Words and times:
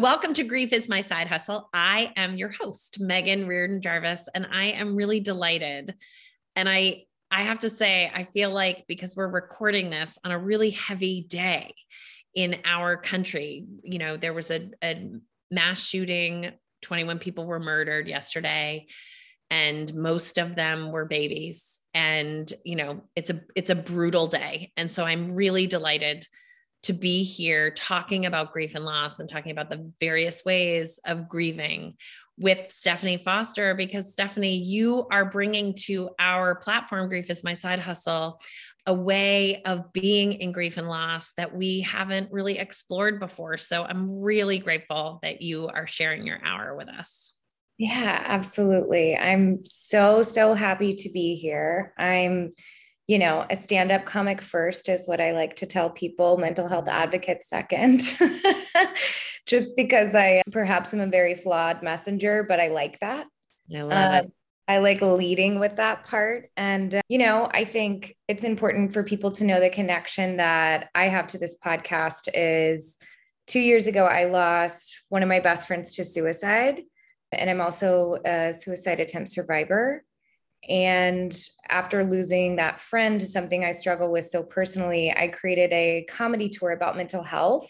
Welcome 0.00 0.32
to 0.34 0.44
Grief 0.44 0.72
is 0.72 0.88
My 0.88 1.02
Side 1.02 1.26
Hustle. 1.26 1.68
I 1.74 2.10
am 2.16 2.38
your 2.38 2.48
host, 2.48 3.00
Megan 3.00 3.46
Reardon 3.46 3.82
Jarvis, 3.82 4.30
and 4.34 4.46
I 4.50 4.68
am 4.68 4.96
really 4.96 5.20
delighted. 5.20 5.94
And 6.56 6.70
I 6.70 7.02
I 7.30 7.42
have 7.42 7.58
to 7.58 7.68
say, 7.68 8.10
I 8.14 8.22
feel 8.22 8.50
like 8.50 8.86
because 8.88 9.14
we're 9.14 9.28
recording 9.28 9.90
this 9.90 10.18
on 10.24 10.30
a 10.30 10.38
really 10.38 10.70
heavy 10.70 11.26
day 11.28 11.74
in 12.34 12.56
our 12.64 12.96
country, 12.96 13.66
you 13.82 13.98
know, 13.98 14.16
there 14.16 14.32
was 14.32 14.50
a, 14.50 14.70
a 14.82 15.10
mass 15.50 15.84
shooting, 15.84 16.52
21 16.80 17.18
people 17.18 17.44
were 17.44 17.60
murdered 17.60 18.08
yesterday 18.08 18.86
and 19.50 19.94
most 19.94 20.38
of 20.38 20.56
them 20.56 20.92
were 20.92 21.04
babies 21.04 21.78
and 21.92 22.50
you 22.64 22.76
know 22.76 23.02
it's 23.16 23.28
a 23.28 23.42
it's 23.54 23.68
a 23.68 23.74
brutal 23.74 24.28
day 24.28 24.70
and 24.76 24.88
so 24.88 25.04
i'm 25.04 25.34
really 25.34 25.66
delighted 25.66 26.24
to 26.82 26.92
be 26.92 27.22
here 27.22 27.70
talking 27.70 28.26
about 28.26 28.52
grief 28.52 28.74
and 28.74 28.84
loss 28.84 29.20
and 29.20 29.28
talking 29.28 29.52
about 29.52 29.70
the 29.70 29.92
various 30.00 30.44
ways 30.44 30.98
of 31.04 31.28
grieving 31.28 31.94
with 32.38 32.70
Stephanie 32.70 33.18
Foster 33.18 33.74
because 33.74 34.12
Stephanie, 34.12 34.56
you 34.56 35.06
are 35.10 35.26
bringing 35.26 35.74
to 35.74 36.08
our 36.18 36.54
platform, 36.54 37.08
Grief 37.08 37.28
is 37.28 37.44
My 37.44 37.52
Side 37.52 37.80
Hustle, 37.80 38.40
a 38.86 38.94
way 38.94 39.62
of 39.62 39.92
being 39.92 40.32
in 40.32 40.50
grief 40.50 40.78
and 40.78 40.88
loss 40.88 41.32
that 41.32 41.54
we 41.54 41.82
haven't 41.82 42.32
really 42.32 42.58
explored 42.58 43.20
before. 43.20 43.58
So 43.58 43.84
I'm 43.84 44.22
really 44.22 44.58
grateful 44.58 45.18
that 45.22 45.42
you 45.42 45.68
are 45.68 45.86
sharing 45.86 46.26
your 46.26 46.40
hour 46.42 46.74
with 46.74 46.88
us. 46.88 47.32
Yeah, 47.76 48.22
absolutely. 48.26 49.16
I'm 49.16 49.60
so, 49.64 50.22
so 50.22 50.54
happy 50.54 50.94
to 50.94 51.10
be 51.10 51.34
here. 51.34 51.92
I'm 51.98 52.52
you 53.10 53.18
know, 53.18 53.44
a 53.50 53.56
stand 53.56 53.90
up 53.90 54.04
comic 54.04 54.40
first 54.40 54.88
is 54.88 55.08
what 55.08 55.20
I 55.20 55.32
like 55.32 55.56
to 55.56 55.66
tell 55.66 55.90
people, 55.90 56.36
mental 56.36 56.68
health 56.68 56.86
advocate 56.86 57.42
second. 57.42 58.02
Just 59.46 59.74
because 59.76 60.14
I 60.14 60.42
perhaps 60.52 60.94
am 60.94 61.00
a 61.00 61.08
very 61.08 61.34
flawed 61.34 61.82
messenger, 61.82 62.44
but 62.48 62.60
I 62.60 62.68
like 62.68 63.00
that. 63.00 63.26
I 63.74 63.82
love 63.82 64.14
uh, 64.14 64.22
it. 64.22 64.32
I 64.68 64.78
like 64.78 65.02
leading 65.02 65.58
with 65.58 65.74
that 65.74 66.04
part. 66.04 66.50
And, 66.56 66.94
uh, 66.94 67.00
you 67.08 67.18
know, 67.18 67.50
I 67.52 67.64
think 67.64 68.14
it's 68.28 68.44
important 68.44 68.92
for 68.92 69.02
people 69.02 69.32
to 69.32 69.44
know 69.44 69.58
the 69.58 69.70
connection 69.70 70.36
that 70.36 70.88
I 70.94 71.08
have 71.08 71.26
to 71.28 71.38
this 71.38 71.56
podcast 71.66 72.28
is 72.32 72.96
two 73.48 73.58
years 73.58 73.88
ago, 73.88 74.06
I 74.06 74.26
lost 74.26 74.96
one 75.08 75.24
of 75.24 75.28
my 75.28 75.40
best 75.40 75.66
friends 75.66 75.96
to 75.96 76.04
suicide. 76.04 76.82
And 77.32 77.50
I'm 77.50 77.60
also 77.60 78.18
a 78.24 78.54
suicide 78.54 79.00
attempt 79.00 79.30
survivor. 79.30 80.04
And 80.68 81.36
after 81.68 82.04
losing 82.04 82.56
that 82.56 82.80
friend, 82.80 83.20
to 83.20 83.26
something 83.26 83.64
I 83.64 83.72
struggle 83.72 84.10
with 84.10 84.26
so 84.26 84.42
personally, 84.42 85.12
I 85.14 85.28
created 85.28 85.72
a 85.72 86.06
comedy 86.08 86.48
tour 86.48 86.70
about 86.70 86.96
mental 86.96 87.22
health 87.22 87.68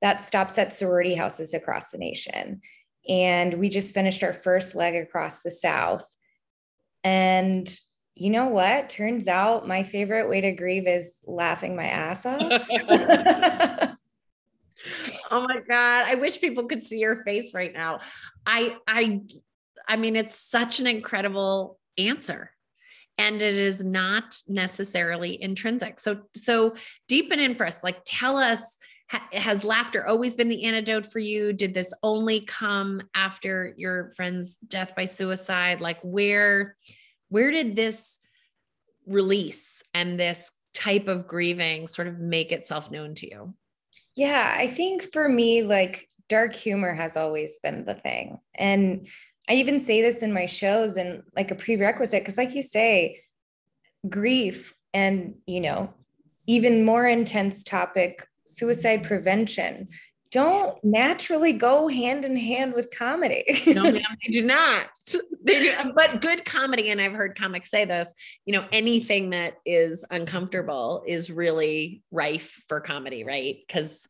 that 0.00 0.20
stops 0.20 0.58
at 0.58 0.72
sorority 0.72 1.14
houses 1.14 1.54
across 1.54 1.90
the 1.90 1.98
nation. 1.98 2.60
And 3.08 3.54
we 3.54 3.68
just 3.68 3.94
finished 3.94 4.22
our 4.22 4.32
first 4.32 4.74
leg 4.74 4.96
across 4.96 5.40
the 5.40 5.50
South. 5.50 6.04
And 7.04 7.72
you 8.14 8.30
know 8.30 8.48
what? 8.48 8.90
Turns 8.90 9.28
out 9.28 9.66
my 9.66 9.82
favorite 9.84 10.28
way 10.28 10.40
to 10.40 10.52
grieve 10.52 10.86
is 10.86 11.14
laughing 11.26 11.76
my 11.76 11.86
ass 11.86 12.26
off. 12.26 12.68
oh 15.30 15.42
my 15.42 15.60
god 15.68 16.04
i 16.06 16.14
wish 16.16 16.40
people 16.40 16.64
could 16.64 16.82
see 16.82 16.98
your 16.98 17.22
face 17.24 17.54
right 17.54 17.72
now 17.72 18.00
i 18.46 18.76
i 18.86 19.20
i 19.86 19.96
mean 19.96 20.16
it's 20.16 20.34
such 20.34 20.80
an 20.80 20.86
incredible 20.86 21.78
answer. 21.98 22.50
And 23.18 23.36
it 23.36 23.54
is 23.54 23.84
not 23.84 24.34
necessarily 24.48 25.40
intrinsic. 25.42 26.00
So 26.00 26.22
so 26.34 26.74
deepen 27.08 27.40
in 27.40 27.54
for 27.54 27.66
us 27.66 27.82
like 27.84 28.00
tell 28.04 28.36
us 28.36 28.78
has 29.32 29.62
laughter 29.62 30.06
always 30.06 30.34
been 30.34 30.48
the 30.48 30.64
antidote 30.64 31.06
for 31.06 31.18
you? 31.18 31.52
Did 31.52 31.74
this 31.74 31.92
only 32.02 32.40
come 32.40 33.02
after 33.14 33.74
your 33.76 34.10
friend's 34.16 34.56
death 34.56 34.94
by 34.96 35.04
suicide? 35.04 35.82
Like 35.82 36.00
where 36.02 36.76
where 37.28 37.50
did 37.50 37.76
this 37.76 38.18
release 39.06 39.82
and 39.92 40.18
this 40.18 40.50
type 40.72 41.08
of 41.08 41.26
grieving 41.26 41.86
sort 41.86 42.08
of 42.08 42.18
make 42.18 42.52
itself 42.52 42.90
known 42.90 43.14
to 43.16 43.28
you? 43.28 43.54
Yeah 44.14 44.54
i 44.58 44.66
think 44.66 45.12
for 45.12 45.28
me 45.28 45.62
like 45.62 46.08
dark 46.32 46.54
humor 46.54 46.94
has 46.94 47.18
always 47.18 47.58
been 47.58 47.84
the 47.84 47.94
thing. 47.94 48.38
And 48.54 49.06
I 49.48 49.54
even 49.54 49.80
say 49.80 50.02
this 50.02 50.22
in 50.22 50.32
my 50.32 50.46
shows 50.46 50.96
and 50.96 51.22
like 51.34 51.50
a 51.50 51.54
prerequisite 51.54 52.22
because, 52.22 52.36
like 52.36 52.54
you 52.54 52.62
say, 52.62 53.22
grief 54.08 54.74
and, 54.94 55.34
you 55.46 55.60
know, 55.60 55.92
even 56.46 56.84
more 56.84 57.06
intense 57.06 57.62
topic, 57.62 58.26
suicide 58.46 59.04
prevention, 59.04 59.88
don't 60.32 60.82
naturally 60.82 61.52
go 61.52 61.88
hand 61.88 62.24
in 62.24 62.34
hand 62.34 62.72
with 62.72 62.90
comedy. 62.90 63.44
no, 63.66 63.82
ma'am, 63.82 64.02
they 64.26 64.32
do 64.32 64.44
not. 64.44 64.86
They 65.44 65.60
do, 65.60 65.74
um, 65.78 65.92
but 65.94 66.22
good 66.22 66.44
comedy, 66.44 66.90
and 66.90 67.00
I've 67.00 67.12
heard 67.12 67.36
comics 67.36 67.70
say 67.70 67.84
this. 67.84 68.14
You 68.46 68.54
know, 68.54 68.64
anything 68.72 69.30
that 69.30 69.58
is 69.66 70.06
uncomfortable 70.10 71.04
is 71.06 71.30
really 71.30 72.02
rife 72.10 72.62
for 72.66 72.80
comedy, 72.80 73.24
right? 73.24 73.56
Because 73.66 74.08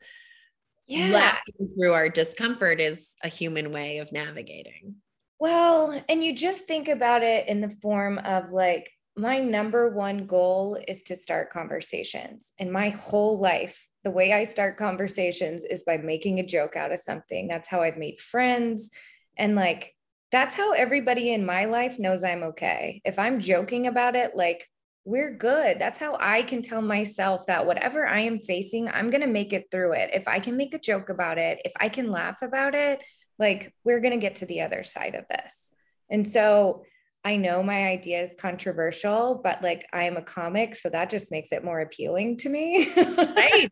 yeah. 0.87 1.09
laughing 1.09 1.71
through 1.77 1.93
our 1.93 2.09
discomfort 2.09 2.81
is 2.81 3.17
a 3.25 3.29
human 3.29 3.73
way 3.73 3.99
of 3.99 4.13
navigating. 4.13 4.97
Well, 5.43 6.01
and 6.09 6.23
you 6.23 6.37
just 6.37 6.67
think 6.67 6.87
about 6.87 7.25
it 7.25 7.49
in 7.49 7.61
the 7.61 7.69
form 7.69 8.19
of 8.19 8.53
like, 8.53 8.93
my 9.17 9.41
number 9.41 9.89
one 9.89 10.29
goal 10.29 10.79
is 10.87 11.03
to 11.03 11.17
start 11.17 11.51
conversations. 11.51 12.53
And 12.61 12.71
my 12.71 12.91
whole 12.91 13.41
life, 13.41 13.85
the 14.05 14.13
way 14.13 14.33
I 14.33 14.45
start 14.45 14.77
conversations 14.77 15.65
is 15.65 15.83
by 15.83 15.97
making 15.97 16.39
a 16.39 16.47
joke 16.47 16.77
out 16.77 16.93
of 16.93 17.01
something. 17.01 17.49
That's 17.49 17.67
how 17.67 17.83
I've 17.83 17.97
made 17.97 18.21
friends. 18.21 18.91
And 19.37 19.57
like, 19.57 19.97
that's 20.31 20.55
how 20.55 20.75
everybody 20.75 21.33
in 21.33 21.45
my 21.45 21.65
life 21.65 21.99
knows 21.99 22.23
I'm 22.23 22.45
okay. 22.45 23.03
If 23.05 23.19
I'm 23.19 23.41
joking 23.41 23.89
about 23.89 24.15
it, 24.15 24.37
like, 24.37 24.69
we're 25.05 25.37
good. 25.37 25.81
That's 25.81 25.99
how 25.99 26.17
I 26.21 26.45
can 26.45 26.63
tell 26.63 26.83
myself 26.83 27.47
that 27.47 27.67
whatever 27.67 28.07
I 28.07 28.21
am 28.21 28.39
facing, 28.39 28.89
I'm 28.89 29.11
going 29.11 29.23
to 29.23 29.27
make 29.27 29.53
it 29.53 29.67
through 29.73 29.95
it. 29.95 30.11
If 30.15 30.29
I 30.29 30.39
can 30.39 30.57
make 30.57 30.73
a 30.73 30.79
joke 30.79 31.09
about 31.09 31.39
it, 31.39 31.61
if 31.65 31.73
I 31.81 31.89
can 31.89 32.13
laugh 32.13 32.43
about 32.43 32.77
it, 32.77 33.03
like 33.39 33.75
we're 33.85 34.01
going 34.01 34.15
to 34.15 34.21
get 34.21 34.37
to 34.37 34.47
the 34.47 34.63
other 34.63 34.85
side 34.85 35.15
of 35.15 35.25
this. 35.29 35.71
And 36.11 36.31
so 36.31 36.85
I 37.25 37.37
know 37.37 37.63
my 37.63 37.87
idea 37.87 38.23
is 38.23 38.35
controversial, 38.39 39.41
but 39.43 39.63
like 39.63 39.87
I 39.93 40.05
am 40.05 40.17
a 40.17 40.23
comic, 40.23 40.75
so 40.75 40.89
that 40.91 41.11
just 41.11 41.31
makes 41.31 41.53
it 41.53 41.65
more 41.65 41.81
appealing 41.81 42.37
to 42.39 42.49
me. 42.49 42.89
right. 42.97 43.71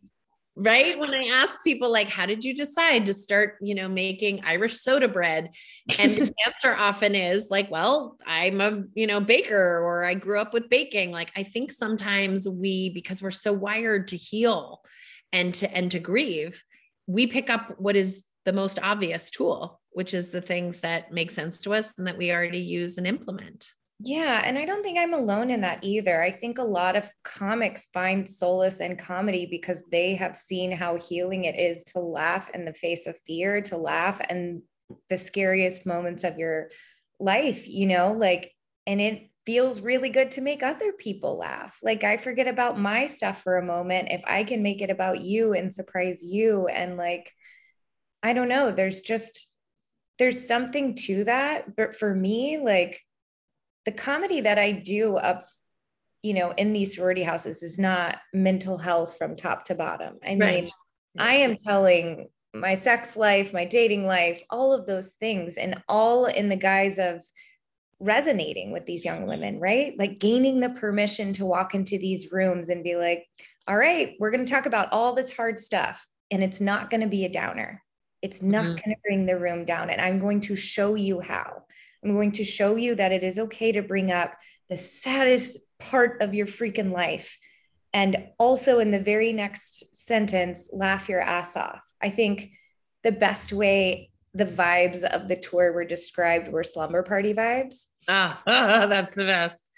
Right. 0.57 0.99
When 0.99 1.15
I 1.15 1.29
ask 1.33 1.63
people, 1.65 1.91
like, 1.91 2.09
how 2.09 2.27
did 2.27 2.45
you 2.45 2.55
decide 2.55 3.07
to 3.07 3.15
start, 3.15 3.55
you 3.63 3.75
know, 3.75 3.89
making 3.89 4.45
Irish 4.45 4.81
soda 4.81 5.09
bread? 5.09 5.49
And 5.99 6.13
the 6.13 6.35
answer 6.47 6.75
often 6.77 7.15
is 7.15 7.49
like, 7.51 7.71
well, 7.71 8.19
I'm 8.27 8.61
a, 8.61 8.83
you 8.95 9.07
know, 9.07 9.21
baker 9.21 9.79
or 9.79 10.05
I 10.05 10.15
grew 10.15 10.39
up 10.39 10.53
with 10.53 10.69
baking. 10.69 11.13
Like, 11.13 11.31
I 11.35 11.45
think 11.45 11.73
sometimes 11.73 12.49
we, 12.49 12.91
because 12.91 13.23
we're 13.23 13.31
so 13.31 13.53
wired 13.55 14.09
to 14.09 14.17
heal 14.17 14.83
and 15.33 15.55
to, 15.55 15.75
and 15.75 15.91
to 15.93 15.99
grieve, 15.99 16.63
we 17.07 17.27
pick 17.27 17.49
up 17.49 17.77
what 17.79 17.97
is 17.97 18.25
the 18.45 18.53
most 18.53 18.79
obvious 18.83 19.31
tool, 19.31 19.81
which 19.91 20.15
is 20.15 20.31
the 20.31 20.41
things 20.41 20.81
that 20.81 21.13
make 21.13 21.31
sense 21.31 21.59
to 21.59 21.75
us 21.75 21.95
and 21.99 22.07
that 22.07 22.17
we 22.17 22.33
already 22.33 22.61
use 22.61 22.99
and 22.99 23.07
implement. 23.07 23.71
Yeah. 24.03 24.41
And 24.43 24.57
I 24.57 24.65
don't 24.65 24.83
think 24.83 24.99
I'm 24.99 25.13
alone 25.13 25.51
in 25.51 25.61
that 25.61 25.81
either. 25.83 26.23
I 26.23 26.31
think 26.31 26.57
a 26.57 26.63
lot 26.63 26.97
of 26.97 27.11
comics 27.23 27.89
find 27.93 28.27
solace 28.27 28.81
in 28.81 28.97
comedy 28.97 29.47
because 29.51 29.85
they 29.91 30.15
have 30.15 30.37
seen 30.37 30.73
how 30.73 30.97
healing 30.97 31.45
it 31.45 31.61
is 31.61 31.85
to 31.93 32.01
laugh 32.01 32.49
in 32.55 32.65
the 32.65 32.73
face 32.73 33.07
of 33.07 33.19
fear, 33.27 33.61
to 33.63 33.77
laugh 33.77 34.19
and 34.27 34.63
the 35.11 35.19
scariest 35.19 35.87
moments 35.87 36.25
of 36.25 36.39
your 36.39 36.71
life, 37.19 37.69
you 37.69 37.87
know, 37.87 38.13
like, 38.13 38.53
and 38.87 39.03
it 39.03 39.31
feels 39.45 39.83
really 39.83 40.09
good 40.09 40.33
to 40.33 40.41
make 40.41 40.63
other 40.63 40.93
people 40.93 41.37
laugh. 41.37 41.79
Like, 41.83 42.03
I 42.03 42.17
forget 42.17 42.49
about 42.49 42.79
my 42.79 43.07
stuff 43.07 43.43
for 43.43 43.59
a 43.59 43.65
moment. 43.65 44.09
If 44.11 44.23
I 44.27 44.45
can 44.45 44.63
make 44.63 44.81
it 44.81 44.91
about 44.91 45.21
you 45.21 45.53
and 45.53 45.73
surprise 45.73 46.23
you 46.25 46.69
and 46.69 46.97
like, 46.97 47.31
I 48.23 48.33
don't 48.33 48.49
know. 48.49 48.71
There's 48.73 49.01
just, 49.01 49.51
there's 50.19 50.47
something 50.47 50.95
to 51.07 51.25
that. 51.25 51.77
But 51.77 51.97
for 51.97 52.15
me, 52.15 52.59
like 52.59 53.01
the 53.85 53.93
comedy 53.93 54.43
that 54.43 54.59
I 54.59 54.73
do 54.73 55.17
up, 55.17 55.45
you 56.23 56.35
know, 56.35 56.51
in 56.51 56.73
these 56.73 56.97
sorority 56.97 57.23
houses 57.23 57.63
is 57.63 57.79
not 57.79 58.19
mental 58.35 58.77
health 58.77 59.17
from 59.17 59.37
top 59.37 59.65
to 59.67 59.75
bottom. 59.75 60.19
I 60.23 60.31
mean, 60.31 60.41
right. 60.41 60.71
I 61.19 61.37
am 61.37 61.57
telling 61.57 62.29
my 62.53 62.75
sex 62.75 63.17
life, 63.17 63.53
my 63.53 63.65
dating 63.65 64.07
life, 64.07 64.43
all 64.51 64.75
of 64.75 64.87
those 64.87 65.13
things, 65.13 65.57
and 65.57 65.83
all 65.89 66.27
in 66.27 66.49
the 66.49 66.57
guise 66.57 66.99
of 66.99 67.25
resonating 68.01 68.73
with 68.73 68.87
these 68.87 69.05
young 69.05 69.27
women, 69.27 69.61
right? 69.61 69.95
Like 69.99 70.19
gaining 70.19 70.61
the 70.61 70.71
permission 70.71 71.33
to 71.35 71.47
walk 71.47 71.75
into 71.75 71.97
these 71.97 72.33
rooms 72.33 72.69
and 72.69 72.85
be 72.85 72.97
like, 72.97 73.27
all 73.69 73.77
right, 73.77 74.15
we're 74.19 74.31
going 74.31 74.45
to 74.45 74.51
talk 74.51 74.67
about 74.67 74.93
all 74.93 75.15
this 75.15 75.31
hard 75.31 75.59
stuff, 75.59 76.07
and 76.31 76.43
it's 76.43 76.61
not 76.61 76.91
going 76.91 77.03
to 77.03 77.07
be 77.07 77.25
a 77.25 77.33
downer. 77.33 77.83
It's 78.23 78.43
not 78.43 78.65
mm-hmm. 78.65 78.75
going 78.75 78.97
to 78.97 79.03
bring 79.03 79.27
the 79.27 79.39
room 79.39 79.65
down. 79.65 79.91
And 79.91 80.01
I'm 80.01 80.19
going 80.19 80.41
to 80.43 80.57
show 80.57 80.95
you 80.95 81.21
how. 81.21 81.63
I'm 82.05 82.15
going 82.15 82.33
to 82.33 82.45
show 82.45 82.77
you 82.77 82.95
that 82.95 83.13
it 83.13 83.23
is 83.23 83.39
okay 83.39 83.73
to 83.73 83.83
bring 83.83 84.11
up 84.11 84.35
the 84.69 84.77
saddest 84.77 85.59
part 85.79 86.23
of 86.23 86.35
your 86.35 86.47
freaking 86.47 86.93
life. 86.93 87.39
And 87.93 88.29
also 88.39 88.79
in 88.79 88.91
the 88.91 89.01
very 89.01 89.33
next 89.33 89.95
sentence, 89.95 90.71
laugh 90.73 91.09
your 91.09 91.21
ass 91.21 91.57
off. 91.57 91.81
I 92.01 92.11
think 92.11 92.51
the 93.03 93.13
best 93.13 93.53
way 93.53 94.11
the 94.35 94.45
vibes 94.45 95.03
of 95.03 95.29
the 95.29 95.37
tour 95.37 95.73
were 95.73 95.85
described 95.85 96.49
were 96.49 96.63
slumber 96.63 97.03
party 97.03 97.35
vibes. 97.35 97.87
Ah, 98.09 98.41
ah, 98.47 98.87
that's 98.89 99.15
the 99.15 99.25
best. 99.25 99.69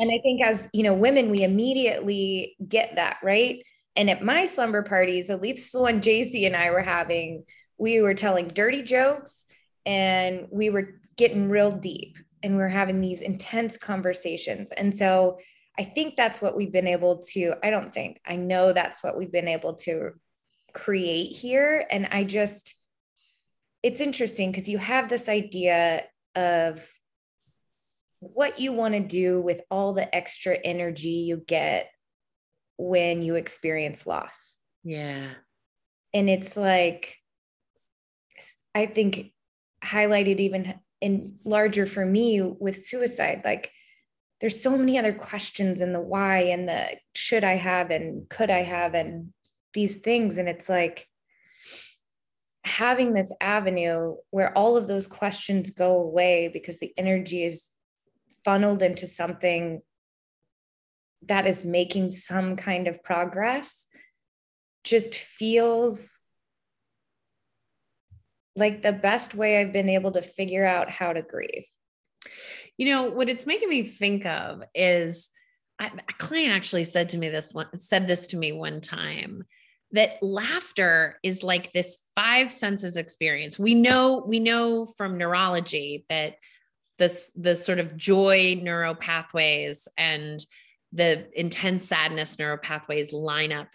And 0.00 0.10
I 0.10 0.18
think 0.22 0.42
as 0.42 0.68
you 0.72 0.82
know, 0.82 0.94
women, 0.94 1.30
we 1.30 1.42
immediately 1.42 2.56
get 2.68 2.96
that, 2.96 3.18
right? 3.22 3.62
And 3.96 4.08
at 4.10 4.22
my 4.22 4.44
slumber 4.44 4.82
parties, 4.82 5.30
at 5.30 5.42
least 5.42 5.72
the 5.72 5.80
one 5.80 6.00
JC 6.00 6.46
and 6.46 6.56
I 6.56 6.70
were 6.70 6.82
having, 6.82 7.44
we 7.82 8.00
were 8.00 8.14
telling 8.14 8.46
dirty 8.46 8.84
jokes 8.84 9.44
and 9.84 10.46
we 10.52 10.70
were 10.70 11.00
getting 11.16 11.48
real 11.48 11.72
deep 11.72 12.16
and 12.40 12.52
we 12.52 12.58
we're 12.58 12.68
having 12.68 13.00
these 13.00 13.22
intense 13.22 13.76
conversations. 13.76 14.70
And 14.70 14.96
so 14.96 15.38
I 15.76 15.82
think 15.82 16.14
that's 16.14 16.40
what 16.40 16.56
we've 16.56 16.70
been 16.70 16.86
able 16.86 17.24
to, 17.32 17.54
I 17.60 17.70
don't 17.70 17.92
think, 17.92 18.20
I 18.24 18.36
know 18.36 18.72
that's 18.72 19.02
what 19.02 19.18
we've 19.18 19.32
been 19.32 19.48
able 19.48 19.74
to 19.78 20.12
create 20.72 21.34
here. 21.34 21.84
And 21.90 22.06
I 22.12 22.22
just, 22.22 22.72
it's 23.82 24.00
interesting 24.00 24.52
because 24.52 24.68
you 24.68 24.78
have 24.78 25.08
this 25.08 25.28
idea 25.28 26.04
of 26.36 26.88
what 28.20 28.60
you 28.60 28.72
want 28.72 28.94
to 28.94 29.00
do 29.00 29.40
with 29.40 29.60
all 29.72 29.92
the 29.92 30.14
extra 30.14 30.54
energy 30.54 31.24
you 31.26 31.42
get 31.48 31.90
when 32.76 33.22
you 33.22 33.34
experience 33.34 34.06
loss. 34.06 34.56
Yeah. 34.84 35.30
And 36.14 36.30
it's 36.30 36.56
like, 36.56 37.18
I 38.74 38.86
think 38.86 39.32
highlighted 39.84 40.38
even 40.38 40.74
in 41.00 41.38
larger 41.44 41.86
for 41.86 42.04
me 42.04 42.40
with 42.40 42.76
suicide, 42.76 43.42
like 43.44 43.70
there's 44.40 44.60
so 44.60 44.76
many 44.76 44.98
other 44.98 45.12
questions 45.12 45.80
and 45.80 45.94
the 45.94 46.00
why 46.00 46.38
and 46.38 46.68
the 46.68 46.98
should 47.14 47.44
I 47.44 47.56
have 47.56 47.90
and 47.90 48.28
could 48.28 48.50
I 48.50 48.62
have 48.62 48.94
and 48.94 49.32
these 49.72 50.00
things. 50.00 50.38
And 50.38 50.48
it's 50.48 50.68
like 50.68 51.06
having 52.64 53.12
this 53.12 53.32
avenue 53.40 54.16
where 54.30 54.56
all 54.56 54.76
of 54.76 54.88
those 54.88 55.06
questions 55.06 55.70
go 55.70 55.98
away 55.98 56.48
because 56.52 56.78
the 56.78 56.92
energy 56.96 57.44
is 57.44 57.70
funneled 58.44 58.82
into 58.82 59.06
something 59.06 59.80
that 61.28 61.46
is 61.46 61.64
making 61.64 62.10
some 62.10 62.56
kind 62.56 62.88
of 62.88 63.02
progress 63.02 63.86
just 64.84 65.14
feels 65.14 66.18
like 68.56 68.82
the 68.82 68.92
best 68.92 69.34
way 69.34 69.60
I've 69.60 69.72
been 69.72 69.88
able 69.88 70.12
to 70.12 70.22
figure 70.22 70.64
out 70.64 70.90
how 70.90 71.12
to 71.12 71.22
grieve. 71.22 71.64
You 72.76 72.86
know, 72.86 73.04
what 73.04 73.28
it's 73.28 73.46
making 73.46 73.68
me 73.68 73.82
think 73.82 74.26
of 74.26 74.62
is 74.74 75.30
I, 75.78 75.86
a 75.86 76.12
client 76.18 76.52
actually 76.52 76.84
said 76.84 77.10
to 77.10 77.18
me 77.18 77.28
this 77.28 77.52
one 77.52 77.76
said 77.76 78.06
this 78.06 78.28
to 78.28 78.36
me 78.36 78.52
one 78.52 78.80
time 78.80 79.44
that 79.92 80.22
laughter 80.22 81.18
is 81.22 81.42
like 81.42 81.72
this 81.72 81.98
five 82.14 82.50
senses 82.50 82.96
experience. 82.96 83.58
We 83.58 83.74
know 83.74 84.24
we 84.26 84.40
know 84.40 84.86
from 84.86 85.18
neurology 85.18 86.04
that 86.08 86.36
this 86.98 87.30
the 87.34 87.56
sort 87.56 87.78
of 87.78 87.96
joy 87.96 88.60
neural 88.62 88.94
pathways 88.94 89.88
and 89.96 90.44
the 90.92 91.28
intense 91.38 91.84
sadness 91.84 92.38
neural 92.38 92.58
pathways 92.58 93.12
line 93.12 93.52
up 93.52 93.68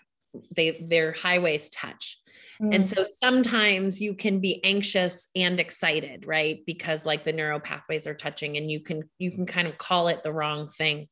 they 0.55 0.85
their 0.87 1.13
highways 1.13 1.69
touch 1.69 2.19
mm. 2.61 2.73
and 2.73 2.87
so 2.87 3.03
sometimes 3.21 4.01
you 4.01 4.13
can 4.13 4.39
be 4.39 4.63
anxious 4.63 5.29
and 5.35 5.59
excited 5.59 6.25
right 6.25 6.59
because 6.65 7.05
like 7.05 7.23
the 7.23 7.33
neural 7.33 7.59
pathways 7.59 8.07
are 8.07 8.13
touching 8.13 8.57
and 8.57 8.71
you 8.71 8.79
can 8.79 9.03
you 9.19 9.31
can 9.31 9.45
kind 9.45 9.67
of 9.67 9.77
call 9.77 10.07
it 10.07 10.23
the 10.23 10.31
wrong 10.31 10.67
thing 10.67 11.07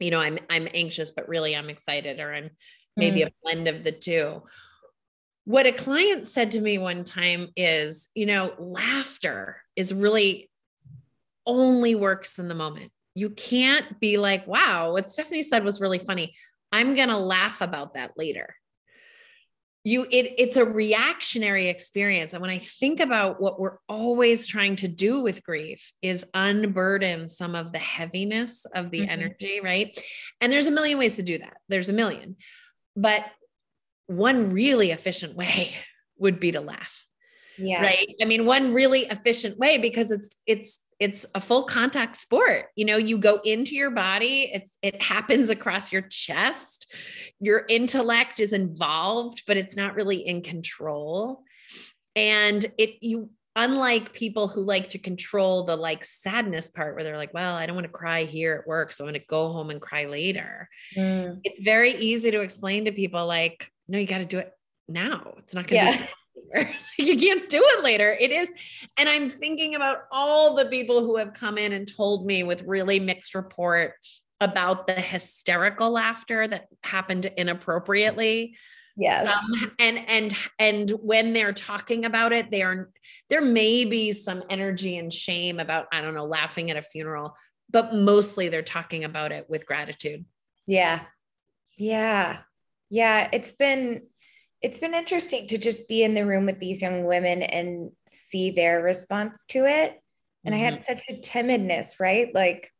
you 0.00 0.10
know 0.10 0.20
i'm 0.20 0.38
i'm 0.50 0.68
anxious 0.74 1.12
but 1.12 1.28
really 1.28 1.56
i'm 1.56 1.70
excited 1.70 2.20
or 2.20 2.32
i'm 2.32 2.50
maybe 2.96 3.20
mm. 3.20 3.26
a 3.26 3.32
blend 3.42 3.68
of 3.68 3.84
the 3.84 3.92
two 3.92 4.42
what 5.44 5.66
a 5.66 5.72
client 5.72 6.24
said 6.24 6.52
to 6.52 6.60
me 6.60 6.78
one 6.78 7.04
time 7.04 7.48
is 7.56 8.08
you 8.14 8.26
know 8.26 8.52
laughter 8.58 9.60
is 9.76 9.92
really 9.92 10.50
only 11.46 11.94
works 11.94 12.38
in 12.38 12.48
the 12.48 12.54
moment 12.54 12.92
you 13.14 13.30
can't 13.30 14.00
be 14.00 14.16
like, 14.16 14.46
wow, 14.46 14.92
what 14.92 15.10
Stephanie 15.10 15.42
said 15.42 15.64
was 15.64 15.80
really 15.80 15.98
funny. 15.98 16.34
I'm 16.70 16.94
going 16.94 17.08
to 17.08 17.18
laugh 17.18 17.60
about 17.60 17.94
that 17.94 18.12
later. 18.16 18.54
You 19.84 20.04
it 20.04 20.34
it's 20.38 20.56
a 20.56 20.64
reactionary 20.64 21.68
experience 21.68 22.34
and 22.34 22.40
when 22.40 22.50
I 22.50 22.58
think 22.58 23.00
about 23.00 23.40
what 23.40 23.58
we're 23.58 23.78
always 23.88 24.46
trying 24.46 24.76
to 24.76 24.88
do 24.88 25.20
with 25.20 25.42
grief 25.42 25.92
is 26.02 26.24
unburden 26.34 27.28
some 27.28 27.56
of 27.56 27.72
the 27.72 27.78
heaviness 27.78 28.64
of 28.64 28.90
the 28.90 29.00
mm-hmm. 29.00 29.10
energy, 29.10 29.60
right? 29.60 29.98
And 30.40 30.52
there's 30.52 30.68
a 30.68 30.70
million 30.70 30.98
ways 30.98 31.16
to 31.16 31.22
do 31.24 31.38
that. 31.38 31.56
There's 31.68 31.88
a 31.88 31.92
million. 31.92 32.36
But 32.94 33.24
one 34.06 34.50
really 34.50 34.90
efficient 34.90 35.34
way 35.34 35.74
would 36.18 36.38
be 36.38 36.52
to 36.52 36.60
laugh. 36.60 37.04
Yeah. 37.58 37.82
Right? 37.82 38.14
I 38.20 38.24
mean, 38.24 38.46
one 38.46 38.72
really 38.72 39.00
efficient 39.00 39.58
way 39.58 39.78
because 39.78 40.10
it's 40.10 40.28
it's 40.46 40.80
it's 41.02 41.26
a 41.34 41.40
full 41.40 41.64
contact 41.64 42.16
sport. 42.16 42.66
You 42.76 42.84
know 42.84 42.96
you 42.96 43.18
go 43.18 43.40
into 43.44 43.74
your 43.74 43.90
body 43.90 44.50
it's 44.52 44.78
it 44.82 45.02
happens 45.02 45.50
across 45.50 45.92
your 45.92 46.02
chest. 46.02 46.94
Your 47.40 47.64
intellect 47.68 48.40
is 48.40 48.52
involved 48.52 49.42
but 49.46 49.56
it's 49.56 49.76
not 49.76 49.94
really 49.94 50.26
in 50.26 50.42
control. 50.42 51.42
And 52.14 52.64
it 52.78 53.02
you 53.02 53.30
unlike 53.54 54.14
people 54.14 54.48
who 54.48 54.62
like 54.62 54.88
to 54.88 54.98
control 54.98 55.64
the 55.64 55.76
like 55.76 56.04
sadness 56.04 56.70
part 56.70 56.94
where 56.94 57.04
they're 57.04 57.18
like 57.18 57.34
well 57.34 57.54
i 57.54 57.66
don't 57.66 57.76
want 57.76 57.86
to 57.86 57.92
cry 57.92 58.24
here 58.24 58.54
at 58.54 58.66
work 58.66 58.90
so 58.90 59.04
i'm 59.04 59.10
going 59.10 59.20
to 59.20 59.26
go 59.26 59.52
home 59.52 59.68
and 59.68 59.80
cry 59.80 60.06
later. 60.06 60.68
Mm. 60.96 61.38
it's 61.44 61.60
very 61.60 61.94
easy 61.96 62.30
to 62.30 62.40
explain 62.40 62.86
to 62.86 62.92
people 62.92 63.26
like 63.26 63.70
no 63.88 63.98
you 63.98 64.06
got 64.06 64.18
to 64.18 64.24
do 64.24 64.38
it 64.38 64.52
now. 64.88 65.34
It's 65.38 65.54
not 65.54 65.66
going 65.66 65.80
to 65.80 65.86
yeah. 65.86 65.98
be 65.98 66.08
you 66.98 67.16
can't 67.16 67.48
do 67.48 67.62
it 67.62 67.84
later. 67.84 68.16
It 68.18 68.30
is. 68.30 68.52
And 68.96 69.08
I'm 69.08 69.28
thinking 69.28 69.74
about 69.74 70.04
all 70.10 70.54
the 70.54 70.66
people 70.66 71.00
who 71.00 71.16
have 71.16 71.34
come 71.34 71.58
in 71.58 71.72
and 71.72 71.86
told 71.86 72.26
me 72.26 72.42
with 72.42 72.62
really 72.62 73.00
mixed 73.00 73.34
report 73.34 73.94
about 74.40 74.86
the 74.86 74.94
hysterical 74.94 75.90
laughter 75.90 76.46
that 76.48 76.66
happened 76.82 77.26
inappropriately. 77.36 78.56
Yes. 78.96 79.24
Some, 79.24 79.72
and 79.78 79.98
and 80.08 80.34
and 80.58 80.90
when 80.90 81.32
they're 81.32 81.54
talking 81.54 82.04
about 82.04 82.32
it, 82.32 82.50
they 82.50 82.62
are 82.62 82.90
there 83.30 83.40
may 83.40 83.84
be 83.84 84.12
some 84.12 84.42
energy 84.50 84.98
and 84.98 85.12
shame 85.12 85.60
about, 85.60 85.86
I 85.92 86.02
don't 86.02 86.14
know, 86.14 86.26
laughing 86.26 86.70
at 86.70 86.76
a 86.76 86.82
funeral, 86.82 87.36
but 87.70 87.94
mostly 87.94 88.48
they're 88.48 88.62
talking 88.62 89.04
about 89.04 89.32
it 89.32 89.48
with 89.48 89.64
gratitude. 89.64 90.26
Yeah. 90.66 91.00
Yeah. 91.78 92.38
Yeah. 92.90 93.30
It's 93.32 93.54
been 93.54 94.02
it's 94.62 94.80
been 94.80 94.94
interesting 94.94 95.48
to 95.48 95.58
just 95.58 95.88
be 95.88 96.02
in 96.02 96.14
the 96.14 96.24
room 96.24 96.46
with 96.46 96.60
these 96.60 96.80
young 96.80 97.04
women 97.04 97.42
and 97.42 97.90
see 98.06 98.50
their 98.50 98.80
response 98.80 99.44
to 99.46 99.66
it. 99.66 100.00
And 100.44 100.54
mm-hmm. 100.54 100.62
I 100.62 100.64
had 100.64 100.74
mm-hmm. 100.74 100.82
such 100.84 101.02
a 101.08 101.14
timidness, 101.14 101.98
right? 101.98 102.32
Like, 102.34 102.72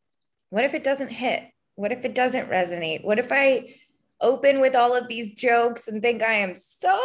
what 0.51 0.65
if 0.65 0.75
it 0.75 0.85
doesn't 0.85 1.11
hit? 1.11 1.45
What 1.75 1.93
if 1.93 2.05
it 2.05 2.15
doesn't 2.15 2.51
resonate? 2.51 3.05
What 3.05 3.19
if 3.19 3.33
I 3.33 3.75
open 4.21 4.61
with 4.61 4.77
all 4.77 4.95
of 4.95 5.09
these 5.09 5.33
jokes 5.33 5.89
and 5.89 6.01
think 6.01 6.23
I 6.23 6.35
am 6.35 6.55
so 6.55 6.97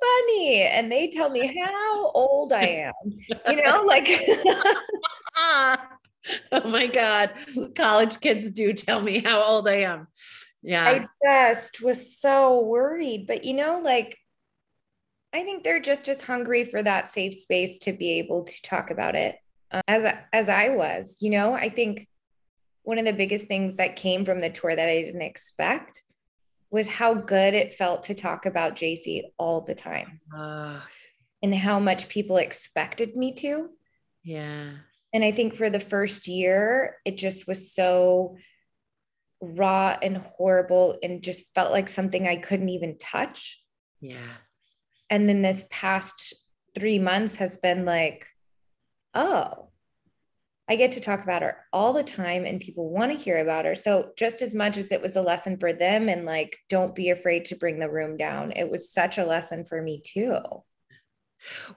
funny 0.00 0.62
and 0.62 0.92
they 0.92 1.08
tell 1.08 1.30
me 1.30 1.58
how 1.64 2.10
old 2.10 2.52
I 2.52 2.92
am? 2.92 2.92
You 3.48 3.64
know, 3.64 3.82
like 3.86 4.06
Oh 6.52 6.68
my 6.68 6.86
god, 6.86 7.30
college 7.74 8.20
kids 8.20 8.50
do 8.50 8.74
tell 8.74 9.00
me 9.00 9.20
how 9.20 9.42
old 9.42 9.66
I 9.66 9.82
am. 9.82 10.08
Yeah. 10.62 10.84
I 10.84 11.06
just 11.22 11.82
was 11.82 12.18
so 12.18 12.60
worried. 12.60 13.26
But 13.26 13.44
you 13.44 13.54
know, 13.54 13.80
like, 13.82 14.18
I 15.32 15.44
think 15.44 15.62
they're 15.62 15.80
just 15.80 16.08
as 16.08 16.22
hungry 16.22 16.64
for 16.64 16.82
that 16.82 17.08
safe 17.08 17.34
space 17.34 17.78
to 17.80 17.92
be 17.92 18.18
able 18.18 18.44
to 18.44 18.62
talk 18.62 18.90
about 18.90 19.14
it 19.14 19.36
uh, 19.70 19.82
as 19.86 20.04
as 20.32 20.48
I 20.48 20.70
was. 20.70 21.18
You 21.20 21.30
know, 21.30 21.54
I 21.54 21.68
think 21.70 22.08
one 22.82 22.98
of 22.98 23.04
the 23.04 23.12
biggest 23.12 23.46
things 23.46 23.76
that 23.76 23.96
came 23.96 24.24
from 24.24 24.40
the 24.40 24.50
tour 24.50 24.74
that 24.74 24.88
I 24.88 25.02
didn't 25.02 25.22
expect 25.22 26.02
was 26.70 26.88
how 26.88 27.14
good 27.14 27.54
it 27.54 27.72
felt 27.72 28.04
to 28.04 28.14
talk 28.14 28.46
about 28.46 28.76
JC 28.76 29.22
all 29.38 29.60
the 29.60 29.74
time. 29.74 30.20
Uh, 30.34 30.80
and 31.42 31.54
how 31.54 31.80
much 31.80 32.08
people 32.08 32.36
expected 32.36 33.16
me 33.16 33.32
to. 33.32 33.70
Yeah. 34.22 34.70
And 35.12 35.24
I 35.24 35.32
think 35.32 35.54
for 35.54 35.70
the 35.70 35.80
first 35.80 36.28
year, 36.28 36.96
it 37.04 37.16
just 37.16 37.48
was 37.48 37.72
so 37.72 38.36
raw 39.40 39.96
and 40.02 40.18
horrible 40.18 40.98
and 41.02 41.22
just 41.22 41.54
felt 41.54 41.72
like 41.72 41.88
something 41.88 42.26
I 42.26 42.36
couldn't 42.36 42.68
even 42.68 42.98
touch. 42.98 43.62
Yeah. 44.00 44.16
And 45.08 45.28
then 45.28 45.42
this 45.42 45.64
past 45.70 46.34
three 46.74 46.98
months 46.98 47.36
has 47.36 47.58
been 47.58 47.84
like, 47.84 48.26
oh, 49.14 49.68
I 50.68 50.76
get 50.76 50.92
to 50.92 51.00
talk 51.00 51.24
about 51.24 51.42
her 51.42 51.56
all 51.72 51.92
the 51.92 52.04
time 52.04 52.44
and 52.44 52.60
people 52.60 52.90
want 52.90 53.10
to 53.10 53.18
hear 53.18 53.38
about 53.38 53.64
her. 53.64 53.74
So, 53.74 54.10
just 54.16 54.40
as 54.40 54.54
much 54.54 54.76
as 54.76 54.92
it 54.92 55.02
was 55.02 55.16
a 55.16 55.22
lesson 55.22 55.58
for 55.58 55.72
them 55.72 56.08
and 56.08 56.24
like, 56.24 56.56
don't 56.68 56.94
be 56.94 57.10
afraid 57.10 57.46
to 57.46 57.56
bring 57.56 57.80
the 57.80 57.90
room 57.90 58.16
down, 58.16 58.52
it 58.52 58.70
was 58.70 58.92
such 58.92 59.18
a 59.18 59.24
lesson 59.24 59.64
for 59.64 59.82
me 59.82 60.00
too. 60.00 60.36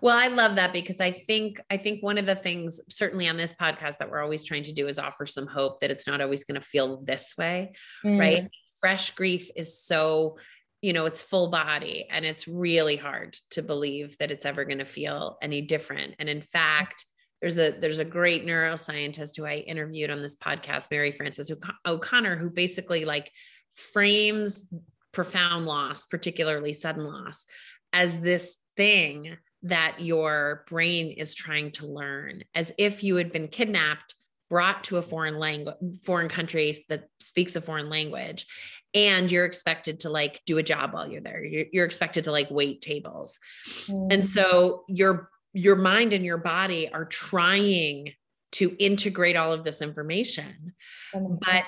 Well, 0.02 0.18
I 0.18 0.28
love 0.28 0.56
that 0.58 0.74
because 0.74 1.00
I 1.00 1.12
think 1.12 1.60
I 1.70 1.78
think 1.78 2.04
one 2.04 2.18
of 2.18 2.26
the 2.26 2.36
things 2.36 2.80
certainly 2.90 3.28
on 3.28 3.38
this 3.38 3.54
podcast 3.54 3.98
that 4.00 4.10
we're 4.10 4.22
always 4.22 4.44
trying 4.44 4.64
to 4.64 4.74
do 4.74 4.88
is 4.88 5.00
offer 5.00 5.26
some 5.26 5.48
hope 5.48 5.80
that 5.80 5.92
it's 5.92 6.08
not 6.08 6.22
always 6.22 6.44
going 6.44 6.60
to 6.60 6.68
feel 6.68 7.02
this 7.04 7.36
way, 7.38 7.74
mm. 8.04 8.20
right? 8.20 8.50
Fresh 8.82 9.12
grief 9.12 9.50
is 9.56 9.82
so 9.82 10.38
you 10.84 10.92
know, 10.92 11.06
it's 11.06 11.22
full 11.22 11.48
body 11.48 12.08
and 12.12 12.26
it's 12.26 12.46
really 12.46 12.98
hard 12.98 13.38
to 13.52 13.62
believe 13.62 14.18
that 14.18 14.32
it's 14.32 14.46
ever 14.46 14.66
going 14.66 14.80
to 14.80 14.86
feel 14.86 15.38
any 15.42 15.62
different. 15.62 16.14
And 16.20 16.28
in 16.28 16.42
fact, 16.42 17.06
there's 17.40 17.58
a 17.58 17.72
there's 17.72 18.00
a 18.00 18.06
great 18.06 18.46
neuroscientist 18.46 19.38
who 19.38 19.46
I 19.46 19.56
interviewed 19.56 20.12
on 20.12 20.22
this 20.22 20.36
podcast, 20.36 20.92
Mary 20.92 21.14
Frances 21.14 21.50
O'Connor, 21.86 22.36
who 22.36 22.50
basically 22.50 23.06
like 23.06 23.32
frames 23.76 24.66
profound 25.14 25.66
loss, 25.66 26.06
particularly 26.06 26.74
sudden 26.74 27.06
loss, 27.06 27.46
as 27.94 28.20
this 28.20 28.56
thing 28.76 29.38
that 29.64 30.00
your 30.00 30.64
brain 30.68 31.12
is 31.12 31.34
trying 31.34 31.72
to 31.72 31.88
learn, 31.88 32.44
as 32.54 32.74
if 32.78 33.04
you 33.04 33.16
had 33.16 33.32
been 33.32 33.48
kidnapped, 33.48 34.16
brought 34.50 34.84
to 34.86 34.98
a 34.98 35.02
foreign 35.02 35.40
language, 35.40 35.76
foreign 36.04 36.30
country 36.30 36.76
that 36.90 37.08
speaks 37.20 37.56
a 37.56 37.62
foreign 37.62 37.90
language, 37.90 38.46
and 38.94 39.32
you're 39.32 39.46
expected 39.46 40.02
to 40.02 40.10
like 40.10 40.42
do 40.46 40.58
a 40.58 40.64
job 40.64 40.94
while 40.94 41.10
you're 41.10 41.22
there. 41.22 41.44
You're, 41.44 41.66
you're 41.72 41.86
expected 41.86 42.26
to 42.26 42.32
like 42.32 42.52
wait 42.52 42.82
tables, 42.82 43.40
mm-hmm. 43.88 44.08
and 44.12 44.26
so 44.26 44.84
your 44.88 45.30
your 45.54 45.76
mind 45.76 46.14
and 46.14 46.26
your 46.26 46.38
body 46.38 46.92
are 46.92 47.06
trying 47.06 48.14
to 48.54 48.76
integrate 48.78 49.36
all 49.36 49.54
of 49.54 49.64
this 49.64 49.82
information, 49.82 50.74
but 51.14 51.64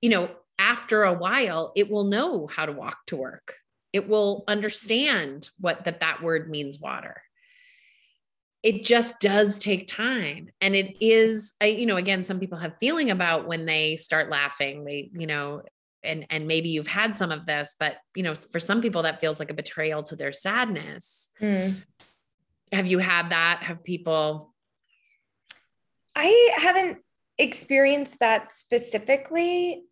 you 0.00 0.10
know 0.10 0.30
after 0.58 1.04
a 1.04 1.12
while, 1.12 1.72
it 1.76 1.90
will 1.90 2.04
know 2.04 2.46
how 2.46 2.66
to 2.66 2.72
walk 2.72 2.98
to 3.08 3.16
work. 3.16 3.56
It 3.96 4.06
will 4.06 4.44
understand 4.46 5.48
what 5.58 5.86
that 5.86 6.00
that 6.00 6.22
word 6.22 6.50
means 6.50 6.78
water. 6.78 7.22
It 8.62 8.84
just 8.84 9.20
does 9.20 9.58
take 9.58 9.86
time. 9.86 10.50
And 10.60 10.76
it 10.76 11.02
is, 11.02 11.54
I, 11.62 11.68
you 11.68 11.86
know, 11.86 11.96
again, 11.96 12.22
some 12.22 12.38
people 12.38 12.58
have 12.58 12.74
feeling 12.78 13.10
about 13.10 13.48
when 13.48 13.64
they 13.64 13.96
start 13.96 14.28
laughing, 14.28 14.84
they, 14.84 15.08
you 15.14 15.26
know, 15.26 15.62
and 16.04 16.26
and 16.28 16.46
maybe 16.46 16.68
you've 16.68 16.86
had 16.86 17.16
some 17.16 17.32
of 17.32 17.46
this, 17.46 17.74
but 17.80 17.96
you 18.14 18.22
know, 18.22 18.34
for 18.34 18.60
some 18.60 18.82
people 18.82 19.04
that 19.04 19.18
feels 19.18 19.40
like 19.40 19.50
a 19.50 19.54
betrayal 19.54 20.02
to 20.02 20.16
their 20.16 20.32
sadness. 20.34 21.30
Mm. 21.40 21.82
Have 22.72 22.86
you 22.86 22.98
had 22.98 23.30
that? 23.30 23.60
Have 23.62 23.82
people 23.82 24.52
I 26.14 26.54
haven't 26.58 26.98
experienced 27.38 28.18
that 28.18 28.52
specifically 28.52 29.84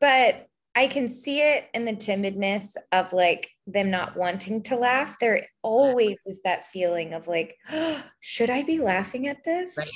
but 0.00 0.48
I 0.78 0.86
can 0.86 1.08
see 1.08 1.40
it 1.40 1.64
in 1.74 1.84
the 1.84 1.92
timidness 1.92 2.74
of 2.92 3.12
like 3.12 3.50
them 3.66 3.90
not 3.90 4.16
wanting 4.16 4.62
to 4.62 4.76
laugh. 4.76 5.18
There 5.18 5.44
always 5.60 6.18
is 6.24 6.40
that 6.42 6.70
feeling 6.70 7.14
of 7.14 7.26
like, 7.26 7.56
oh, 7.72 8.00
should 8.20 8.48
I 8.48 8.62
be 8.62 8.78
laughing 8.78 9.26
at 9.26 9.42
this? 9.44 9.76
Right. 9.76 9.90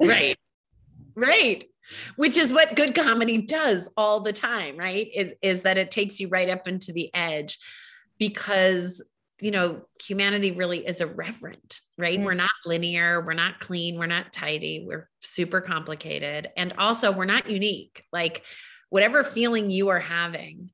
Right. 0.00 0.38
right. 1.14 1.64
Which 2.16 2.38
is 2.38 2.54
what 2.54 2.74
good 2.74 2.94
comedy 2.94 3.42
does 3.42 3.90
all 3.98 4.20
the 4.20 4.32
time, 4.32 4.78
right? 4.78 5.08
Is, 5.14 5.34
is 5.42 5.62
that 5.64 5.76
it 5.76 5.90
takes 5.90 6.18
you 6.18 6.28
right 6.28 6.48
up 6.48 6.66
into 6.66 6.94
the 6.94 7.10
edge 7.12 7.58
because 8.18 9.04
you 9.42 9.50
know 9.50 9.82
humanity 10.00 10.52
really 10.52 10.86
is 10.86 11.00
irreverent 11.00 11.80
right 11.98 12.18
mm-hmm. 12.18 12.24
we're 12.24 12.34
not 12.34 12.50
linear 12.64 13.20
we're 13.26 13.32
not 13.32 13.58
clean 13.58 13.98
we're 13.98 14.06
not 14.06 14.32
tidy 14.32 14.84
we're 14.86 15.10
super 15.22 15.60
complicated 15.60 16.48
and 16.56 16.72
also 16.78 17.10
we're 17.10 17.24
not 17.24 17.50
unique 17.50 18.04
like 18.12 18.44
whatever 18.94 19.24
feeling 19.24 19.70
you 19.70 19.88
are 19.88 19.98
having 19.98 20.70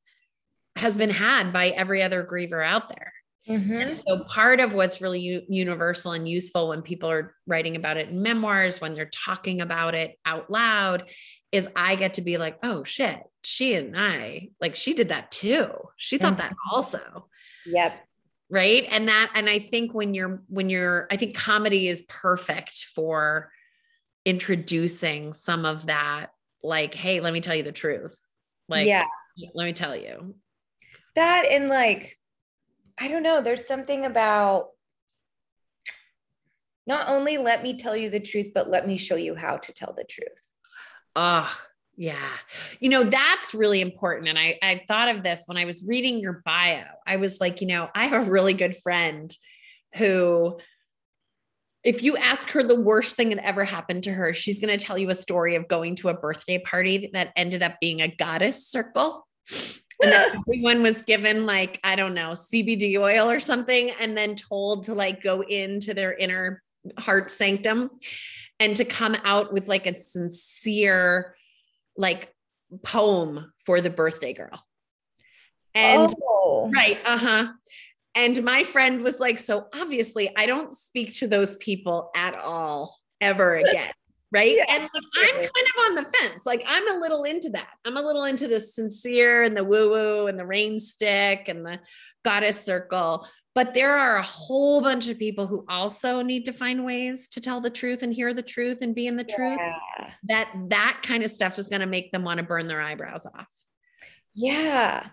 has 0.76 0.94
been 0.94 1.08
had 1.08 1.54
by 1.54 1.68
every 1.70 2.02
other 2.02 2.22
griever 2.22 2.62
out 2.62 2.90
there. 2.90 3.14
Mm-hmm. 3.48 3.72
And 3.72 3.94
so 3.94 4.24
part 4.24 4.60
of 4.60 4.74
what's 4.74 5.00
really 5.00 5.20
u- 5.20 5.42
universal 5.48 6.12
and 6.12 6.28
useful 6.28 6.68
when 6.68 6.82
people 6.82 7.10
are 7.10 7.34
writing 7.46 7.76
about 7.76 7.96
it 7.96 8.10
in 8.10 8.20
memoirs, 8.20 8.78
when 8.78 8.92
they're 8.92 9.08
talking 9.08 9.62
about 9.62 9.94
it 9.94 10.18
out 10.26 10.50
loud, 10.50 11.08
is 11.50 11.66
I 11.74 11.96
get 11.96 12.12
to 12.14 12.20
be 12.20 12.36
like, 12.36 12.58
oh 12.62 12.84
shit, 12.84 13.22
she 13.42 13.72
and 13.72 13.98
I, 13.98 14.50
like 14.60 14.76
she 14.76 14.92
did 14.92 15.08
that 15.08 15.30
too. 15.30 15.70
She 15.96 16.18
thought 16.18 16.36
mm-hmm. 16.36 16.48
that 16.48 16.56
also. 16.70 17.30
Yep. 17.64 18.00
Right. 18.50 18.86
And 18.90 19.08
that, 19.08 19.30
and 19.34 19.48
I 19.48 19.60
think 19.60 19.94
when 19.94 20.12
you're, 20.12 20.42
when 20.48 20.68
you're, 20.68 21.06
I 21.10 21.16
think 21.16 21.34
comedy 21.34 21.88
is 21.88 22.04
perfect 22.06 22.84
for 22.94 23.50
introducing 24.26 25.32
some 25.32 25.64
of 25.64 25.86
that 25.86 26.32
like, 26.62 26.94
hey, 26.94 27.20
let 27.20 27.32
me 27.32 27.40
tell 27.40 27.54
you 27.54 27.62
the 27.62 27.72
truth. 27.72 28.16
Like, 28.68 28.86
yeah, 28.86 29.04
let 29.54 29.64
me 29.64 29.72
tell 29.72 29.96
you. 29.96 30.34
That 31.14 31.44
and 31.46 31.68
like, 31.68 32.18
I 32.98 33.08
don't 33.08 33.22
know, 33.22 33.42
there's 33.42 33.66
something 33.66 34.04
about 34.04 34.68
not 36.86 37.08
only 37.08 37.38
let 37.38 37.62
me 37.62 37.76
tell 37.76 37.96
you 37.96 38.10
the 38.10 38.20
truth, 38.20 38.48
but 38.54 38.68
let 38.68 38.86
me 38.86 38.96
show 38.96 39.16
you 39.16 39.34
how 39.34 39.56
to 39.56 39.72
tell 39.72 39.94
the 39.96 40.04
truth. 40.04 40.52
Oh, 41.14 41.52
yeah. 41.96 42.28
You 42.80 42.88
know, 42.88 43.04
that's 43.04 43.54
really 43.54 43.80
important. 43.80 44.28
And 44.28 44.38
I, 44.38 44.58
I 44.62 44.82
thought 44.88 45.14
of 45.14 45.22
this 45.22 45.44
when 45.46 45.56
I 45.56 45.66
was 45.66 45.86
reading 45.86 46.18
your 46.18 46.42
bio. 46.44 46.84
I 47.06 47.16
was 47.16 47.40
like, 47.40 47.60
you 47.60 47.66
know, 47.66 47.88
I 47.94 48.06
have 48.06 48.26
a 48.26 48.30
really 48.30 48.54
good 48.54 48.76
friend 48.76 49.30
who 49.96 50.58
if 51.82 52.02
you 52.02 52.16
ask 52.16 52.50
her 52.50 52.62
the 52.62 52.78
worst 52.78 53.16
thing 53.16 53.30
that 53.30 53.44
ever 53.44 53.64
happened 53.64 54.04
to 54.04 54.12
her, 54.12 54.32
she's 54.32 54.58
going 54.58 54.76
to 54.76 54.84
tell 54.84 54.98
you 54.98 55.08
a 55.10 55.14
story 55.14 55.56
of 55.56 55.66
going 55.66 55.94
to 55.96 56.08
a 56.10 56.14
birthday 56.14 56.58
party 56.58 57.10
that 57.14 57.32
ended 57.36 57.62
up 57.62 57.80
being 57.80 58.00
a 58.00 58.08
goddess 58.08 58.66
circle. 58.66 59.26
And 60.02 60.12
then 60.12 60.36
everyone 60.48 60.82
was 60.82 61.02
given 61.02 61.46
like, 61.46 61.80
I 61.82 61.96
don't 61.96 62.14
know, 62.14 62.30
CBD 62.30 62.98
oil 62.98 63.30
or 63.30 63.40
something, 63.40 63.90
and 63.98 64.16
then 64.16 64.34
told 64.34 64.84
to 64.84 64.94
like 64.94 65.22
go 65.22 65.42
into 65.42 65.94
their 65.94 66.14
inner 66.14 66.62
heart 66.98 67.30
sanctum 67.30 67.90
and 68.58 68.76
to 68.76 68.84
come 68.84 69.16
out 69.24 69.52
with 69.52 69.68
like 69.68 69.86
a 69.86 69.98
sincere, 69.98 71.34
like 71.96 72.34
poem 72.84 73.52
for 73.64 73.80
the 73.80 73.90
birthday 73.90 74.34
girl. 74.34 74.62
And 75.74 76.12
oh. 76.22 76.70
right, 76.74 76.98
uh-huh. 77.04 77.52
And 78.14 78.42
my 78.42 78.64
friend 78.64 79.02
was 79.02 79.20
like, 79.20 79.38
So 79.38 79.66
obviously, 79.74 80.34
I 80.36 80.46
don't 80.46 80.72
speak 80.72 81.14
to 81.18 81.28
those 81.28 81.56
people 81.58 82.10
at 82.14 82.36
all 82.36 82.94
ever 83.20 83.54
again. 83.56 83.92
Right. 84.32 84.56
Yeah. 84.56 84.66
And 84.68 84.82
like, 84.82 85.02
I'm 85.18 85.34
kind 85.34 85.46
of 85.46 85.84
on 85.86 85.94
the 85.96 86.04
fence. 86.04 86.46
Like, 86.46 86.62
I'm 86.68 86.96
a 86.96 87.00
little 87.00 87.24
into 87.24 87.50
that. 87.50 87.70
I'm 87.84 87.96
a 87.96 88.02
little 88.02 88.24
into 88.24 88.46
the 88.46 88.60
sincere 88.60 89.42
and 89.42 89.56
the 89.56 89.64
woo 89.64 89.90
woo 89.90 90.26
and 90.28 90.38
the 90.38 90.46
rain 90.46 90.78
stick 90.78 91.48
and 91.48 91.66
the 91.66 91.80
goddess 92.24 92.64
circle. 92.64 93.26
But 93.56 93.74
there 93.74 93.96
are 93.96 94.16
a 94.16 94.22
whole 94.22 94.80
bunch 94.80 95.08
of 95.08 95.18
people 95.18 95.48
who 95.48 95.64
also 95.68 96.22
need 96.22 96.44
to 96.44 96.52
find 96.52 96.84
ways 96.84 97.28
to 97.30 97.40
tell 97.40 97.60
the 97.60 97.70
truth 97.70 98.04
and 98.04 98.14
hear 98.14 98.32
the 98.32 98.42
truth 98.42 98.82
and 98.82 98.94
be 98.94 99.08
in 99.08 99.16
the 99.16 99.26
yeah. 99.28 99.34
truth. 99.34 99.58
That 100.28 100.48
that 100.68 101.00
kind 101.02 101.24
of 101.24 101.30
stuff 101.32 101.58
is 101.58 101.68
going 101.68 101.80
to 101.80 101.86
make 101.86 102.12
them 102.12 102.22
want 102.22 102.38
to 102.38 102.44
burn 102.44 102.68
their 102.68 102.80
eyebrows 102.80 103.26
off. 103.26 103.48
Yeah. 104.32 105.08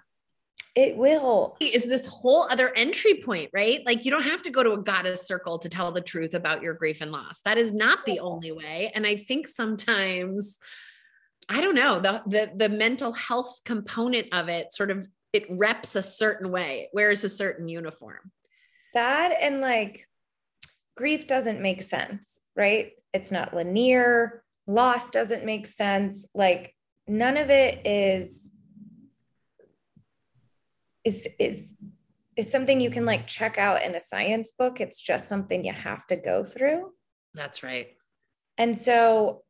It 0.77 0.95
will. 0.95 1.57
Is 1.59 1.87
this 1.87 2.05
whole 2.05 2.43
other 2.51 2.71
entry 2.75 3.15
point, 3.15 3.49
right? 3.51 3.83
Like 3.83 4.05
you 4.05 4.11
don't 4.11 4.21
have 4.21 4.43
to 4.43 4.51
go 4.51 4.61
to 4.61 4.73
a 4.73 4.77
goddess 4.77 5.27
circle 5.27 5.57
to 5.57 5.69
tell 5.69 5.91
the 5.91 6.01
truth 6.01 6.35
about 6.35 6.61
your 6.61 6.75
grief 6.75 7.01
and 7.01 7.11
loss. 7.11 7.41
That 7.41 7.57
is 7.57 7.73
not 7.73 8.05
the 8.05 8.19
only 8.19 8.51
way. 8.51 8.91
And 8.93 9.07
I 9.07 9.15
think 9.15 9.47
sometimes, 9.47 10.59
I 11.49 11.61
don't 11.61 11.73
know, 11.73 11.99
the 11.99 12.21
the 12.27 12.51
the 12.55 12.69
mental 12.69 13.11
health 13.13 13.59
component 13.65 14.27
of 14.31 14.49
it 14.49 14.71
sort 14.71 14.91
of 14.91 15.07
it 15.33 15.47
reps 15.49 15.95
a 15.95 16.03
certain 16.03 16.51
way, 16.51 16.81
it 16.81 16.89
wears 16.93 17.23
a 17.23 17.29
certain 17.29 17.67
uniform. 17.67 18.31
That 18.93 19.33
and 19.41 19.61
like 19.61 20.07
grief 20.95 21.25
doesn't 21.25 21.59
make 21.59 21.81
sense, 21.81 22.39
right? 22.55 22.91
It's 23.15 23.31
not 23.31 23.55
linear, 23.55 24.43
loss 24.67 25.09
doesn't 25.09 25.43
make 25.43 25.65
sense. 25.65 26.27
Like 26.35 26.75
none 27.07 27.35
of 27.35 27.49
it 27.49 27.87
is 27.87 28.51
is 31.07 31.27
is 31.39 31.73
is 32.35 32.51
something 32.51 32.79
you 32.79 32.91
can 32.91 33.05
like 33.05 33.25
check 33.25 33.57
out 33.57 33.81
in 33.81 33.95
a 33.95 33.99
science 33.99 34.51
book. 34.51 34.79
It's 34.79 34.99
just 34.99 35.27
something 35.27 35.65
you 35.65 35.73
have 35.73 36.05
to 36.07 36.15
go 36.15 36.43
through. 36.43 36.91
That's 37.33 37.63
right. 37.63 37.87
And 38.57 38.77
so 38.77 39.43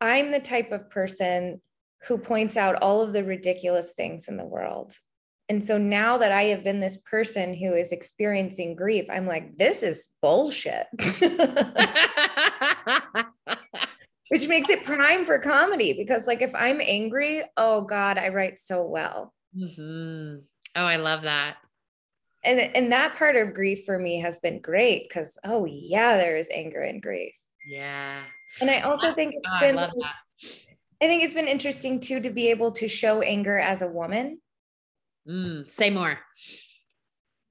I'm 0.00 0.30
the 0.30 0.40
type 0.40 0.72
of 0.72 0.88
person 0.88 1.60
who 2.06 2.16
points 2.18 2.56
out 2.56 2.76
all 2.76 3.02
of 3.02 3.12
the 3.12 3.24
ridiculous 3.24 3.92
things 3.92 4.28
in 4.28 4.36
the 4.36 4.44
world. 4.44 4.96
And 5.48 5.62
so 5.62 5.78
now 5.78 6.18
that 6.18 6.32
I 6.32 6.44
have 6.44 6.64
been 6.64 6.80
this 6.80 6.96
person 6.98 7.54
who 7.54 7.74
is 7.74 7.92
experiencing 7.92 8.74
grief, 8.76 9.06
I'm 9.10 9.26
like, 9.26 9.56
this 9.56 9.82
is 9.82 10.10
bullshit. 10.20 10.86
Which 14.28 14.48
makes 14.48 14.70
it 14.70 14.84
prime 14.84 15.24
for 15.24 15.38
comedy 15.38 15.92
because, 15.92 16.26
like, 16.26 16.42
if 16.42 16.52
I'm 16.52 16.80
angry, 16.80 17.44
oh 17.56 17.82
God, 17.82 18.18
I 18.18 18.30
write 18.30 18.58
so 18.58 18.82
well. 18.84 19.32
Mm-hmm. 19.56 20.38
Oh, 20.76 20.84
I 20.84 20.96
love 20.96 21.22
that. 21.22 21.56
And 22.44 22.60
and 22.60 22.92
that 22.92 23.16
part 23.16 23.34
of 23.34 23.54
grief 23.54 23.84
for 23.84 23.98
me 23.98 24.20
has 24.20 24.38
been 24.38 24.60
great 24.60 25.08
because 25.08 25.38
oh 25.44 25.64
yeah, 25.64 26.16
there 26.16 26.36
is 26.36 26.48
anger 26.52 26.82
and 26.82 27.02
grief. 27.02 27.34
Yeah. 27.66 28.20
And 28.60 28.70
I 28.70 28.80
also 28.80 29.12
think 29.14 29.34
it's 29.34 29.52
oh, 29.56 29.60
been 29.60 29.78
I, 29.78 29.90
I, 31.02 31.06
think 31.06 31.24
it's 31.24 31.34
been 31.34 31.48
interesting 31.48 31.98
too 31.98 32.20
to 32.20 32.30
be 32.30 32.50
able 32.50 32.72
to 32.72 32.88
show 32.88 33.22
anger 33.22 33.58
as 33.58 33.82
a 33.82 33.88
woman. 33.88 34.40
Mm, 35.28 35.68
say 35.70 35.90
more. 35.90 36.20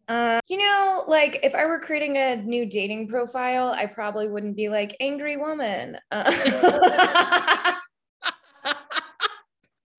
Uh, 0.07 0.39
you 0.47 0.57
know, 0.57 1.03
like 1.07 1.39
if 1.43 1.55
I 1.55 1.65
were 1.65 1.79
creating 1.79 2.17
a 2.17 2.35
new 2.37 2.65
dating 2.65 3.07
profile, 3.07 3.69
I 3.69 3.87
probably 3.87 4.29
wouldn't 4.29 4.55
be 4.55 4.69
like 4.69 4.95
angry 4.99 5.35
woman. 5.35 5.97
Uh- 6.11 7.73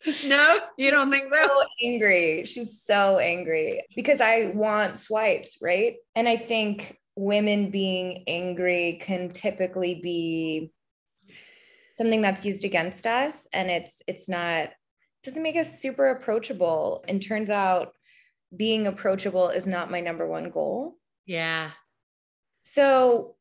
no, 0.27 0.59
you 0.77 0.91
don't 0.91 1.11
think 1.11 1.29
so? 1.29 1.43
so 1.45 1.63
angry. 1.83 2.45
She's 2.45 2.83
so 2.85 3.19
angry 3.19 3.85
because 3.95 4.21
I 4.21 4.53
want 4.55 4.99
swipes, 4.99 5.59
right? 5.61 5.97
And 6.15 6.29
I 6.29 6.37
think 6.37 6.99
women 7.17 7.71
being 7.71 8.25
angry 8.27 8.99
can 9.03 9.31
typically 9.31 10.01
be 10.03 10.73
something 11.93 12.21
that's 12.21 12.45
used 12.45 12.65
against 12.65 13.07
us 13.07 13.49
and 13.55 13.71
it's 13.71 14.03
it's 14.07 14.29
not 14.29 14.69
doesn't 15.25 15.43
make 15.43 15.57
us 15.57 15.81
super 15.81 16.09
approachable 16.09 17.03
and 17.09 17.23
turns 17.23 17.49
out 17.49 17.95
being 18.55 18.87
approachable 18.87 19.49
is 19.49 19.67
not 19.67 19.91
my 19.91 20.01
number 20.01 20.27
one 20.27 20.51
goal. 20.51 20.97
Yeah. 21.25 21.71
So 22.61 23.35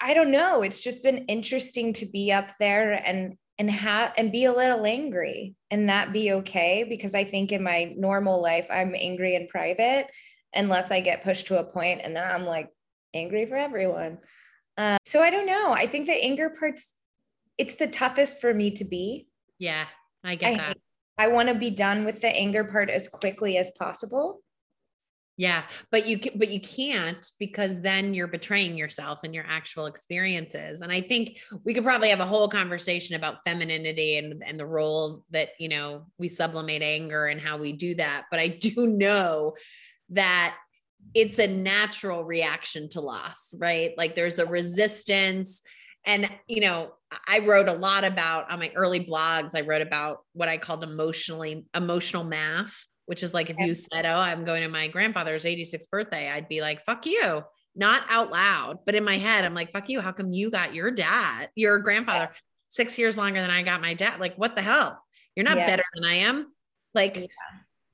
I 0.00 0.14
don't 0.14 0.30
know. 0.30 0.62
It's 0.62 0.80
just 0.80 1.02
been 1.02 1.26
interesting 1.26 1.92
to 1.94 2.06
be 2.06 2.32
up 2.32 2.48
there 2.58 2.92
and 2.92 3.36
and 3.58 3.70
have 3.70 4.12
and 4.16 4.32
be 4.32 4.44
a 4.44 4.52
little 4.52 4.84
angry 4.84 5.54
and 5.70 5.88
that 5.88 6.12
be 6.12 6.32
okay 6.32 6.84
because 6.88 7.14
I 7.14 7.24
think 7.24 7.52
in 7.52 7.62
my 7.62 7.94
normal 7.96 8.40
life 8.42 8.66
I'm 8.70 8.94
angry 8.94 9.34
in 9.34 9.48
private 9.48 10.08
unless 10.54 10.90
I 10.90 11.00
get 11.00 11.24
pushed 11.24 11.46
to 11.48 11.58
a 11.58 11.64
point 11.64 12.00
and 12.04 12.14
then 12.14 12.24
I'm 12.24 12.44
like 12.44 12.68
angry 13.14 13.46
for 13.46 13.56
everyone. 13.56 14.18
Uh, 14.76 14.98
so 15.06 15.22
I 15.22 15.30
don't 15.30 15.46
know. 15.46 15.72
I 15.72 15.86
think 15.86 16.06
the 16.06 16.12
anger 16.12 16.54
part's 16.58 16.94
it's 17.58 17.76
the 17.76 17.86
toughest 17.86 18.40
for 18.40 18.52
me 18.52 18.70
to 18.72 18.84
be. 18.84 19.28
Yeah, 19.58 19.86
I 20.22 20.34
get 20.34 20.52
I, 20.52 20.56
that. 20.56 20.76
I 21.18 21.28
want 21.28 21.48
to 21.48 21.54
be 21.54 21.70
done 21.70 22.04
with 22.04 22.20
the 22.20 22.28
anger 22.28 22.64
part 22.64 22.90
as 22.90 23.08
quickly 23.08 23.56
as 23.56 23.70
possible. 23.78 24.42
Yeah, 25.38 25.66
but 25.90 26.06
you 26.06 26.18
but 26.34 26.48
you 26.48 26.60
can't 26.60 27.30
because 27.38 27.82
then 27.82 28.14
you're 28.14 28.26
betraying 28.26 28.76
yourself 28.78 29.20
and 29.22 29.34
your 29.34 29.44
actual 29.46 29.84
experiences. 29.84 30.80
And 30.80 30.90
I 30.90 31.02
think 31.02 31.38
we 31.62 31.74
could 31.74 31.84
probably 31.84 32.08
have 32.08 32.20
a 32.20 32.26
whole 32.26 32.48
conversation 32.48 33.16
about 33.16 33.44
femininity 33.44 34.16
and 34.16 34.42
and 34.42 34.58
the 34.58 34.66
role 34.66 35.24
that, 35.30 35.50
you 35.58 35.68
know, 35.68 36.06
we 36.18 36.28
sublimate 36.28 36.82
anger 36.82 37.26
and 37.26 37.38
how 37.38 37.58
we 37.58 37.74
do 37.74 37.94
that, 37.96 38.24
but 38.30 38.40
I 38.40 38.48
do 38.48 38.86
know 38.86 39.54
that 40.10 40.56
it's 41.14 41.38
a 41.38 41.46
natural 41.46 42.24
reaction 42.24 42.88
to 42.90 43.00
loss, 43.00 43.54
right? 43.58 43.92
Like 43.96 44.16
there's 44.16 44.38
a 44.38 44.46
resistance 44.46 45.60
and 46.04 46.30
you 46.46 46.60
know 46.60 46.92
i 47.26 47.40
wrote 47.40 47.68
a 47.68 47.72
lot 47.72 48.04
about 48.04 48.50
on 48.50 48.60
my 48.60 48.70
early 48.76 49.04
blogs 49.04 49.56
i 49.56 49.60
wrote 49.60 49.82
about 49.82 50.18
what 50.34 50.48
i 50.48 50.56
called 50.56 50.84
emotionally 50.84 51.66
emotional 51.74 52.22
math 52.22 52.86
which 53.06 53.22
is 53.22 53.32
like 53.34 53.50
if 53.50 53.56
you 53.58 53.74
said 53.74 54.04
oh 54.04 54.18
i'm 54.18 54.44
going 54.44 54.62
to 54.62 54.68
my 54.68 54.88
grandfather's 54.88 55.44
86th 55.44 55.88
birthday 55.90 56.30
i'd 56.30 56.48
be 56.48 56.60
like 56.60 56.84
fuck 56.84 57.06
you 57.06 57.42
not 57.74 58.02
out 58.08 58.30
loud 58.30 58.78
but 58.84 58.94
in 58.94 59.04
my 59.04 59.16
head 59.16 59.44
i'm 59.44 59.54
like 59.54 59.72
fuck 59.72 59.88
you 59.88 60.00
how 60.00 60.12
come 60.12 60.30
you 60.30 60.50
got 60.50 60.74
your 60.74 60.90
dad 60.90 61.48
your 61.54 61.78
grandfather 61.78 62.30
six 62.68 62.98
years 62.98 63.16
longer 63.16 63.40
than 63.40 63.50
i 63.50 63.62
got 63.62 63.80
my 63.80 63.94
dad 63.94 64.20
like 64.20 64.36
what 64.36 64.54
the 64.54 64.62
hell 64.62 65.02
you're 65.34 65.44
not 65.44 65.56
yeah. 65.56 65.66
better 65.66 65.84
than 65.94 66.04
i 66.04 66.14
am 66.14 66.52
like 66.94 67.16
yeah. 67.16 67.26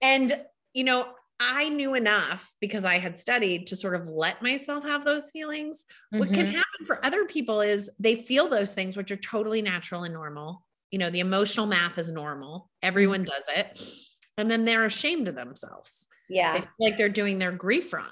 and 0.03 0.33
you 0.73 0.85
know 0.85 1.07
I 1.45 1.71
knew 1.71 1.95
enough 1.95 2.55
because 2.61 2.85
I 2.85 2.99
had 2.99 3.19
studied 3.19 3.67
to 3.69 3.77
sort 3.77 3.97
of 3.97 4.07
let 4.07 4.43
myself 4.43 4.85
have 4.85 5.05
those 5.05 5.33
feelings. 5.33 5.85
Mm-hmm. 6.15 6.19
What 6.21 6.33
can 6.33 6.47
mm-hmm. 6.47 6.55
happen 6.55 6.87
for 6.87 7.05
other 7.05 7.25
people 7.25 7.61
is 7.61 7.91
they 7.99 8.15
feel 8.15 8.49
those 8.49 8.75
things, 8.75 8.97
which 8.97 9.11
are 9.11 9.17
totally 9.17 9.61
natural 9.61 10.05
and 10.05 10.15
normal. 10.15 10.65
You 10.93 11.01
know, 11.01 11.11
the 11.11 11.21
emotional 11.21 11.67
math 11.67 11.99
is 11.99 12.13
normal, 12.13 12.71
everyone 12.81 13.25
mm-hmm. 13.25 13.33
does 13.33 13.45
it. 13.57 14.12
And 14.39 14.51
then 14.51 14.65
they're 14.65 14.87
ashamed 14.87 15.29
of 15.29 15.35
themselves. 15.35 16.09
Yeah. 16.29 16.61
They 16.61 16.67
like 16.81 16.97
they're 16.97 17.09
doing 17.09 17.39
their 17.39 17.53
grief 17.53 17.93
wrong. 17.93 18.07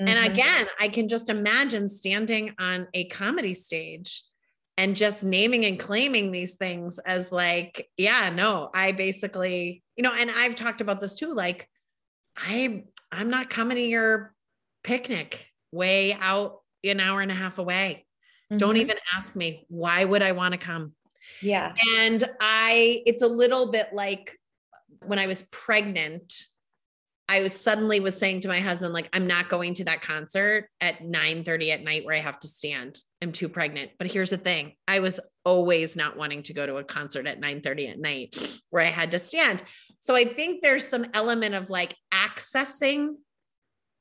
Mm-hmm. 0.00 0.08
And 0.08 0.26
again, 0.26 0.66
I 0.80 0.88
can 0.88 1.08
just 1.08 1.28
imagine 1.28 1.88
standing 1.88 2.54
on 2.58 2.88
a 2.94 3.04
comedy 3.06 3.54
stage 3.54 4.22
and 4.78 4.96
just 4.96 5.24
naming 5.24 5.64
and 5.66 5.78
claiming 5.78 6.30
these 6.30 6.56
things 6.56 6.98
as 7.00 7.32
like, 7.32 7.88
yeah, 7.96 8.30
no, 8.30 8.70
I 8.72 8.92
basically, 8.92 9.82
you 9.96 10.02
know, 10.02 10.14
and 10.14 10.30
I've 10.30 10.54
talked 10.54 10.80
about 10.80 11.00
this 11.00 11.14
too. 11.14 11.34
Like, 11.34 11.68
I 12.36 12.84
I'm 13.10 13.28
not 13.28 13.50
coming 13.50 13.76
to 13.76 13.82
your 13.82 14.34
picnic 14.84 15.46
way 15.72 16.14
out 16.14 16.60
an 16.84 17.00
hour 17.00 17.20
and 17.20 17.32
a 17.32 17.34
half 17.34 17.58
away. 17.58 18.06
Mm-hmm. 18.50 18.58
Don't 18.58 18.76
even 18.76 18.96
ask 19.14 19.34
me. 19.34 19.66
Why 19.68 20.04
would 20.04 20.22
I 20.22 20.32
want 20.32 20.52
to 20.52 20.58
come? 20.58 20.92
Yeah. 21.42 21.74
And 21.98 22.24
I 22.40 23.02
it's 23.04 23.22
a 23.22 23.28
little 23.28 23.70
bit 23.70 23.92
like 23.92 24.37
when 25.04 25.18
I 25.18 25.26
was 25.26 25.42
pregnant, 25.50 26.32
I 27.28 27.42
was 27.42 27.58
suddenly 27.58 28.00
was 28.00 28.16
saying 28.16 28.40
to 28.40 28.48
my 28.48 28.60
husband, 28.60 28.94
like, 28.94 29.10
I'm 29.12 29.26
not 29.26 29.50
going 29.50 29.74
to 29.74 29.84
that 29.84 30.00
concert 30.00 30.68
at 30.80 31.04
9 31.04 31.44
30 31.44 31.72
at 31.72 31.84
night 31.84 32.06
where 32.06 32.16
I 32.16 32.20
have 32.20 32.40
to 32.40 32.48
stand. 32.48 33.00
I'm 33.20 33.32
too 33.32 33.50
pregnant. 33.50 33.90
But 33.98 34.10
here's 34.10 34.30
the 34.30 34.38
thing. 34.38 34.72
I 34.86 35.00
was 35.00 35.20
always 35.44 35.94
not 35.94 36.16
wanting 36.16 36.42
to 36.44 36.54
go 36.54 36.64
to 36.64 36.76
a 36.76 36.84
concert 36.84 37.26
at 37.26 37.38
9 37.38 37.60
30 37.60 37.88
at 37.88 37.98
night 37.98 38.60
where 38.70 38.82
I 38.82 38.88
had 38.88 39.10
to 39.10 39.18
stand. 39.18 39.62
So 39.98 40.14
I 40.14 40.24
think 40.24 40.62
there's 40.62 40.88
some 40.88 41.04
element 41.12 41.54
of 41.54 41.68
like 41.68 41.94
accessing 42.14 43.16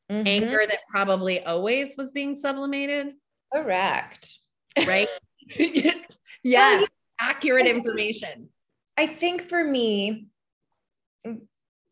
mm-hmm. 0.09 0.23
anger 0.25 0.61
that 0.65 0.79
probably 0.89 1.43
always 1.43 1.95
was 1.97 2.13
being 2.13 2.33
sublimated. 2.33 3.07
Correct. 3.53 4.33
Right? 4.87 5.09
yes. 6.43 6.87
Accurate 7.19 7.67
information. 7.67 8.49
I 8.95 9.05
think 9.05 9.41
for 9.41 9.63
me, 9.63 10.27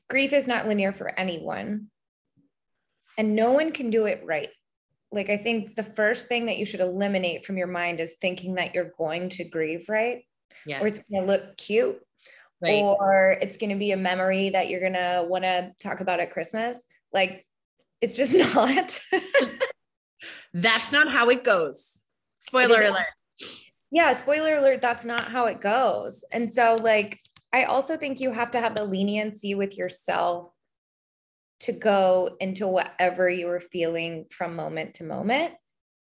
grief 0.09 0.33
is 0.33 0.47
not 0.47 0.67
linear 0.67 0.93
for 0.93 1.07
anyone. 1.19 1.87
And 3.17 3.35
no 3.35 3.51
one 3.51 3.71
can 3.71 3.89
do 3.89 4.05
it 4.05 4.21
right. 4.25 4.49
Like 5.11 5.29
i 5.29 5.37
think 5.37 5.75
the 5.75 5.83
first 5.83 6.27
thing 6.27 6.47
that 6.47 6.57
you 6.57 6.65
should 6.65 6.81
eliminate 6.81 7.45
from 7.45 7.57
your 7.57 7.67
mind 7.67 7.99
is 7.99 8.15
thinking 8.19 8.55
that 8.55 8.75
you're 8.75 8.91
going 8.97 9.29
to 9.29 9.43
grieve 9.43 9.87
right? 9.87 10.23
Yes. 10.65 10.81
or 10.81 10.87
it's 10.87 11.07
going 11.07 11.25
to 11.25 11.31
look 11.31 11.57
cute. 11.57 11.99
Right. 12.61 12.81
or 12.81 13.37
it's 13.41 13.57
going 13.57 13.69
to 13.69 13.75
be 13.75 13.91
a 13.91 13.97
memory 13.97 14.49
that 14.49 14.69
you're 14.69 14.79
going 14.79 14.93
to 14.93 15.25
want 15.27 15.43
to 15.43 15.71
talk 15.79 15.99
about 15.99 16.19
at 16.19 16.31
christmas. 16.31 16.83
Like 17.13 17.45
it's 18.01 18.15
just 18.15 18.35
not. 18.55 18.99
That's 20.53 20.91
not 20.91 21.11
how 21.11 21.29
it 21.29 21.43
goes. 21.43 22.01
Spoiler 22.39 22.81
alert. 22.81 23.05
Yeah 23.91 24.13
spoiler 24.13 24.55
alert 24.55 24.81
that's 24.81 25.05
not 25.05 25.27
how 25.27 25.45
it 25.45 25.61
goes. 25.61 26.23
And 26.31 26.51
so 26.51 26.75
like 26.81 27.19
I 27.55 27.63
also 27.63 27.95
think 27.95 28.19
you 28.19 28.33
have 28.33 28.51
to 28.51 28.59
have 28.59 28.75
the 28.75 28.83
leniency 28.83 29.55
with 29.55 29.77
yourself 29.77 30.49
to 31.61 31.71
go 31.71 32.35
into 32.41 32.67
whatever 32.67 33.29
you 33.29 33.47
are 33.47 33.61
feeling 33.61 34.25
from 34.29 34.57
moment 34.57 34.95
to 34.95 35.05
moment. 35.05 35.53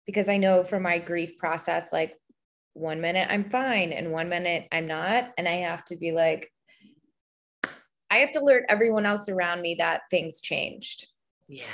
Because 0.06 0.30
I 0.30 0.38
know 0.38 0.64
for 0.64 0.80
my 0.80 1.00
grief 1.00 1.38
process, 1.38 1.92
like 1.92 2.16
one 2.76 3.02
minute 3.02 3.28
I'm 3.30 3.50
fine 3.50 3.92
and 3.92 4.14
one 4.14 4.30
minute 4.30 4.70
I'm 4.72 4.88
not. 4.88 5.34
And 5.38 5.46
I 5.46 5.56
have 5.56 5.84
to 5.86 5.98
be 5.98 6.14
like, 6.14 6.50
I 8.10 8.20
have 8.20 8.32
to 8.32 8.40
alert 8.40 8.64
everyone 8.70 9.06
else 9.06 9.28
around 9.28 9.62
me 9.62 9.76
that 9.80 10.04
things 10.10 10.40
changed. 10.40 11.08
Yeah. 11.50 11.66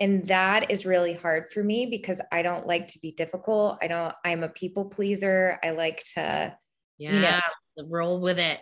And 0.00 0.24
that 0.24 0.72
is 0.72 0.84
really 0.84 1.12
hard 1.12 1.52
for 1.52 1.62
me 1.62 1.86
because 1.86 2.20
I 2.32 2.42
don't 2.42 2.66
like 2.66 2.88
to 2.88 2.98
be 2.98 3.12
difficult. 3.12 3.78
I 3.80 3.86
don't, 3.86 4.14
I'm 4.24 4.42
a 4.42 4.48
people 4.48 4.86
pleaser. 4.86 5.60
I 5.62 5.70
like 5.70 6.02
to, 6.14 6.56
yeah, 6.98 7.14
you 7.14 7.20
know, 7.20 7.88
roll 7.88 8.20
with 8.20 8.40
it 8.40 8.60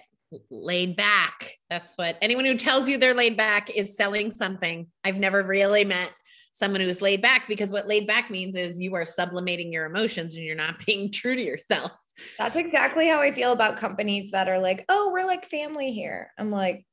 laid 0.51 0.97
back. 0.97 1.53
That's 1.71 1.95
what 1.97 2.17
anyone 2.21 2.45
who 2.45 2.57
tells 2.57 2.89
you 2.89 2.99
they're 2.99 3.15
laid 3.15 3.37
back 3.37 3.71
is 3.71 3.97
selling 3.97 4.31
something. 4.31 4.87
I've 5.05 5.17
never 5.17 5.43
really 5.43 5.85
met 5.85 6.11
someone 6.53 6.81
who's 6.81 7.01
laid 7.01 7.23
back 7.23 7.47
because 7.49 7.71
what 7.71 7.87
laid 7.87 8.07
back 8.07 8.31
means 8.31 8.57
is 8.57 8.81
you 8.81 8.95
are 8.95 9.05
sublimating 9.05 9.73
your 9.73 9.87
emotions 9.87 10.35
and 10.35 10.45
you're 10.45 10.57
not 10.57 10.75
being 10.87 11.11
true 11.11 11.37
to 11.37 11.43
yourself. 11.43 11.93
That's 12.37 12.57
exactly 12.57 13.07
how 13.07 13.21
I 13.21 13.31
feel 13.31 13.53
about 13.53 13.77
companies 13.77 14.33
that 14.33 14.49
are 14.49 14.59
like, 14.59 14.85
oh, 14.89 15.11
we're 15.13 15.25
like 15.25 15.47
family 15.47 15.93
here. 15.93 16.33
I'm 16.37 16.51
like, 16.51 16.85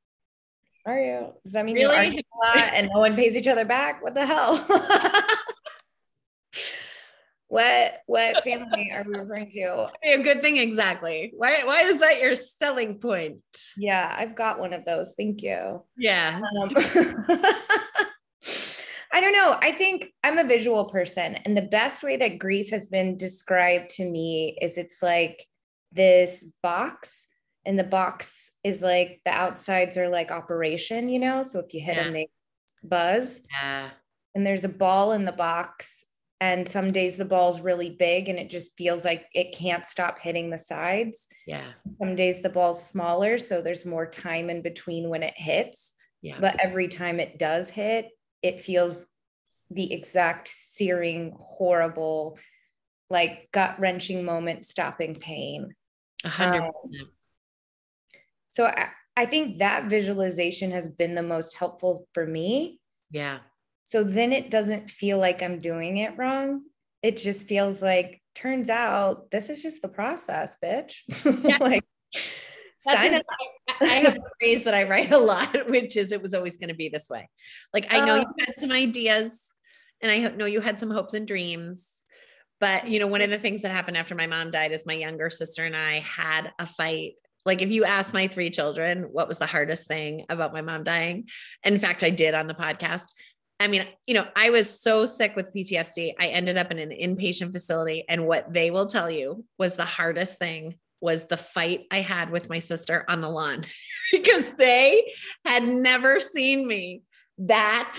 are 0.86 1.00
you? 1.00 1.34
Does 1.44 1.54
that 1.54 1.66
mean 1.66 1.76
really? 1.76 2.18
you 2.18 2.22
are 2.46 2.58
and 2.58 2.90
no 2.94 3.00
one 3.00 3.16
pays 3.16 3.36
each 3.36 3.48
other 3.48 3.66
back? 3.66 4.04
What 4.04 4.14
the 4.14 4.26
hell? 4.26 4.54
what 7.48 8.02
what 8.08 8.44
family 8.44 8.92
are 8.94 9.04
we 9.08 9.18
referring 9.18 9.52
to? 9.52 9.90
A 10.04 10.18
good 10.22 10.42
thing, 10.42 10.58
exactly. 10.58 11.32
Why 11.36 11.64
why 11.64 11.82
is 11.82 11.98
that 11.98 12.20
your 12.20 12.36
selling 12.36 13.00
point? 13.00 13.40
Yeah, 13.78 14.14
I've 14.18 14.36
got 14.36 14.60
one 14.60 14.74
of 14.74 14.84
those. 14.86 15.14
Thank 15.18 15.44
you. 15.44 15.84
Yeah. 15.98 16.42
Um, 16.62 16.72
I 19.14 19.22
don't 19.22 19.34
know. 19.34 19.58
I 19.62 19.72
think 19.72 20.08
I'm 20.24 20.40
a 20.40 20.44
visual 20.44 20.86
person, 20.86 21.36
and 21.36 21.56
the 21.56 21.62
best 21.62 22.04
way 22.04 22.18
that 22.18 22.40
grief 22.40 22.72
has 22.72 22.88
been 22.88 23.18
described 23.18 23.92
to 23.92 24.10
me 24.10 24.58
is 24.62 24.78
it's 24.78 25.02
like 25.02 25.46
this 25.92 26.44
box, 26.64 27.28
and 27.66 27.78
the 27.78 27.84
box 27.84 28.52
is 28.64 28.82
like 28.82 29.22
the 29.24 29.32
outsides 29.32 29.98
are 29.98 30.10
like 30.10 30.32
operation, 30.32 31.10
you 31.10 31.20
know. 31.20 31.44
So 31.44 31.60
if 31.60 31.74
you 31.74 31.82
hit 31.82 31.96
yeah. 31.96 32.04
them, 32.06 32.14
they 32.14 32.30
buzz. 32.84 33.42
Yeah. 33.52 33.90
And 34.34 34.46
there's 34.46 34.66
a 34.66 34.70
ball 34.70 35.14
in 35.14 35.26
the 35.26 35.32
box, 35.32 36.05
and 36.42 36.68
some 36.68 36.90
days 36.90 37.18
the 37.18 37.26
ball's 37.26 37.62
really 37.62 37.90
big 37.90 38.28
and 38.28 38.38
it 38.38 38.50
just 38.50 38.76
feels 38.78 39.06
like 39.06 39.28
it 39.34 39.56
can't 39.56 39.88
stop 39.88 40.20
hitting 40.20 40.50
the 40.50 40.60
sides. 40.60 41.28
Yeah. 41.48 41.66
Some 42.00 42.16
days 42.16 42.42
the 42.42 42.50
ball's 42.50 42.86
smaller, 42.86 43.38
so 43.38 43.62
there's 43.62 43.86
more 43.86 44.06
time 44.06 44.50
in 44.50 44.62
between 44.62 45.10
when 45.10 45.24
it 45.24 45.34
hits. 45.36 45.94
Yeah. 46.22 46.38
But 46.40 46.60
every 46.60 46.88
time 46.88 47.20
it 47.20 47.40
does 47.40 47.70
hit, 47.70 48.10
it 48.42 48.60
feels 48.60 49.06
the 49.72 49.94
exact 49.94 50.50
searing, 50.50 51.34
horrible, 51.38 52.38
like 53.10 53.50
gut 53.52 53.80
wrenching 53.80 54.26
moment, 54.26 54.66
stopping 54.66 55.16
pain. 55.16 55.74
A 56.24 56.30
hundred 56.30 56.64
um, 56.64 56.72
So 58.52 58.66
I, 58.66 58.90
I 59.16 59.26
think 59.26 59.60
that 59.60 59.86
visualization 59.86 60.72
has 60.72 60.90
been 60.90 61.16
the 61.16 61.24
most 61.24 61.56
helpful 61.56 62.08
for 62.14 62.26
me. 62.26 62.80
Yeah. 63.12 63.40
So 63.86 64.04
then 64.04 64.34
it 64.34 64.50
doesn't 64.50 64.90
feel 64.90 65.20
like 65.20 65.42
I'm 65.42 65.62
doing 65.62 65.98
it 65.98 66.18
wrong. 66.18 66.64
It 67.02 67.18
just 67.18 67.48
feels 67.48 67.82
like, 67.82 68.22
turns 68.34 68.70
out 68.70 69.32
this 69.32 69.50
is 69.50 69.62
just 69.62 69.82
the 69.82 69.88
process, 69.88 70.58
bitch. 70.62 70.96
Yeah. 71.24 71.58
like, 71.62 71.84
That's 72.84 73.06
an, 73.06 73.22
I, 73.70 73.76
I 73.82 73.86
have 73.86 74.16
a 74.16 74.30
phrase 74.40 74.64
that 74.66 74.74
I 74.74 74.84
write 74.84 75.12
a 75.12 75.18
lot, 75.18 75.70
which 75.70 75.96
is 75.96 76.12
it 76.12 76.22
was 76.22 76.34
always 76.34 76.58
going 76.58 76.70
to 76.70 76.76
be 76.76 76.90
this 76.90 77.10
way. 77.10 77.30
Like, 77.74 77.94
I 77.94 78.04
know 78.04 78.16
oh. 78.16 78.18
you 78.18 78.26
had 78.40 78.58
some 78.58 78.72
ideas 78.72 79.52
and 80.02 80.12
I 80.12 80.36
know 80.36 80.46
you 80.46 80.62
had 80.62 80.80
some 80.80 80.92
hopes 80.92 81.14
and 81.14 81.28
dreams. 81.28 81.92
But, 82.60 82.88
you 82.88 83.00
know, 83.00 83.08
one 83.08 83.22
of 83.22 83.30
the 83.30 83.38
things 83.38 83.62
that 83.62 83.72
happened 83.72 83.98
after 83.98 84.16
my 84.16 84.28
mom 84.28 84.50
died 84.50 84.72
is 84.72 84.86
my 84.86 84.94
younger 84.94 85.30
sister 85.30 85.64
and 85.64 85.76
I 85.76 86.00
had 86.00 86.54
a 86.58 86.66
fight 86.66 87.14
like 87.46 87.62
if 87.62 87.72
you 87.72 87.86
ask 87.86 88.14
my 88.14 88.28
three 88.28 88.50
children 88.50 89.04
what 89.12 89.28
was 89.28 89.38
the 89.38 89.46
hardest 89.46 89.88
thing 89.88 90.26
about 90.30 90.54
my 90.54 90.62
mom 90.62 90.84
dying, 90.84 91.28
in 91.64 91.78
fact, 91.78 92.04
I 92.04 92.10
did 92.10 92.34
on 92.34 92.48
the 92.48 92.56
podcast. 92.56 93.06
I 93.60 93.68
mean, 93.68 93.86
you 94.06 94.14
know, 94.14 94.28
I 94.36 94.50
was 94.50 94.82
so 94.82 95.06
sick 95.06 95.36
with 95.36 95.54
PTSD. 95.54 96.16
I 96.20 96.28
ended 96.28 96.58
up 96.58 96.72
in 96.72 96.80
an 96.80 96.90
inpatient 96.90 97.54
facility. 97.54 98.04
And 98.10 98.28
what 98.28 98.52
they 98.54 98.70
will 98.70 98.86
tell 98.86 99.10
you 99.10 99.46
was 99.58 99.76
the 99.76 99.86
hardest 99.86 100.40
thing 100.40 100.76
was 101.02 101.26
the 101.26 101.38
fight 101.38 101.86
I 101.92 102.02
had 102.02 102.32
with 102.32 102.50
my 102.50 102.60
sister 102.60 103.06
on 103.08 103.22
the 103.22 103.30
lawn 103.30 103.64
because 104.12 104.56
they 104.56 105.14
had 105.46 105.64
never 105.64 106.20
seen 106.20 106.68
me 106.68 107.04
that 107.38 107.98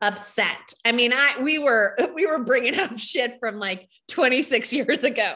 upset. 0.00 0.72
I 0.84 0.92
mean, 0.92 1.12
I 1.12 1.40
we 1.42 1.58
were 1.58 1.96
we 2.14 2.26
were 2.26 2.44
bringing 2.44 2.78
up 2.78 2.98
shit 2.98 3.38
from 3.40 3.58
like 3.58 3.88
26 4.08 4.72
years 4.72 5.04
ago. 5.04 5.34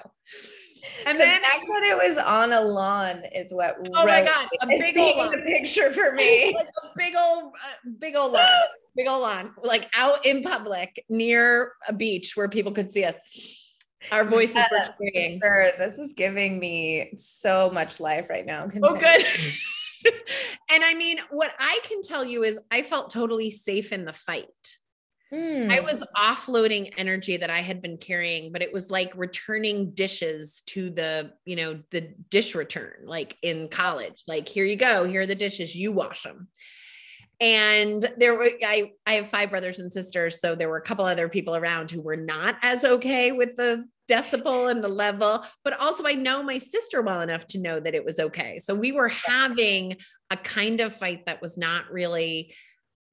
And 1.07 1.19
the 1.19 1.25
then 1.25 1.43
fact 1.43 1.65
that 1.67 1.83
it 1.83 2.09
was 2.09 2.19
on 2.19 2.53
a 2.53 2.61
lawn 2.61 3.23
is 3.35 3.53
what. 3.53 3.77
Oh 3.95 4.07
my 4.07 4.25
god, 4.25 4.49
a 4.61 4.67
big 4.67 4.97
old 4.99 5.17
lawn. 5.17 5.43
picture 5.43 5.93
for 5.93 6.13
me. 6.15 6.53
like 6.55 6.67
a 6.67 6.89
big 6.97 7.15
old, 7.17 7.53
uh, 7.55 7.91
big 7.99 8.17
old 8.17 8.33
lawn, 8.33 8.49
big 8.97 9.09
old 9.09 9.23
lawn, 9.23 9.55
like 9.63 9.91
out 9.97 10.25
in 10.27 10.43
public 10.43 11.05
near 11.09 11.73
a 11.89 11.93
beach 11.93 12.37
where 12.37 12.49
people 12.49 12.73
could 12.73 12.91
see 12.91 13.05
us. 13.05 13.19
Our 14.11 14.25
voices 14.25 14.65
were 14.71 14.93
screaming. 14.95 15.39
Sure, 15.41 15.69
this 15.79 15.97
is 15.97 16.13
giving 16.13 16.59
me 16.59 17.13
so 17.17 17.71
much 17.73 18.01
life 18.01 18.29
right 18.31 18.45
now. 18.45 18.63
Continue. 18.63 18.89
Oh, 18.89 18.97
good. 18.97 19.25
and 20.71 20.85
I 20.85 20.95
mean, 20.95 21.19
what 21.31 21.53
I 21.59 21.81
can 21.85 22.03
tell 22.03 22.25
you 22.25 22.43
is 22.45 22.59
I 22.71 22.83
felt 22.83 23.11
totally 23.11 23.51
safe 23.51 23.93
in 23.93 24.05
the 24.05 24.13
fight. 24.13 24.77
Hmm. 25.33 25.71
I 25.71 25.81
was 25.81 26.05
offloading 26.15 26.93
energy 26.99 27.39
that 27.39 27.49
I 27.49 27.61
had 27.61 27.81
been 27.81 27.97
carrying, 27.97 28.53
but 28.53 28.61
it 28.61 28.71
was 28.71 28.91
like 28.91 29.13
returning 29.17 29.93
dishes 29.93 30.63
to 30.67 30.91
the, 30.91 31.33
you 31.47 31.57
know, 31.57 31.81
the 31.91 32.13
dish 32.29 32.55
return, 32.55 32.97
like 33.07 33.39
in 33.41 33.69
college. 33.69 34.25
Like, 34.29 34.47
here 34.47 34.67
you 34.67 34.77
go, 34.77 35.05
here 35.05 35.23
are 35.23 35.27
the 35.27 35.35
dishes, 35.35 35.75
you 35.75 35.91
wash 35.91 36.25
them. 36.25 36.49
And 37.41 38.07
there 38.19 38.35
were, 38.35 38.51
I, 38.63 38.93
I 39.07 39.15
have 39.15 39.29
five 39.29 39.51
brothers 39.51 39.79
and 39.79 39.91
sisters. 39.91 40.39
So 40.39 40.55
there 40.55 40.69
were 40.69 40.77
a 40.77 40.83
couple 40.83 41.07
other 41.07 41.31
people 41.31 41.57
around 41.57 41.91
who 41.91 42.03
were 42.03 42.17
not 42.17 42.57
as 42.63 42.85
okay 42.85 43.33
with 43.33 43.57
the 43.57 43.87
decibel 44.09 44.71
and 44.71 44.85
the 44.85 44.89
level, 44.89 45.45
but 45.65 45.81
also 45.81 46.05
I 46.07 46.13
know 46.13 46.43
my 46.43 46.59
sister 46.59 47.01
well 47.01 47.23
enough 47.23 47.47
to 47.49 47.59
know 47.59 47.81
that 47.81 47.95
it 47.95 48.05
was 48.05 48.21
okay. 48.21 48.59
So 48.59 48.75
we 48.75 48.93
were 48.93 49.09
having 49.09 49.97
a 50.31 50.37
kind 50.37 50.81
of 50.81 50.95
fight 50.95 51.25
that 51.25 51.41
was 51.41 51.57
not 51.57 51.91
really 51.91 52.55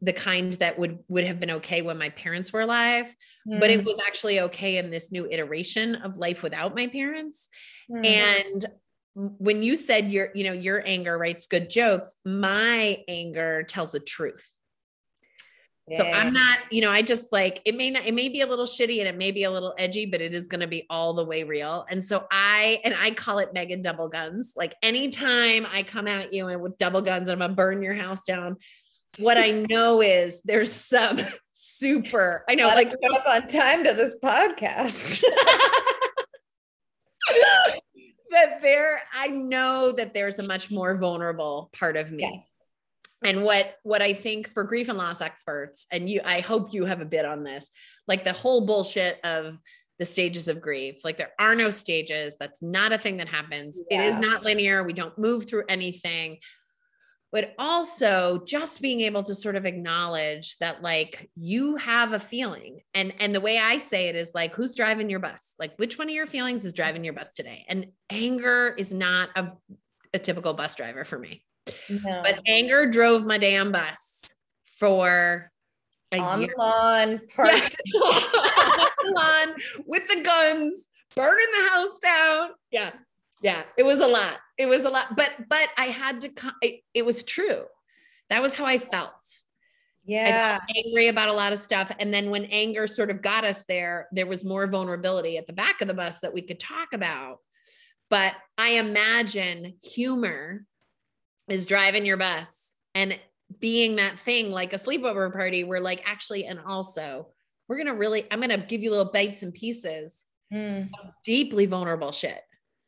the 0.02 0.14
kind 0.14 0.54
that 0.54 0.80
would 0.80 1.00
would 1.08 1.26
have 1.26 1.40
been 1.40 1.52
okay 1.52 1.82
when 1.82 1.98
my 1.98 2.10
parents 2.10 2.54
were 2.54 2.62
alive 2.62 3.14
mm. 3.48 3.60
but 3.60 3.70
it 3.70 3.82
mm. 3.82 3.86
was 3.86 4.00
actually 4.06 4.40
okay 4.40 4.78
in 4.78 4.90
this 4.90 5.12
new 5.12 5.28
iteration 5.30 5.96
of 5.96 6.18
life 6.18 6.42
without 6.42 6.76
my 6.76 6.88
parents 6.88 7.50
mm. 7.92 8.06
and 8.06 8.66
when 9.16 9.62
you 9.62 9.76
said 9.76 10.12
your 10.12 10.30
you 10.34 10.44
know 10.44 10.54
your 10.54 10.86
anger 10.86 11.18
writes 11.18 11.48
good 11.48 11.70
jokes 11.70 12.16
my 12.26 13.04
anger 13.08 13.64
tells 13.64 13.92
the 13.92 14.00
truth 14.00 14.50
yeah. 15.90 15.98
so 15.98 16.06
i'm 16.06 16.32
not 16.32 16.60
you 16.72 16.80
know 16.80 16.92
i 16.92 17.02
just 17.02 17.34
like 17.34 17.62
it 17.66 17.76
may 17.76 17.90
not 17.90 18.06
it 18.06 18.14
may 18.14 18.30
be 18.30 18.42
a 18.42 18.48
little 18.48 18.66
shitty 18.66 19.00
and 19.00 19.08
it 19.08 19.18
may 19.18 19.32
be 19.32 19.44
a 19.44 19.52
little 19.52 19.74
edgy 19.78 20.06
but 20.06 20.22
it 20.22 20.34
is 20.34 20.48
going 20.48 20.62
to 20.62 20.68
be 20.68 20.86
all 20.90 21.14
the 21.14 21.26
way 21.26 21.44
real 21.44 21.86
and 21.90 22.02
so 22.02 22.26
i 22.32 22.80
and 22.86 22.94
i 22.98 23.12
call 23.12 23.40
it 23.40 23.54
megan 23.54 23.82
double 23.82 24.08
guns 24.08 24.54
like 24.56 24.76
anytime 24.82 25.68
i 25.74 25.84
come 25.84 26.08
at 26.08 26.32
you 26.32 26.48
and 26.48 26.62
with 26.62 26.78
double 26.78 27.02
guns 27.02 27.28
i'm 27.28 27.40
gonna 27.40 27.54
burn 27.54 27.82
your 27.82 27.96
house 27.96 28.24
down 28.24 28.56
what 29.18 29.38
I 29.38 29.52
know 29.52 30.02
is 30.02 30.42
there's 30.44 30.72
some 30.72 31.20
super, 31.52 32.44
I 32.48 32.56
know, 32.56 32.68
like 32.68 32.94
up 33.14 33.26
on 33.28 33.48
time 33.48 33.84
to 33.84 33.94
this 33.94 34.16
podcast. 34.24 35.24
that 38.32 38.62
there, 38.62 39.02
I 39.14 39.28
know 39.28 39.92
that 39.92 40.14
there's 40.14 40.40
a 40.40 40.44
much 40.44 40.70
more 40.72 40.96
vulnerable 40.96 41.70
part 41.78 41.98
of 41.98 42.12
me. 42.12 42.24
Yes. 42.24 42.46
And 43.26 43.44
what 43.44 43.76
what 43.84 44.02
I 44.02 44.14
think 44.14 44.54
for 44.54 44.64
grief 44.64 44.88
and 44.88 44.98
loss 44.98 45.20
experts, 45.20 45.88
and 45.92 46.10
you, 46.10 46.22
I 46.24 46.40
hope 46.40 46.74
you 46.74 46.86
have 46.86 47.02
a 47.02 47.06
bit 47.06 47.26
on 47.26 47.44
this, 47.44 47.70
like 48.08 48.24
the 48.24 48.32
whole 48.32 48.62
bullshit 48.62 49.20
of 49.26 49.58
the 49.98 50.06
stages 50.06 50.48
of 50.48 50.62
grief. 50.62 51.04
Like 51.04 51.18
there 51.18 51.34
are 51.38 51.54
no 51.54 51.70
stages. 51.70 52.38
That's 52.40 52.62
not 52.62 52.94
a 52.94 52.98
thing 52.98 53.18
that 53.18 53.28
happens. 53.28 53.82
Yeah. 53.90 54.04
It 54.04 54.06
is 54.08 54.20
not 54.20 54.44
linear. 54.44 54.84
We 54.84 54.94
don't 54.94 55.18
move 55.18 55.48
through 55.48 55.66
anything 55.68 56.38
but 57.32 57.54
also 57.60 58.44
just 58.46 58.82
being 58.82 59.02
able 59.02 59.22
to 59.24 59.36
sort 59.36 59.56
of 59.56 59.66
acknowledge 59.66 60.58
that 60.58 60.82
like 60.82 61.30
you 61.36 61.76
have 61.76 62.14
a 62.14 62.20
feeling. 62.20 62.82
And 62.94 63.14
and 63.20 63.34
the 63.36 63.42
way 63.42 63.60
i 63.60 63.78
say 63.78 64.08
it 64.08 64.16
is 64.16 64.32
like 64.34 64.54
who's 64.54 64.74
driving 64.74 65.10
your 65.10 65.20
bus? 65.20 65.54
Like 65.60 65.78
which 65.78 65.98
one 65.98 66.10
of 66.10 66.16
your 66.16 66.28
feelings 66.28 66.66
is 66.66 66.74
driving 66.74 67.04
your 67.04 67.14
bus 67.14 67.34
today? 67.34 67.66
And 67.68 67.88
anger 68.10 68.74
is 68.78 68.94
not 68.94 69.30
a, 69.36 69.52
a 70.14 70.20
typical 70.20 70.54
bus 70.54 70.76
driver 70.76 71.06
for 71.06 71.20
me. 71.20 71.44
No. 71.90 72.22
but 72.24 72.40
anger 72.48 72.88
drove 72.88 73.26
my 73.26 73.38
damn 73.38 73.72
bus 73.72 74.34
for 74.80 75.52
a 76.12 76.18
on 76.18 76.42
year. 76.42 76.50
the 76.56 76.62
lawn 76.62 77.22
parked 77.36 77.78
yeah. 77.86 78.02
on 78.02 78.90
the 79.04 79.12
lawn. 79.14 79.56
With 79.86 80.08
the 80.08 80.22
guns 80.22 80.90
burning 81.16 81.48
the 81.58 81.70
house 81.70 82.00
down. 82.00 82.50
Yeah 82.72 82.92
yeah 83.42 83.64
it 83.78 83.84
was 83.84 84.00
a 84.00 84.08
lot. 84.08 84.38
It 84.58 84.66
was 84.66 84.84
a 84.84 84.90
lot 84.90 85.16
but 85.16 85.32
but 85.50 85.70
i 85.78 85.86
had 85.86 86.22
to 86.22 86.32
it, 86.62 86.82
it 86.94 87.06
was 87.06 87.24
true. 87.24 87.64
That 88.30 88.42
was 88.42 88.56
how 88.56 88.66
i 88.66 88.78
felt. 88.78 89.14
Yeah. 90.06 90.60
angry 90.76 91.08
about 91.08 91.30
a 91.30 91.34
lot 91.34 91.54
of 91.54 91.60
stuff 91.60 91.92
and 92.00 92.12
then 92.12 92.32
when 92.32 92.46
anger 92.46 92.88
sort 92.88 93.12
of 93.12 93.22
got 93.22 93.44
us 93.44 93.64
there 93.66 94.08
there 94.12 94.26
was 94.26 94.44
more 94.44 94.66
vulnerability 94.66 95.38
at 95.38 95.46
the 95.46 95.54
back 95.54 95.82
of 95.82 95.88
the 95.88 95.94
bus 95.94 96.20
that 96.22 96.34
we 96.34 96.42
could 96.42 96.60
talk 96.60 96.90
about. 96.94 97.38
But 98.10 98.36
i 98.58 98.72
imagine 98.72 99.76
humor 99.84 100.66
is 101.48 101.66
driving 101.66 102.06
your 102.06 102.18
bus 102.18 102.76
and 102.96 103.20
being 103.60 103.96
that 103.96 104.20
thing 104.20 104.52
like 104.52 104.74
a 104.74 104.78
sleepover 104.78 105.32
party 105.34 105.64
where 105.64 105.80
like 105.80 106.04
actually 106.06 106.46
and 106.46 106.60
also 106.66 107.28
we're 107.68 107.78
gonna 107.78 107.94
really 107.94 108.26
i'm 108.32 108.40
gonna 108.40 108.58
give 108.58 108.82
you 108.82 108.92
little 108.92 109.12
bites 109.12 109.42
and 109.42 109.54
pieces 109.54 110.26
mm. 110.54 110.88
deeply 111.24 111.66
vulnerable 111.66 112.12
shit 112.12 112.42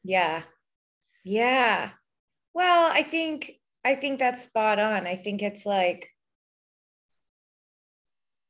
yeah. 0.04 0.44
Yeah. 1.24 1.92
Well, 2.54 2.90
I 2.92 3.04
think 3.04 3.54
I 3.84 3.96
think 3.96 4.20
that's 4.20 4.44
spot 4.44 4.80
on. 4.80 5.08
I 5.08 5.16
think 5.16 5.42
it's 5.42 5.66
like 5.66 6.10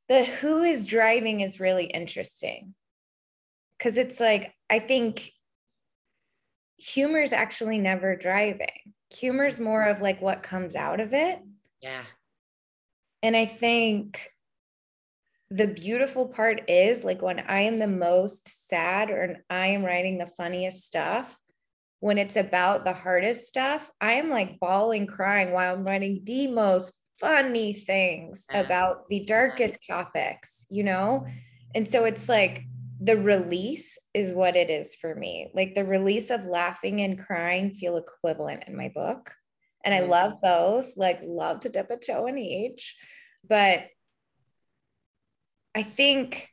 the 0.09 0.25
who 0.25 0.63
is 0.63 0.85
driving 0.85 1.41
is 1.41 1.59
really 1.59 1.85
interesting. 1.85 2.75
Cuz 3.79 3.97
it's 3.97 4.19
like 4.19 4.53
I 4.69 4.79
think 4.79 5.31
humor 6.77 7.21
is 7.21 7.33
actually 7.33 7.77
never 7.77 8.15
driving. 8.15 8.93
Humor 9.11 9.45
is 9.45 9.59
more 9.59 9.83
of 9.83 10.01
like 10.01 10.21
what 10.21 10.43
comes 10.43 10.75
out 10.75 10.99
of 10.99 11.13
it. 11.13 11.39
Yeah. 11.81 12.03
And 13.23 13.35
I 13.35 13.45
think 13.45 14.31
the 15.51 15.67
beautiful 15.67 16.27
part 16.27 16.69
is 16.69 17.03
like 17.03 17.21
when 17.21 17.39
I 17.39 17.61
am 17.61 17.77
the 17.77 17.87
most 17.87 18.67
sad 18.67 19.11
or 19.11 19.43
I 19.49 19.67
am 19.67 19.83
writing 19.83 20.17
the 20.17 20.25
funniest 20.25 20.85
stuff, 20.85 21.37
when 22.01 22.17
it's 22.17 22.35
about 22.35 22.83
the 22.83 22.93
hardest 22.93 23.47
stuff, 23.47 23.89
I 24.01 24.13
am 24.13 24.29
like 24.29 24.59
bawling, 24.59 25.05
crying 25.05 25.51
while 25.51 25.75
I'm 25.75 25.85
writing 25.85 26.21
the 26.23 26.47
most 26.47 26.93
funny 27.19 27.73
things 27.73 28.47
mm. 28.51 28.65
about 28.65 29.07
the 29.07 29.23
darkest 29.23 29.85
topics, 29.87 30.65
you 30.69 30.83
know? 30.83 31.27
And 31.75 31.87
so 31.87 32.05
it's 32.05 32.27
like 32.27 32.63
the 32.99 33.17
release 33.17 33.99
is 34.15 34.33
what 34.33 34.55
it 34.55 34.71
is 34.71 34.95
for 34.95 35.13
me. 35.13 35.51
Like 35.53 35.75
the 35.75 35.85
release 35.85 36.31
of 36.31 36.43
laughing 36.43 37.01
and 37.01 37.19
crying 37.19 37.71
feel 37.71 37.97
equivalent 37.97 38.63
in 38.65 38.75
my 38.75 38.89
book. 38.89 39.31
And 39.85 39.93
I 39.93 40.01
mm. 40.01 40.09
love 40.09 40.33
both, 40.41 40.91
like, 40.97 41.19
love 41.23 41.61
to 41.61 41.69
dip 41.69 41.91
a 41.91 41.97
toe 41.97 42.25
in 42.25 42.39
each. 42.39 42.95
But 43.47 43.81
I 45.75 45.83
think 45.83 46.49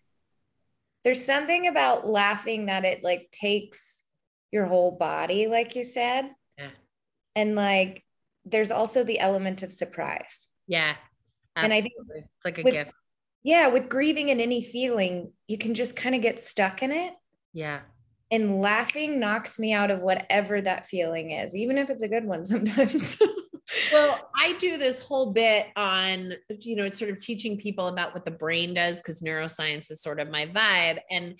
there's 1.04 1.24
something 1.24 1.66
about 1.66 2.06
laughing 2.06 2.66
that 2.66 2.84
it 2.84 3.02
like 3.02 3.30
takes 3.30 3.97
your 4.52 4.66
whole 4.66 4.92
body, 4.92 5.46
like 5.46 5.76
you 5.76 5.84
said. 5.84 6.30
Yeah. 6.56 6.70
And 7.37 7.54
like 7.54 8.04
there's 8.44 8.70
also 8.70 9.04
the 9.04 9.20
element 9.20 9.62
of 9.62 9.72
surprise. 9.72 10.48
Yeah. 10.66 10.94
Absolutely. 11.56 11.64
And 11.64 11.72
I 11.72 11.80
think 11.80 12.26
it's 12.34 12.44
like 12.44 12.58
a 12.58 12.62
with, 12.62 12.74
gift. 12.74 12.92
Yeah, 13.42 13.68
with 13.68 13.88
grieving 13.88 14.30
and 14.30 14.40
any 14.40 14.62
feeling, 14.62 15.32
you 15.46 15.58
can 15.58 15.74
just 15.74 15.96
kind 15.96 16.14
of 16.14 16.22
get 16.22 16.38
stuck 16.38 16.82
in 16.82 16.92
it. 16.92 17.14
Yeah. 17.52 17.80
And 18.30 18.61
laughing 18.61 19.18
knocks 19.18 19.58
me 19.58 19.72
out 19.72 19.90
of 19.90 20.00
whatever 20.00 20.61
that 20.61 20.87
feeling 20.87 21.30
is, 21.30 21.56
even 21.56 21.78
if 21.78 21.88
it's 21.88 22.02
a 22.02 22.08
good 22.08 22.24
one 22.24 22.44
sometimes. 22.46 23.18
well, 23.92 24.30
I 24.37 24.54
do 24.54 24.76
this 24.76 25.00
whole 25.00 25.32
bit 25.32 25.66
on, 25.76 26.34
you 26.61 26.76
know, 26.76 26.88
sort 26.90 27.11
of 27.11 27.18
teaching 27.18 27.58
people 27.58 27.88
about 27.88 28.14
what 28.14 28.24
the 28.24 28.30
brain 28.30 28.74
does 28.74 28.98
because 28.98 29.22
neuroscience 29.22 29.90
is 29.90 30.02
sort 30.02 30.20
of 30.20 30.28
my 30.28 30.46
vibe. 30.46 30.98
And 31.11 31.38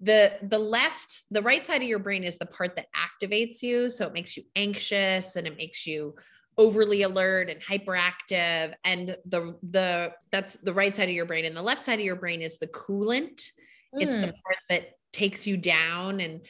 the 0.00 0.32
the 0.42 0.58
left, 0.58 1.24
the 1.30 1.42
right 1.42 1.64
side 1.64 1.82
of 1.82 1.88
your 1.88 1.98
brain 1.98 2.24
is 2.24 2.38
the 2.38 2.46
part 2.46 2.76
that 2.76 2.86
activates 2.94 3.62
you. 3.62 3.88
So 3.88 4.06
it 4.06 4.12
makes 4.12 4.36
you 4.36 4.42
anxious 4.54 5.36
and 5.36 5.46
it 5.46 5.56
makes 5.56 5.86
you 5.86 6.14
overly 6.58 7.02
alert 7.02 7.50
and 7.50 7.62
hyperactive. 7.62 8.74
And 8.84 9.16
the 9.24 9.56
the 9.62 10.12
that's 10.30 10.54
the 10.56 10.74
right 10.74 10.94
side 10.94 11.08
of 11.08 11.14
your 11.14 11.26
brain. 11.26 11.44
And 11.44 11.56
the 11.56 11.62
left 11.62 11.82
side 11.82 11.98
of 11.98 12.04
your 12.04 12.16
brain 12.16 12.42
is 12.42 12.58
the 12.58 12.68
coolant. 12.68 13.50
Mm. 13.94 14.02
It's 14.02 14.16
the 14.16 14.26
hmm. 14.26 14.40
part 14.44 14.58
that 14.68 14.90
takes 15.12 15.46
you 15.46 15.56
down 15.56 16.20
and 16.20 16.42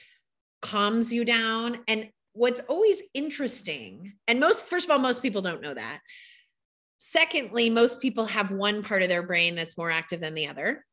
calms 0.63 1.13
you 1.13 1.25
down. 1.25 1.79
And 1.87 2.09
what's 2.33 2.61
always 2.63 3.03
interesting, 3.15 4.15
and 4.27 4.41
most, 4.41 4.67
first 4.67 4.87
of 4.87 4.91
all, 4.91 4.99
most 4.99 5.23
people 5.23 5.43
don't 5.43 5.63
know 5.63 5.75
that. 5.75 6.01
Secondly, 6.99 7.71
most 7.71 8.01
people 8.01 8.27
have 8.27 8.51
one 8.51 8.83
part 8.83 9.03
of 9.03 9.09
their 9.09 9.23
brain 9.23 9.55
that's 9.55 9.79
more 9.79 9.91
active 9.91 10.21
than 10.21 10.35
the 10.35 10.49
other. 10.49 10.85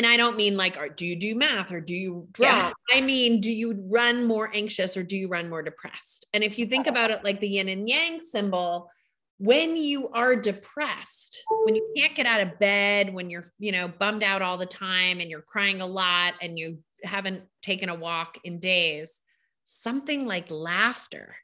And 0.00 0.06
I 0.06 0.16
don't 0.16 0.34
mean 0.34 0.56
like, 0.56 0.78
or 0.78 0.88
do 0.88 1.04
you 1.04 1.14
do 1.14 1.34
math 1.34 1.70
or 1.70 1.78
do 1.78 1.94
you 1.94 2.26
draw? 2.32 2.46
Yeah. 2.46 2.72
I 2.90 3.02
mean, 3.02 3.42
do 3.42 3.52
you 3.52 3.84
run 3.86 4.24
more 4.24 4.50
anxious 4.54 4.96
or 4.96 5.02
do 5.02 5.14
you 5.14 5.28
run 5.28 5.50
more 5.50 5.60
depressed? 5.60 6.26
And 6.32 6.42
if 6.42 6.58
you 6.58 6.64
think 6.64 6.86
about 6.86 7.10
it 7.10 7.22
like 7.22 7.38
the 7.38 7.48
yin 7.48 7.68
and 7.68 7.86
yang 7.86 8.18
symbol, 8.18 8.88
when 9.36 9.76
you 9.76 10.08
are 10.08 10.34
depressed, 10.34 11.44
when 11.64 11.74
you 11.74 11.86
can't 11.94 12.14
get 12.14 12.24
out 12.24 12.40
of 12.40 12.58
bed, 12.58 13.12
when 13.12 13.28
you're, 13.28 13.44
you 13.58 13.72
know, 13.72 13.88
bummed 13.88 14.22
out 14.22 14.40
all 14.40 14.56
the 14.56 14.64
time 14.64 15.20
and 15.20 15.28
you're 15.28 15.42
crying 15.42 15.82
a 15.82 15.86
lot 15.86 16.32
and 16.40 16.58
you 16.58 16.78
haven't 17.04 17.42
taken 17.60 17.90
a 17.90 17.94
walk 17.94 18.38
in 18.42 18.58
days, 18.58 19.20
something 19.64 20.26
like 20.26 20.50
laughter 20.50 21.36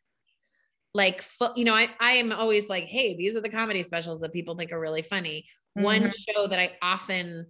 like 0.94 1.22
you 1.56 1.66
know 1.66 1.74
I, 1.74 1.90
I 2.00 2.12
am 2.12 2.32
always 2.32 2.70
like 2.70 2.84
hey 2.84 3.14
these 3.14 3.36
are 3.36 3.42
the 3.42 3.50
comedy 3.50 3.82
specials 3.82 4.20
that 4.20 4.32
people 4.32 4.56
think 4.56 4.72
are 4.72 4.80
really 4.80 5.02
funny 5.02 5.44
mm-hmm. 5.76 5.84
one 5.84 6.12
show 6.30 6.46
that 6.46 6.58
i 6.58 6.72
often 6.80 7.46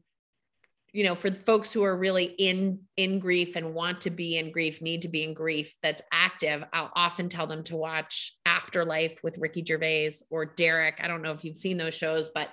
you 0.96 1.04
know 1.04 1.14
for 1.14 1.30
folks 1.30 1.72
who 1.72 1.82
are 1.82 1.96
really 1.96 2.24
in 2.38 2.80
in 2.96 3.18
grief 3.18 3.56
and 3.56 3.74
want 3.74 4.00
to 4.00 4.10
be 4.10 4.38
in 4.38 4.50
grief 4.50 4.80
need 4.80 5.02
to 5.02 5.08
be 5.08 5.24
in 5.24 5.34
grief 5.34 5.74
that's 5.82 6.02
active 6.12 6.64
i'll 6.72 6.90
often 6.94 7.28
tell 7.28 7.46
them 7.46 7.62
to 7.62 7.76
watch 7.76 8.36
afterlife 8.46 9.22
with 9.22 9.38
ricky 9.38 9.64
gervais 9.66 10.12
or 10.30 10.46
derek. 10.46 10.98
I 11.02 11.08
don't 11.08 11.22
know 11.22 11.32
if 11.32 11.44
you've 11.44 11.56
seen 11.56 11.76
those 11.76 11.94
shows 11.94 12.30
but 12.34 12.48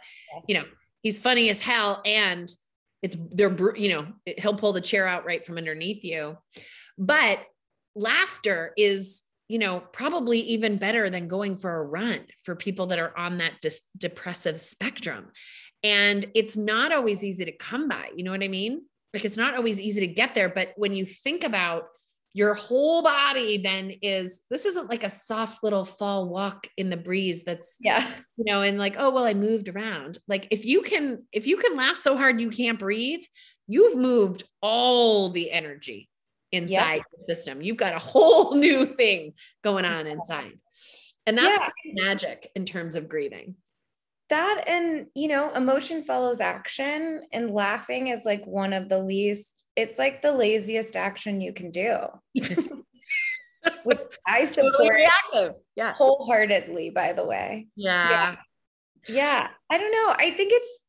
you 0.47 0.55
know 0.55 0.65
he's 1.03 1.19
funny 1.19 1.49
as 1.49 1.61
hell 1.61 2.01
and 2.05 2.53
it's 3.03 3.17
they're 3.31 3.75
you 3.77 3.89
know 3.89 4.07
he'll 4.37 4.55
pull 4.55 4.73
the 4.73 4.81
chair 4.81 5.05
out 5.05 5.25
right 5.25 5.45
from 5.45 5.57
underneath 5.57 6.03
you. 6.03 6.37
But 6.97 7.39
laughter 7.95 8.73
is 8.77 9.21
you 9.49 9.59
know 9.59 9.83
probably 9.91 10.39
even 10.39 10.77
better 10.77 11.09
than 11.09 11.27
going 11.27 11.57
for 11.57 11.75
a 11.75 11.83
run 11.83 12.21
for 12.43 12.55
people 12.55 12.87
that 12.87 12.99
are 12.99 13.15
on 13.15 13.37
that 13.37 13.53
dis- 13.61 13.81
depressive 13.97 14.59
spectrum 14.59 15.27
and 15.83 16.25
it's 16.33 16.57
not 16.57 16.91
always 16.91 17.23
easy 17.23 17.45
to 17.45 17.51
come 17.51 17.87
by 17.87 18.09
you 18.15 18.23
know 18.23 18.31
what 18.31 18.43
i 18.43 18.47
mean 18.47 18.81
like 19.13 19.25
it's 19.25 19.37
not 19.37 19.55
always 19.55 19.79
easy 19.79 20.01
to 20.01 20.07
get 20.07 20.33
there 20.33 20.49
but 20.49 20.73
when 20.75 20.93
you 20.93 21.05
think 21.05 21.43
about 21.43 21.85
your 22.35 22.55
whole 22.55 23.03
body 23.03 23.57
then 23.57 23.91
is 24.01 24.41
this 24.49 24.65
isn't 24.65 24.89
like 24.89 25.03
a 25.03 25.09
soft 25.09 25.63
little 25.63 25.85
fall 25.85 26.27
walk 26.27 26.67
in 26.77 26.89
the 26.89 26.97
breeze 26.97 27.43
that's 27.43 27.77
yeah 27.79 28.09
you 28.37 28.45
know 28.45 28.61
and 28.61 28.79
like 28.79 28.95
oh 28.97 29.11
well 29.11 29.23
i 29.23 29.33
moved 29.33 29.69
around 29.69 30.17
like 30.27 30.47
if 30.49 30.65
you 30.65 30.81
can 30.81 31.23
if 31.31 31.45
you 31.45 31.57
can 31.57 31.75
laugh 31.75 31.97
so 31.97 32.17
hard 32.17 32.41
you 32.41 32.49
can't 32.49 32.79
breathe 32.79 33.21
you've 33.67 33.97
moved 33.97 34.43
all 34.61 35.29
the 35.29 35.51
energy 35.51 36.09
inside 36.53 36.97
yep. 36.97 37.05
the 37.17 37.23
system. 37.23 37.61
You've 37.61 37.77
got 37.77 37.95
a 37.95 37.99
whole 37.99 38.55
new 38.55 38.85
thing 38.85 39.33
going 39.63 39.83
on 39.83 40.07
inside. 40.07 40.53
And 41.25 41.37
that's 41.37 41.57
yeah. 41.57 41.93
magic 42.03 42.49
in 42.55 42.65
terms 42.65 42.95
of 42.95 43.09
grieving. 43.09 43.55
That 44.29 44.63
and, 44.67 45.07
you 45.15 45.27
know, 45.27 45.51
emotion 45.53 46.03
follows 46.03 46.41
action, 46.41 47.23
and 47.31 47.51
laughing 47.51 48.07
is 48.07 48.25
like 48.25 48.45
one 48.45 48.73
of 48.73 48.89
the 48.89 48.99
least, 48.99 49.63
it's 49.75 49.99
like 49.99 50.21
the 50.21 50.31
laziest 50.31 50.95
action 50.95 51.41
you 51.41 51.53
can 51.53 51.71
do. 51.71 51.97
Which 53.83 53.99
I 54.27 54.43
support 54.43 54.73
totally 54.73 54.89
reactive. 54.89 55.55
Yeah. 55.75 55.93
wholeheartedly, 55.93 56.89
by 56.89 57.13
the 57.13 57.25
way. 57.25 57.67
Yeah. 57.75 58.09
yeah. 58.09 58.35
Yeah. 59.07 59.47
I 59.69 59.77
don't 59.77 59.91
know. 59.91 60.15
I 60.17 60.31
think 60.31 60.51
it's 60.53 60.79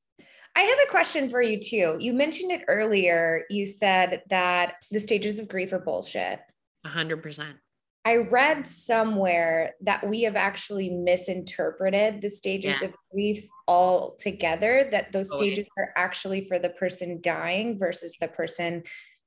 I 0.56 0.62
have 0.62 0.78
a 0.86 0.90
question 0.90 1.28
for 1.28 1.42
you 1.42 1.58
too. 1.58 1.96
You 1.98 2.12
mentioned 2.12 2.52
it 2.52 2.62
earlier. 2.68 3.44
You 3.50 3.66
said 3.66 4.22
that 4.30 4.74
the 4.90 5.00
stages 5.00 5.40
of 5.40 5.48
grief 5.48 5.72
are 5.72 5.80
bullshit. 5.80 6.38
Hundred 6.86 7.22
percent. 7.22 7.56
I 8.04 8.16
read 8.16 8.66
somewhere 8.66 9.74
that 9.80 10.06
we 10.06 10.22
have 10.22 10.36
actually 10.36 10.90
misinterpreted 10.90 12.20
the 12.20 12.28
stages 12.28 12.76
yeah. 12.80 12.88
of 12.88 12.94
grief 13.12 13.46
altogether, 13.66 14.88
that 14.90 15.12
those 15.12 15.30
oh, 15.32 15.36
stages 15.36 15.68
are 15.78 15.92
actually 15.96 16.46
for 16.46 16.58
the 16.58 16.68
person 16.70 17.20
dying 17.22 17.78
versus 17.78 18.16
the 18.20 18.28
person 18.28 18.82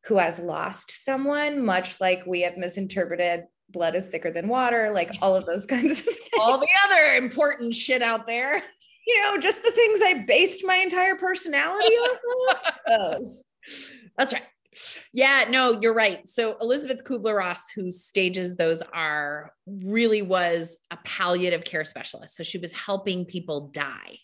who 0.05 0.17
has 0.17 0.39
lost 0.39 1.03
someone, 1.03 1.65
much 1.65 1.99
like 1.99 2.25
we 2.27 2.41
have 2.41 2.57
misinterpreted 2.57 3.45
blood 3.69 3.95
is 3.95 4.07
thicker 4.07 4.31
than 4.31 4.47
water, 4.47 4.91
like 4.91 5.11
all 5.21 5.35
of 5.35 5.45
those 5.45 5.65
kinds 5.67 5.99
of 5.99 6.05
things. 6.05 6.29
All 6.39 6.59
the 6.59 6.69
other 6.85 7.15
important 7.15 7.73
shit 7.73 8.03
out 8.03 8.27
there 8.27 8.61
you 9.07 9.21
know, 9.21 9.37
just 9.37 9.63
the 9.63 9.71
things 9.71 10.01
I 10.03 10.25
based 10.27 10.65
my 10.65 10.75
entire 10.75 11.15
personality 11.15 11.93
off 11.93 12.19
of. 12.87 13.13
Those. 13.17 13.43
That's 14.17 14.33
right. 14.33 14.43
Yeah, 15.13 15.45
no, 15.49 15.79
you're 15.81 15.93
right. 15.93 16.27
So 16.27 16.57
Elisabeth 16.59 17.03
Kubler-Ross, 17.03 17.71
who 17.71 17.91
stages 17.91 18.55
those 18.55 18.81
are, 18.93 19.51
really 19.65 20.21
was 20.21 20.77
a 20.91 20.97
palliative 21.05 21.63
care 21.63 21.85
specialist. 21.85 22.35
So 22.35 22.43
she 22.43 22.57
was 22.57 22.73
helping 22.73 23.25
people 23.25 23.69
die. 23.69 24.17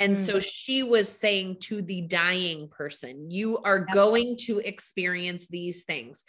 And 0.00 0.14
mm-hmm. 0.14 0.24
so 0.24 0.38
she 0.40 0.82
was 0.82 1.08
saying 1.08 1.58
to 1.60 1.80
the 1.82 2.02
dying 2.02 2.68
person, 2.68 3.30
you 3.30 3.58
are 3.58 3.80
going 3.80 4.36
to 4.42 4.58
experience 4.58 5.46
these 5.48 5.84
things. 5.84 6.24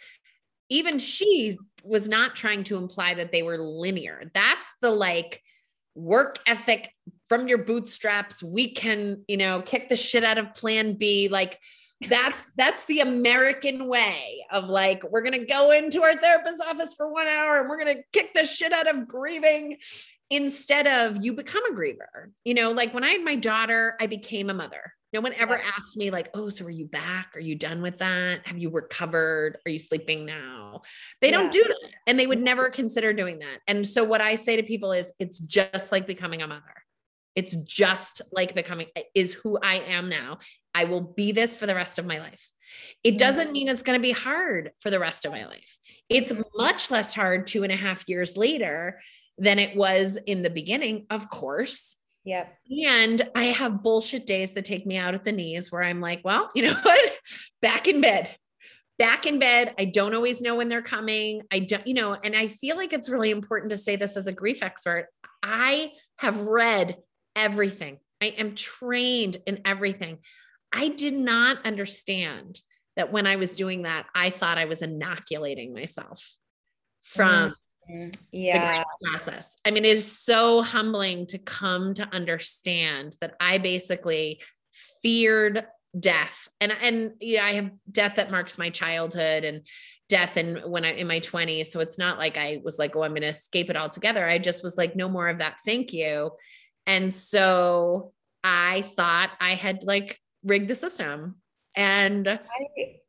Even 0.68 0.98
she 0.98 1.56
was 1.84 2.08
not 2.08 2.36
trying 2.36 2.64
to 2.64 2.76
imply 2.76 3.14
that 3.14 3.32
they 3.32 3.42
were 3.42 3.58
linear. 3.58 4.30
That's 4.34 4.74
the 4.80 4.90
like 4.90 5.40
work 5.96 6.38
ethic 6.46 6.92
from 7.28 7.48
your 7.48 7.58
bootstraps 7.58 8.42
we 8.42 8.72
can 8.72 9.24
you 9.28 9.38
know 9.38 9.62
kick 9.62 9.88
the 9.88 9.96
shit 9.96 10.22
out 10.24 10.36
of 10.36 10.52
plan 10.52 10.92
b 10.92 11.28
like 11.28 11.58
that's 12.08 12.50
that's 12.56 12.84
the 12.86 13.00
american 13.00 13.88
way 13.88 14.44
of 14.50 14.68
like 14.68 15.02
we're 15.10 15.22
going 15.22 15.38
to 15.38 15.46
go 15.46 15.70
into 15.70 16.02
our 16.02 16.14
therapist's 16.14 16.60
office 16.60 16.94
for 16.94 17.10
1 17.10 17.26
hour 17.26 17.60
and 17.60 17.68
we're 17.68 17.82
going 17.82 17.96
to 17.96 18.02
kick 18.12 18.34
the 18.34 18.44
shit 18.44 18.72
out 18.72 18.86
of 18.86 19.08
grieving 19.08 19.78
instead 20.30 20.86
of 20.86 21.24
you 21.24 21.32
become 21.32 21.62
a 21.70 21.74
griever. 21.74 22.32
You 22.44 22.54
know 22.54 22.72
like 22.72 22.92
when 22.92 23.04
i 23.04 23.10
had 23.10 23.24
my 23.24 23.36
daughter 23.36 23.96
i 24.00 24.06
became 24.06 24.50
a 24.50 24.54
mother. 24.54 24.92
No 25.12 25.20
one 25.22 25.32
ever 25.34 25.58
asked 25.58 25.96
me 25.96 26.10
like 26.10 26.28
oh 26.34 26.50
so 26.50 26.64
are 26.66 26.70
you 26.70 26.86
back? 26.86 27.32
Are 27.34 27.40
you 27.40 27.54
done 27.54 27.80
with 27.80 27.98
that? 27.98 28.46
Have 28.46 28.58
you 28.58 28.70
recovered? 28.70 29.58
Are 29.64 29.70
you 29.70 29.78
sleeping 29.78 30.26
now? 30.26 30.82
They 31.20 31.30
yeah. 31.30 31.38
don't 31.38 31.52
do 31.52 31.62
that 31.62 31.90
and 32.06 32.18
they 32.18 32.26
would 32.26 32.38
mm-hmm. 32.38 32.44
never 32.44 32.70
consider 32.70 33.12
doing 33.12 33.38
that. 33.38 33.60
And 33.66 33.86
so 33.86 34.04
what 34.04 34.20
i 34.20 34.34
say 34.34 34.56
to 34.56 34.62
people 34.62 34.92
is 34.92 35.12
it's 35.18 35.38
just 35.38 35.92
like 35.92 36.06
becoming 36.06 36.42
a 36.42 36.46
mother 36.46 36.74
it's 37.36 37.54
just 37.56 38.22
like 38.32 38.54
becoming 38.54 38.88
is 39.14 39.34
who 39.34 39.58
I 39.62 39.76
am 39.76 40.08
now. 40.08 40.38
I 40.74 40.86
will 40.86 41.02
be 41.02 41.32
this 41.32 41.56
for 41.56 41.66
the 41.66 41.74
rest 41.74 41.98
of 41.98 42.06
my 42.06 42.18
life. 42.18 42.50
It 43.04 43.14
mm. 43.14 43.18
doesn't 43.18 43.52
mean 43.52 43.68
it's 43.68 43.82
going 43.82 43.98
to 43.98 44.02
be 44.02 44.12
hard 44.12 44.72
for 44.80 44.90
the 44.90 44.98
rest 44.98 45.24
of 45.24 45.32
my 45.32 45.46
life. 45.46 45.78
It's 46.08 46.32
much 46.56 46.90
less 46.90 47.14
hard 47.14 47.46
two 47.46 47.62
and 47.62 47.72
a 47.72 47.76
half 47.76 48.08
years 48.08 48.36
later 48.36 49.00
than 49.38 49.58
it 49.58 49.76
was 49.76 50.16
in 50.26 50.42
the 50.42 50.50
beginning, 50.50 51.06
of 51.10 51.28
course. 51.28 51.96
Yep. 52.24 52.52
And 52.84 53.28
I 53.36 53.44
have 53.44 53.82
bullshit 53.82 54.26
days 54.26 54.54
that 54.54 54.64
take 54.64 54.86
me 54.86 54.96
out 54.96 55.14
at 55.14 55.22
the 55.22 55.32
knees 55.32 55.70
where 55.70 55.82
I'm 55.82 56.00
like, 56.00 56.22
well, 56.24 56.50
you 56.54 56.62
know 56.62 56.74
what? 56.82 57.12
Back 57.62 57.86
in 57.86 58.00
bed. 58.00 58.34
Back 58.98 59.26
in 59.26 59.38
bed. 59.38 59.74
I 59.78 59.84
don't 59.84 60.14
always 60.14 60.40
know 60.40 60.56
when 60.56 60.68
they're 60.70 60.82
coming. 60.82 61.42
I 61.52 61.60
don't, 61.60 61.86
you 61.86 61.94
know, 61.94 62.14
and 62.14 62.34
I 62.34 62.48
feel 62.48 62.76
like 62.76 62.94
it's 62.94 63.10
really 63.10 63.30
important 63.30 63.70
to 63.70 63.76
say 63.76 63.96
this 63.96 64.16
as 64.16 64.26
a 64.26 64.32
grief 64.32 64.62
expert. 64.62 65.08
I 65.42 65.92
have 66.18 66.40
read 66.40 66.96
everything. 67.36 67.98
I 68.20 68.26
am 68.38 68.54
trained 68.54 69.36
in 69.46 69.60
everything. 69.64 70.18
I 70.72 70.88
did 70.88 71.14
not 71.14 71.64
understand 71.64 72.60
that 72.96 73.12
when 73.12 73.26
I 73.26 73.36
was 73.36 73.52
doing 73.52 73.82
that, 73.82 74.06
I 74.14 74.30
thought 74.30 74.58
I 74.58 74.64
was 74.64 74.82
inoculating 74.82 75.74
myself 75.74 76.34
from 77.04 77.54
mm-hmm. 77.90 78.08
yeah 78.32 78.82
process. 79.04 79.56
I 79.64 79.70
mean, 79.70 79.84
it 79.84 79.90
is 79.90 80.10
so 80.10 80.62
humbling 80.62 81.26
to 81.28 81.38
come 81.38 81.94
to 81.94 82.08
understand 82.12 83.16
that 83.20 83.34
I 83.38 83.58
basically 83.58 84.40
feared 85.02 85.66
death 85.98 86.48
and 86.60 86.72
and 86.82 87.12
yeah 87.20 87.44
i 87.44 87.52
have 87.52 87.70
death 87.90 88.16
that 88.16 88.30
marks 88.30 88.58
my 88.58 88.68
childhood 88.68 89.44
and 89.44 89.66
death 90.08 90.36
and 90.36 90.60
when 90.70 90.84
i 90.84 90.92
in 90.92 91.06
my 91.06 91.20
20s 91.20 91.66
so 91.66 91.80
it's 91.80 91.98
not 91.98 92.18
like 92.18 92.36
i 92.36 92.60
was 92.62 92.78
like 92.78 92.94
oh 92.96 93.02
i'm 93.02 93.12
going 93.12 93.22
to 93.22 93.28
escape 93.28 93.70
it 93.70 93.76
all 93.76 93.88
together 93.88 94.28
i 94.28 94.36
just 94.36 94.62
was 94.62 94.76
like 94.76 94.94
no 94.94 95.08
more 95.08 95.28
of 95.28 95.38
that 95.38 95.58
thank 95.64 95.92
you 95.92 96.30
and 96.86 97.12
so 97.12 98.12
I 98.44 98.82
thought 98.82 99.30
I 99.40 99.54
had 99.54 99.82
like 99.82 100.20
rigged 100.44 100.68
the 100.68 100.74
system. 100.74 101.36
And 101.74 102.26
I, 102.26 102.38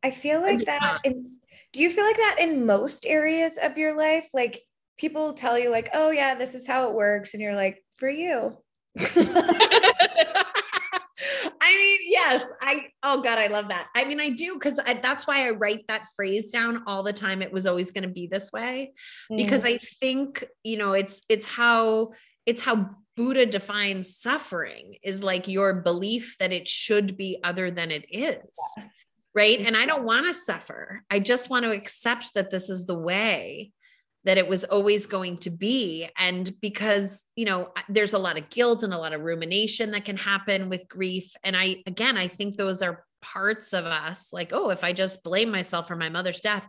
I 0.03 0.11
feel 0.11 0.41
like 0.41 0.65
that 0.65 0.99
is, 1.05 1.39
do 1.71 1.81
you 1.81 1.89
feel 1.89 2.03
like 2.03 2.17
that 2.17 2.37
in 2.39 2.65
most 2.65 3.05
areas 3.05 3.57
of 3.61 3.77
your 3.77 3.95
life? 3.95 4.27
Like 4.33 4.61
people 4.97 5.33
tell 5.33 5.57
you 5.57 5.69
like, 5.69 5.89
"Oh 5.93 6.11
yeah, 6.11 6.35
this 6.35 6.53
is 6.53 6.67
how 6.67 6.89
it 6.89 6.95
works," 6.95 7.33
and 7.33 7.41
you're 7.41 7.55
like, 7.55 7.81
"For 7.95 8.09
you." 8.09 8.57
I 11.61 11.75
mean, 11.75 11.99
yes, 12.03 12.51
I, 12.61 12.87
oh 13.03 13.21
God, 13.21 13.37
I 13.37 13.47
love 13.47 13.69
that. 13.69 13.87
I 13.95 14.05
mean, 14.05 14.19
I 14.19 14.29
do 14.29 14.53
because 14.53 14.77
that's 15.01 15.27
why 15.27 15.47
I 15.47 15.51
write 15.51 15.85
that 15.87 16.05
phrase 16.15 16.51
down 16.51 16.83
all 16.87 17.03
the 17.03 17.13
time. 17.13 17.41
It 17.41 17.51
was 17.51 17.65
always 17.65 17.91
going 17.91 18.03
to 18.03 18.09
be 18.09 18.27
this 18.27 18.51
way 18.51 18.93
mm. 19.31 19.37
because 19.37 19.65
I 19.65 19.77
think, 19.77 20.45
you 20.63 20.77
know, 20.77 20.93
it's, 20.93 21.23
it's 21.29 21.45
how, 21.45 22.11
it's 22.45 22.61
how 22.61 22.89
Buddha 23.17 23.47
defines 23.47 24.15
suffering 24.15 24.95
is 25.03 25.23
like 25.23 25.47
your 25.47 25.73
belief 25.73 26.38
that 26.39 26.53
it 26.53 26.67
should 26.67 27.17
be 27.17 27.39
other 27.43 27.71
than 27.71 27.91
it 27.91 28.06
is. 28.10 28.38
Yeah. 28.77 28.88
Right. 29.34 29.60
And 29.60 29.75
I 29.75 29.86
don't 29.86 30.06
want 30.06 30.25
to 30.27 30.34
suffer. 30.34 31.03
I 31.12 31.19
just 31.19 31.49
want 31.49 31.65
to 31.65 31.71
accept 31.71 32.36
that 32.36 32.49
this 32.49 32.69
is 32.69 32.86
the 32.86 32.97
way 32.97 33.71
that 34.23 34.38
it 34.38 34.47
was 34.47 34.63
always 34.63 35.06
going 35.06 35.38
to 35.38 35.49
be. 35.49 36.10
And 36.17 36.49
because, 36.62 37.23
you 37.36 37.45
know, 37.45 37.69
there's 37.88 38.13
a 38.13 38.19
lot 38.19 38.38
of 38.38 38.49
guilt 38.49 38.84
and 38.84 38.93
a 38.93 38.97
lot 38.97 39.13
of 39.13 39.21
rumination 39.21 39.91
that 39.91 40.06
can 40.06 40.17
happen 40.17 40.69
with 40.69 40.88
grief. 40.88 41.34
And 41.43 41.56
I, 41.56 41.84
again, 41.86 42.17
I 42.17 42.27
think 42.27 42.56
those 42.58 42.82
are 42.82 43.06
parts 43.21 43.73
of 43.73 43.86
us 43.86 44.34
like, 44.34 44.53
oh, 44.53 44.69
if 44.69 44.84
I 44.84 44.93
just 44.93 45.23
blame 45.23 45.51
myself 45.51 45.88
for 45.88 45.95
my 45.95 46.10
mother's 46.10 46.39
death, 46.39 46.67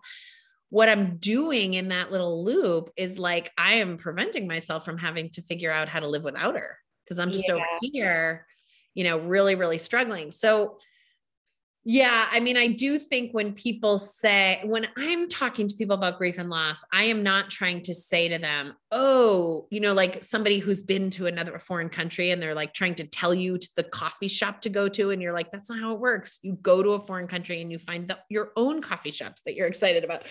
what 0.71 0.89
I'm 0.89 1.17
doing 1.17 1.75
in 1.75 1.89
that 1.89 2.13
little 2.13 2.45
loop 2.45 2.91
is 2.97 3.19
like, 3.19 3.51
I 3.57 3.75
am 3.75 3.97
preventing 3.97 4.47
myself 4.47 4.85
from 4.85 4.99
having 4.99 5.31
to 5.31 5.43
figure 5.43 5.73
out 5.73 5.89
how 5.89 6.01
to 6.01 6.09
live 6.09 6.25
without 6.25 6.57
her 6.57 6.77
because 7.05 7.19
I'm 7.19 7.33
just 7.33 7.49
yeah. 7.49 7.55
over 7.55 7.65
here, 7.81 8.47
you 8.95 9.05
know, 9.05 9.19
really, 9.19 9.55
really 9.55 9.79
struggling. 9.79 10.31
So, 10.31 10.79
yeah, 11.85 12.27
I 12.31 12.41
mean, 12.41 12.57
I 12.57 12.67
do 12.67 12.99
think 12.99 13.33
when 13.33 13.55
people 13.55 13.99
say, 13.99 14.61
when 14.65 14.87
I'm 14.97 15.29
talking 15.29 15.69
to 15.69 15.75
people 15.75 15.95
about 15.95 16.19
grief 16.19 16.39
and 16.39 16.51
loss, 16.51 16.85
I 16.93 17.05
am 17.05 17.23
not 17.23 17.49
trying 17.49 17.81
to 17.83 17.95
say 17.95 18.29
to 18.29 18.39
them, 18.39 18.75
oh, 18.91 19.67
you 19.71 19.81
know, 19.81 19.95
like 19.95 20.23
somebody 20.23 20.59
who's 20.59 20.83
been 20.83 21.09
to 21.11 21.29
another 21.29 21.59
foreign 21.59 21.89
country 21.89 22.31
and 22.31 22.43
they're 22.43 22.55
like 22.55 22.75
trying 22.75 22.97
to 22.97 23.07
tell 23.07 23.33
you 23.33 23.57
to 23.57 23.69
the 23.77 23.85
coffee 23.85 24.29
shop 24.29 24.61
to 24.63 24.69
go 24.69 24.89
to. 24.89 25.11
And 25.11 25.23
you're 25.23 25.33
like, 25.33 25.51
that's 25.51 25.71
not 25.71 25.79
how 25.79 25.95
it 25.95 26.01
works. 26.01 26.41
You 26.43 26.59
go 26.61 26.83
to 26.83 26.91
a 26.91 27.01
foreign 27.01 27.29
country 27.29 27.63
and 27.63 27.73
you 27.73 27.79
find 27.79 28.07
the, 28.07 28.19
your 28.29 28.53
own 28.57 28.83
coffee 28.83 29.13
shops 29.13 29.41
that 29.47 29.55
you're 29.55 29.69
excited 29.69 30.05
about. 30.05 30.27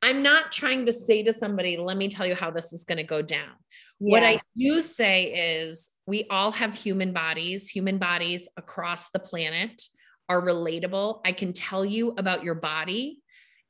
I'm 0.00 0.22
not 0.22 0.50
trying 0.50 0.86
to 0.86 0.92
say 0.92 1.22
to 1.24 1.32
somebody, 1.32 1.76
let 1.76 1.96
me 1.96 2.08
tell 2.08 2.26
you 2.26 2.34
how 2.34 2.50
this 2.50 2.72
is 2.72 2.84
going 2.84 2.98
to 2.98 3.04
go 3.04 3.20
down. 3.20 3.50
Yeah. 3.98 4.12
What 4.12 4.22
I 4.22 4.40
do 4.56 4.80
say 4.80 5.58
is, 5.60 5.90
we 6.06 6.24
all 6.30 6.52
have 6.52 6.74
human 6.74 7.12
bodies, 7.12 7.68
human 7.68 7.98
bodies 7.98 8.48
across 8.56 9.10
the 9.10 9.18
planet 9.18 9.82
are 10.28 10.42
relatable. 10.42 11.20
I 11.24 11.32
can 11.32 11.52
tell 11.52 11.84
you 11.84 12.14
about 12.16 12.44
your 12.44 12.54
body 12.54 13.22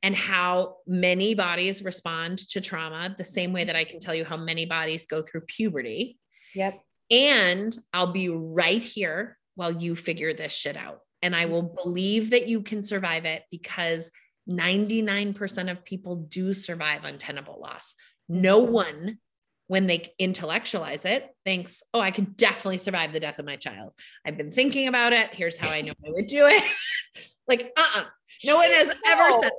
and 0.03 0.15
how 0.15 0.77
many 0.87 1.35
bodies 1.35 1.83
respond 1.83 2.39
to 2.51 2.61
trauma 2.61 3.15
the 3.17 3.25
same 3.25 3.53
way 3.53 3.65
that 3.65 3.77
I 3.77 3.85
can 3.85 4.01
tell 4.01 4.15
you 4.15 4.25
how 4.25 4.37
many 4.37 4.67
bodies 4.67 5.07
go 5.07 5.23
through 5.23 5.43
puberty. 5.43 6.19
Yep. 6.55 6.81
And 7.11 7.77
I'll 7.93 8.13
be 8.13 8.29
right 8.29 8.83
here 8.83 9.39
while 9.55 9.73
you 9.73 9.97
figure 9.97 10.33
this 10.33 10.53
shit 10.53 10.77
out. 10.77 11.01
And 11.23 11.35
I 11.35 11.47
will 11.47 11.63
believe 11.63 12.31
that 12.31 12.47
you 12.47 12.63
can 12.63 12.83
survive 12.83 13.25
it 13.25 13.43
because 13.51 14.11
99% 14.49 15.71
of 15.71 15.85
people 15.85 16.17
do 16.17 16.53
survive 16.53 17.05
untenable 17.05 17.59
loss. 17.61 17.95
No 18.29 18.59
one 18.59 19.19
when 19.69 19.87
they 19.87 20.13
intellectualize 20.19 21.05
it, 21.05 21.29
thinks, 21.45 21.83
oh, 21.93 22.01
I 22.01 22.11
could 22.11 22.37
definitely 22.37 22.79
survive 22.79 23.13
the 23.13 23.21
death 23.21 23.39
of 23.39 23.47
my 23.47 23.57
child. 23.57 23.93
I've 24.25 24.37
been 24.37 24.53
thinking 24.53 24.89
about 24.89 25.13
it. 25.13 25.35
Here's 25.35 25.57
how 25.57 25.71
I 25.71 25.83
know 25.83 25.93
I 26.07 26.11
would 26.11 26.29
do 26.29 26.47
it. 26.47 26.63
like, 27.49 27.73
uh 27.77 27.81
uh-uh. 27.81 28.03
uh 28.03 28.05
No 28.45 28.57
one 28.57 28.71
has 28.71 28.89
no, 28.89 28.95
ever 29.07 29.43
said, 29.43 29.53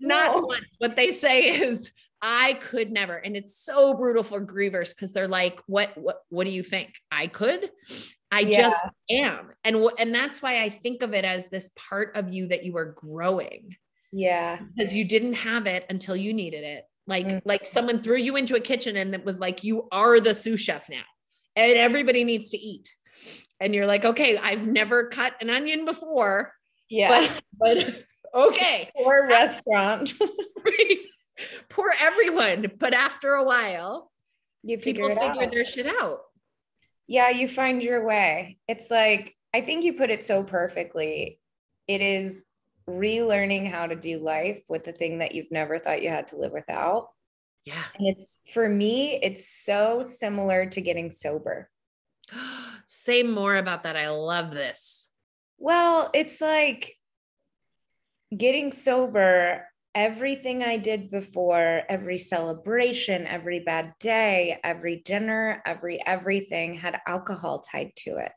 not 0.00 0.36
no. 0.36 0.46
once. 0.46 0.64
What 0.78 0.96
they 0.96 1.12
say 1.12 1.60
is, 1.60 1.90
I 2.26 2.54
could 2.54 2.90
never. 2.90 3.16
And 3.16 3.36
it's 3.36 3.58
so 3.58 3.94
brutal 3.94 4.22
for 4.22 4.40
grievers 4.40 4.94
because 4.94 5.12
they're 5.12 5.28
like, 5.28 5.60
what, 5.66 5.92
what, 5.96 6.22
what 6.30 6.44
do 6.44 6.50
you 6.50 6.62
think? 6.62 6.94
I 7.10 7.26
could? 7.26 7.70
I 8.32 8.40
yeah. 8.40 8.56
just 8.56 8.76
am. 9.10 9.50
And, 9.62 9.76
and 9.98 10.14
that's 10.14 10.40
why 10.40 10.62
I 10.62 10.70
think 10.70 11.02
of 11.02 11.12
it 11.12 11.26
as 11.26 11.50
this 11.50 11.70
part 11.76 12.16
of 12.16 12.32
you 12.32 12.48
that 12.48 12.64
you 12.64 12.76
are 12.78 12.96
growing. 12.96 13.76
Yeah. 14.10 14.58
Because 14.74 14.94
you 14.94 15.04
didn't 15.04 15.34
have 15.34 15.66
it 15.66 15.84
until 15.90 16.16
you 16.16 16.32
needed 16.32 16.64
it 16.64 16.84
like 17.06 17.26
mm-hmm. 17.26 17.48
like 17.48 17.66
someone 17.66 17.98
threw 17.98 18.16
you 18.16 18.36
into 18.36 18.54
a 18.54 18.60
kitchen 18.60 18.96
and 18.96 19.14
it 19.14 19.24
was 19.24 19.38
like 19.40 19.64
you 19.64 19.88
are 19.92 20.20
the 20.20 20.34
sous 20.34 20.60
chef 20.60 20.88
now 20.88 21.02
and 21.56 21.72
everybody 21.72 22.24
needs 22.24 22.50
to 22.50 22.58
eat. 22.58 22.90
And 23.60 23.74
you're 23.74 23.86
like 23.86 24.04
okay 24.04 24.36
i've 24.36 24.66
never 24.66 25.08
cut 25.08 25.34
an 25.40 25.48
onion 25.48 25.84
before 25.84 26.52
yeah. 26.90 27.28
but, 27.58 27.76
but 27.76 28.04
okay. 28.34 28.90
Poor 28.96 29.26
restaurant. 29.26 30.12
Poor 31.68 31.92
everyone. 32.00 32.70
But 32.78 32.94
after 32.94 33.32
a 33.32 33.44
while 33.44 34.10
you 34.62 34.78
figure 34.78 35.08
people 35.08 35.22
figure 35.28 35.42
out. 35.42 35.50
their 35.50 35.64
shit 35.64 35.86
out. 35.86 36.20
Yeah 37.06 37.30
you 37.30 37.48
find 37.48 37.82
your 37.82 38.04
way. 38.04 38.58
It's 38.68 38.90
like 38.90 39.34
i 39.52 39.60
think 39.60 39.84
you 39.84 39.94
put 39.94 40.10
it 40.10 40.24
so 40.24 40.42
perfectly. 40.42 41.40
It 41.86 42.00
is 42.00 42.44
relearning 42.88 43.70
how 43.70 43.86
to 43.86 43.96
do 43.96 44.18
life 44.18 44.62
with 44.68 44.84
the 44.84 44.92
thing 44.92 45.18
that 45.18 45.34
you've 45.34 45.50
never 45.50 45.78
thought 45.78 46.02
you 46.02 46.10
had 46.10 46.28
to 46.28 46.36
live 46.36 46.52
without. 46.52 47.08
Yeah. 47.64 47.82
And 47.98 48.08
it's 48.08 48.38
for 48.52 48.68
me, 48.68 49.18
it's 49.22 49.48
so 49.48 50.02
similar 50.02 50.66
to 50.66 50.80
getting 50.80 51.10
sober. 51.10 51.70
Say 52.86 53.22
more 53.22 53.56
about 53.56 53.84
that. 53.84 53.96
I 53.96 54.10
love 54.10 54.50
this. 54.50 55.10
Well, 55.58 56.10
it's 56.12 56.40
like 56.40 56.96
getting 58.36 58.72
sober, 58.72 59.66
everything 59.94 60.62
I 60.62 60.76
did 60.76 61.10
before, 61.10 61.82
every 61.88 62.18
celebration, 62.18 63.26
every 63.26 63.60
bad 63.60 63.94
day, 64.00 64.58
every 64.62 64.96
dinner, 64.96 65.62
every 65.64 66.04
everything 66.04 66.74
had 66.74 67.00
alcohol 67.06 67.60
tied 67.60 67.92
to 67.98 68.16
it. 68.18 68.32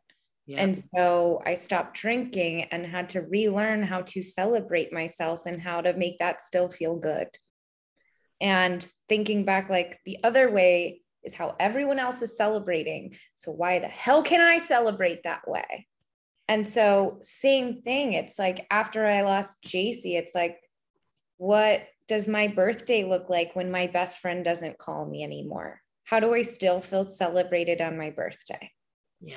And 0.55 0.77
so 0.95 1.41
I 1.45 1.55
stopped 1.55 1.97
drinking 1.97 2.65
and 2.65 2.85
had 2.85 3.09
to 3.09 3.21
relearn 3.21 3.83
how 3.83 4.03
to 4.03 4.21
celebrate 4.21 4.93
myself 4.93 5.45
and 5.45 5.61
how 5.61 5.81
to 5.81 5.93
make 5.93 6.19
that 6.19 6.41
still 6.41 6.69
feel 6.69 6.95
good. 6.95 7.27
And 8.39 8.87
thinking 9.09 9.43
back, 9.43 9.69
like 9.69 9.99
the 10.05 10.19
other 10.23 10.49
way 10.49 11.01
is 11.23 11.35
how 11.35 11.55
everyone 11.59 11.99
else 11.99 12.21
is 12.21 12.37
celebrating. 12.37 13.17
So 13.35 13.51
why 13.51 13.79
the 13.79 13.87
hell 13.87 14.23
can 14.23 14.39
I 14.39 14.59
celebrate 14.59 15.23
that 15.23 15.47
way? 15.47 15.87
And 16.47 16.65
so, 16.65 17.17
same 17.21 17.81
thing. 17.81 18.13
It's 18.13 18.39
like 18.39 18.67
after 18.71 19.05
I 19.05 19.23
lost 19.23 19.61
JC, 19.65 20.17
it's 20.17 20.33
like, 20.33 20.57
what 21.35 21.81
does 22.07 22.25
my 22.25 22.47
birthday 22.47 23.03
look 23.03 23.29
like 23.29 23.53
when 23.53 23.69
my 23.69 23.87
best 23.87 24.19
friend 24.19 24.45
doesn't 24.45 24.77
call 24.77 25.05
me 25.05 25.23
anymore? 25.23 25.81
How 26.05 26.21
do 26.21 26.33
I 26.33 26.43
still 26.43 26.79
feel 26.79 27.03
celebrated 27.03 27.81
on 27.81 27.97
my 27.97 28.11
birthday? 28.11 28.71
Yeah 29.19 29.35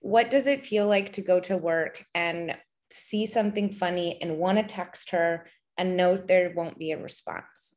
what 0.00 0.30
does 0.30 0.46
it 0.46 0.66
feel 0.66 0.86
like 0.86 1.12
to 1.12 1.22
go 1.22 1.40
to 1.40 1.56
work 1.56 2.04
and 2.14 2.56
see 2.90 3.26
something 3.26 3.70
funny 3.70 4.20
and 4.20 4.38
want 4.38 4.58
to 4.58 4.64
text 4.64 5.10
her 5.10 5.46
and 5.78 5.96
know 5.96 6.16
there 6.16 6.52
won't 6.54 6.78
be 6.78 6.92
a 6.92 7.00
response? 7.00 7.76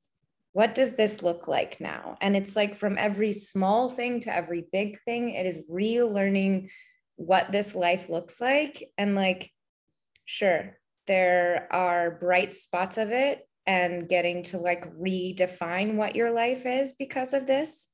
What 0.54 0.76
does 0.76 0.94
this 0.94 1.24
look 1.24 1.48
like 1.48 1.80
now? 1.80 2.18
And 2.22 2.36
it's 2.36 2.56
like 2.56 2.76
from 2.76 2.98
every 2.98 3.34
small 3.34 3.90
thing 3.90 4.22
to 4.22 4.36
every 4.36 4.66
big 4.72 5.00
thing, 5.04 5.32
it 5.32 5.46
is 5.46 5.64
relearning 5.70 6.70
what 7.16 7.52
this 7.52 7.76
life 7.76 8.10
looks 8.10 8.40
like. 8.40 8.84
And 8.98 9.16
like, 9.16 9.52
sure, 10.26 10.78
there 11.08 11.68
are 11.72 12.12
bright 12.12 12.54
spots 12.54 12.98
of 12.98 13.12
it 13.12 13.48
and 13.66 14.08
getting 14.08 14.44
to 14.44 14.58
like 14.58 14.94
redefine 14.98 15.96
what 15.96 16.16
your 16.16 16.32
life 16.32 16.66
is 16.66 16.94
because 16.98 17.34
of 17.34 17.48
this. 17.48 17.88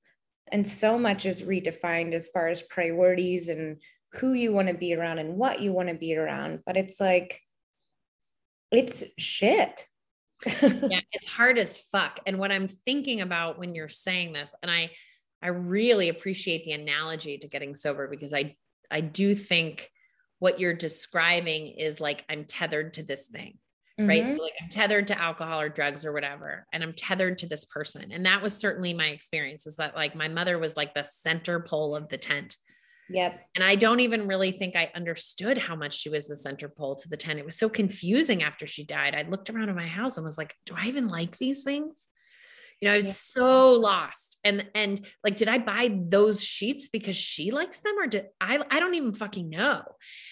And 0.52 0.68
so 0.68 0.98
much 0.98 1.26
is 1.26 1.44
redefined 1.44 2.14
as 2.14 2.30
far 2.30 2.48
as 2.48 2.62
priorities 2.64 3.50
and 3.50 3.78
who 4.14 4.34
you 4.34 4.52
want 4.52 4.68
to 4.68 4.74
be 4.74 4.96
around 4.96 5.20
and 5.20 5.38
what 5.38 5.60
you 5.60 5.72
want 5.72 5.90
to 5.90 5.96
be 5.96 6.16
around. 6.16 6.62
But 6.66 6.78
it's 6.78 7.00
like, 7.00 7.42
it's 8.72 9.04
shit. 9.18 9.86
yeah, 10.62 11.02
it's 11.12 11.28
hard 11.28 11.58
as 11.58 11.78
fuck. 11.78 12.20
And 12.26 12.40
what 12.40 12.52
I'm 12.52 12.68
thinking 12.68 13.22
about 13.22 13.60
when 13.60 13.76
you're 13.76 13.90
saying 13.90 14.34
this, 14.34 14.56
and 14.62 14.72
I, 14.72 14.92
I 15.42 15.48
really 15.48 16.10
appreciate 16.10 16.64
the 16.64 16.72
analogy 16.72 17.38
to 17.38 17.48
getting 17.48 17.76
sober 17.76 18.08
because 18.08 18.34
I, 18.34 18.56
I 18.90 19.02
do 19.02 19.36
think 19.36 19.90
what 20.40 20.60
you're 20.60 20.74
describing 20.74 21.68
is 21.68 22.00
like 22.00 22.26
I'm 22.30 22.46
tethered 22.46 22.94
to 22.96 23.04
this 23.04 23.28
thing, 23.28 23.58
right? 24.00 24.24
Mm-hmm. 24.24 24.38
So 24.38 24.44
like 24.44 24.54
I'm 24.62 24.70
tethered 24.70 25.08
to 25.08 25.22
alcohol 25.22 25.60
or 25.60 25.70
drugs 25.70 26.06
or 26.06 26.14
whatever, 26.14 26.66
and 26.72 26.82
I'm 26.82 26.94
tethered 26.94 27.38
to 27.40 27.48
this 27.48 27.66
person. 27.66 28.12
And 28.12 28.26
that 28.26 28.42
was 28.42 28.56
certainly 28.56 28.94
my 28.94 29.08
experience. 29.08 29.68
Is 29.68 29.76
that 29.76 29.96
like 29.96 30.16
my 30.16 30.30
mother 30.30 30.58
was 30.58 30.78
like 30.78 30.94
the 30.94 31.04
center 31.04 31.60
pole 31.60 31.96
of 31.96 32.08
the 32.08 32.18
tent 32.18 32.56
Yep. 33.10 33.40
And 33.56 33.64
I 33.64 33.76
don't 33.76 34.02
even 34.02 34.28
really 34.28 34.52
think 34.52 34.76
I 34.76 34.92
understood 34.96 35.58
how 35.58 35.76
much 35.76 35.98
she 35.98 36.10
was 36.10 36.28
the 36.28 36.38
center 36.38 36.70
pole 36.70 36.96
to 36.96 37.10
the 37.10 37.18
tent. 37.18 37.40
It 37.40 37.46
was 37.46 37.58
so 37.58 37.70
confusing 37.70 38.44
after 38.44 38.68
she 38.68 38.84
died. 38.84 39.16
I 39.16 39.24
looked 39.24 39.50
around 39.50 39.70
at 39.70 39.76
my 39.76 39.88
house 39.88 40.18
and 40.18 40.26
was 40.26 40.38
like, 40.38 40.54
do 40.66 40.74
I 40.78 40.88
even 40.88 41.08
like 41.08 41.38
these 41.38 41.64
things? 41.64 42.08
You 42.80 42.88
know, 42.88 42.94
I 42.94 42.98
was 42.98 43.08
yeah. 43.08 43.14
so 43.14 43.74
lost. 43.74 44.38
And 44.44 44.70
and 44.74 45.06
like, 45.24 45.36
did 45.36 45.50
I 45.50 45.58
buy 45.58 46.00
those 46.02 46.42
sheets 46.44 46.88
because 46.88 47.16
she 47.16 47.52
likes 47.52 47.82
them 47.82 47.96
or 48.00 48.08
did 48.08 48.28
I 48.40 48.64
I 48.72 48.80
don't 48.80 48.96
even 48.96 49.12
fucking 49.12 49.50
know. 49.50 49.84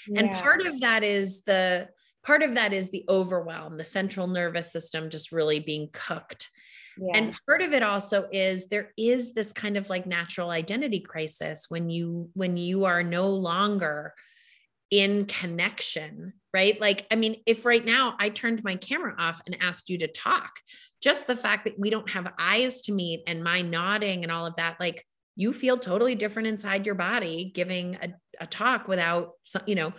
Yeah. 0.08 0.22
And 0.22 0.32
part 0.32 0.66
of 0.66 0.80
that 0.82 1.04
is 1.04 1.44
the 1.44 1.90
part 2.24 2.44
of 2.44 2.56
that 2.56 2.74
is 2.74 2.90
the 2.90 3.06
overwhelm, 3.10 3.78
the 3.78 3.84
central 3.84 4.28
nervous 4.28 4.72
system 4.72 5.10
just 5.10 5.32
really 5.32 5.60
being 5.60 5.90
cooked. 5.92 6.50
Yeah. 7.00 7.12
And 7.14 7.40
part 7.48 7.62
of 7.62 7.74
it 7.74 7.84
also 7.84 8.28
is 8.32 8.68
there 8.68 8.92
is 8.98 9.34
this 9.34 9.54
kind 9.54 9.78
of 9.78 9.90
like 9.90 10.06
natural 10.06 10.50
identity 10.50 11.00
crisis 11.00 11.66
when 11.70 11.90
you 11.90 12.30
when 12.34 12.58
you 12.58 12.86
are 12.86 13.04
no 13.04 13.30
longer 13.30 14.14
in 14.90 15.26
connection, 15.26 16.34
right? 16.54 16.80
Like 16.80 17.06
I 17.12 17.16
mean, 17.16 17.42
if 17.46 17.66
right 17.66 17.86
now 17.86 18.16
I 18.20 18.30
turned 18.30 18.64
my 18.64 18.76
camera 18.76 19.16
off 19.18 19.42
and 19.46 19.58
asked 19.62 19.90
you 19.90 19.98
to 20.00 20.08
talk, 20.08 20.52
just 21.02 21.28
the 21.28 21.36
fact 21.36 21.66
that 21.66 21.80
we 21.80 21.90
don't 21.90 22.10
have 22.10 22.34
eyes 22.40 22.82
to 22.82 22.92
meet 22.92 23.24
and 23.28 23.44
my 23.44 23.62
nodding 23.62 24.24
and 24.24 24.32
all 24.32 24.46
of 24.46 24.56
that 24.56 24.80
like 24.80 25.06
you 25.36 25.54
feel 25.54 25.78
totally 25.78 26.16
different 26.16 26.48
inside 26.48 26.86
your 26.86 26.96
body 26.96 27.52
giving 27.54 27.96
a, 27.96 28.10
a 28.42 28.48
talk 28.48 28.88
without 28.88 29.34
some, 29.44 29.62
you 29.66 29.76
know 29.76 29.94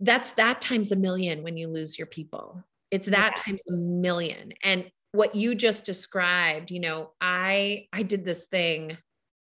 that's 0.00 0.32
that 0.32 0.60
times 0.60 0.92
a 0.92 0.96
million 0.96 1.42
when 1.42 1.56
you 1.56 1.68
lose 1.68 1.98
your 1.98 2.06
people 2.06 2.64
it's 2.90 3.08
that 3.08 3.34
yeah. 3.36 3.42
times 3.42 3.62
a 3.68 3.72
million 3.72 4.52
and 4.62 4.90
what 5.12 5.34
you 5.34 5.54
just 5.54 5.84
described 5.84 6.70
you 6.70 6.80
know 6.80 7.10
i 7.20 7.86
i 7.92 8.02
did 8.02 8.24
this 8.24 8.46
thing 8.46 8.96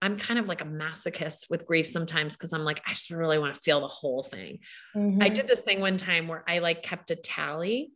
i'm 0.02 0.16
kind 0.16 0.38
of 0.38 0.48
like 0.48 0.60
a 0.60 0.66
masochist 0.66 1.48
with 1.48 1.66
grief 1.66 1.86
sometimes 1.86 2.36
because 2.36 2.52
i'm 2.52 2.64
like 2.64 2.82
i 2.86 2.90
just 2.90 3.10
really 3.10 3.38
want 3.38 3.54
to 3.54 3.60
feel 3.60 3.80
the 3.80 3.86
whole 3.86 4.22
thing 4.22 4.58
mm-hmm. 4.94 5.22
i 5.22 5.28
did 5.28 5.46
this 5.46 5.60
thing 5.60 5.80
one 5.80 5.96
time 5.96 6.28
where 6.28 6.44
i 6.46 6.58
like 6.58 6.82
kept 6.82 7.10
a 7.10 7.16
tally 7.16 7.90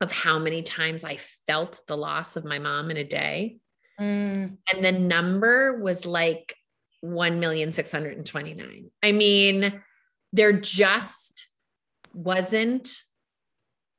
of 0.00 0.12
how 0.12 0.38
many 0.38 0.62
times 0.62 1.04
i 1.04 1.16
felt 1.46 1.80
the 1.88 1.96
loss 1.96 2.36
of 2.36 2.44
my 2.44 2.58
mom 2.58 2.90
in 2.90 2.96
a 2.98 3.04
day 3.04 3.58
mm. 3.98 4.56
and 4.72 4.84
the 4.84 4.92
number 4.92 5.80
was 5.80 6.04
like 6.04 6.54
1,629 7.02 8.90
i 9.02 9.12
mean 9.12 9.82
there 10.32 10.52
just 10.52 11.46
wasn't 12.12 13.02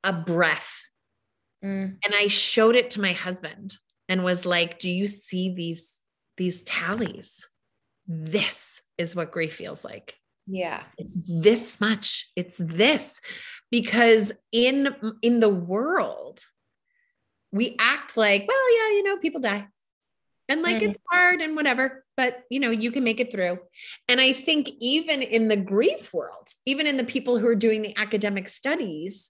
a 0.04 0.14
breath 0.14 0.84
Mm. 1.64 1.98
And 2.04 2.16
I 2.16 2.28
showed 2.28 2.76
it 2.76 2.92
to 2.92 3.02
my 3.02 3.14
husband 3.14 3.76
and 4.10 4.24
was 4.24 4.46
like, 4.46 4.80
"Do 4.80 4.90
you 4.90 5.08
see 5.08 5.54
these 5.54 6.02
these 6.38 6.62
tallies? 6.64 7.48
This 8.08 8.82
is 8.98 9.16
what 9.16 9.32
grief 9.32 9.56
feels 9.56 9.84
like." 9.86 10.16
Yeah. 10.48 10.84
It's 10.98 11.18
this 11.28 11.80
much. 11.80 12.32
It's 12.36 12.58
this 12.58 13.22
because 13.70 14.34
in 14.52 14.96
in 15.22 15.40
the 15.40 15.50
world 15.50 16.44
we 17.52 17.76
act 17.80 18.18
like, 18.18 18.46
well, 18.48 18.78
yeah, 18.78 18.96
you 18.96 19.04
know, 19.04 19.18
people 19.18 19.42
die. 19.42 19.68
And 20.50 20.62
like 20.62 20.78
mm-hmm. 20.78 20.92
it's 20.92 21.00
hard 21.10 21.40
and 21.40 21.56
whatever, 21.56 22.04
but 22.18 22.44
you 22.50 22.60
know, 22.60 22.72
you 22.72 22.92
can 22.92 23.04
make 23.04 23.22
it 23.22 23.32
through. 23.32 23.60
And 24.10 24.20
I 24.20 24.34
think 24.34 24.70
even 24.80 25.22
in 25.22 25.48
the 25.48 25.56
grief 25.56 26.14
world, 26.14 26.50
even 26.66 26.88
in 26.88 26.98
the 26.98 27.06
people 27.06 27.38
who 27.38 27.48
are 27.48 27.56
doing 27.56 27.82
the 27.82 27.96
academic 27.98 28.50
studies, 28.50 29.30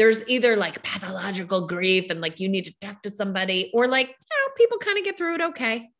there's 0.00 0.26
either 0.30 0.56
like 0.56 0.82
pathological 0.82 1.66
grief 1.66 2.08
and 2.08 2.22
like 2.22 2.40
you 2.40 2.48
need 2.48 2.64
to 2.64 2.74
talk 2.80 3.02
to 3.02 3.10
somebody, 3.10 3.70
or 3.74 3.86
like, 3.86 4.06
you 4.08 4.14
know, 4.14 4.54
people 4.56 4.78
kind 4.78 4.96
of 4.96 5.04
get 5.04 5.18
through 5.18 5.34
it 5.34 5.42
okay. 5.42 5.90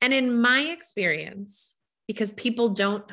And 0.00 0.14
in 0.14 0.40
my 0.40 0.60
experience, 0.60 1.74
because 2.08 2.32
people 2.32 2.70
don't, 2.70 3.04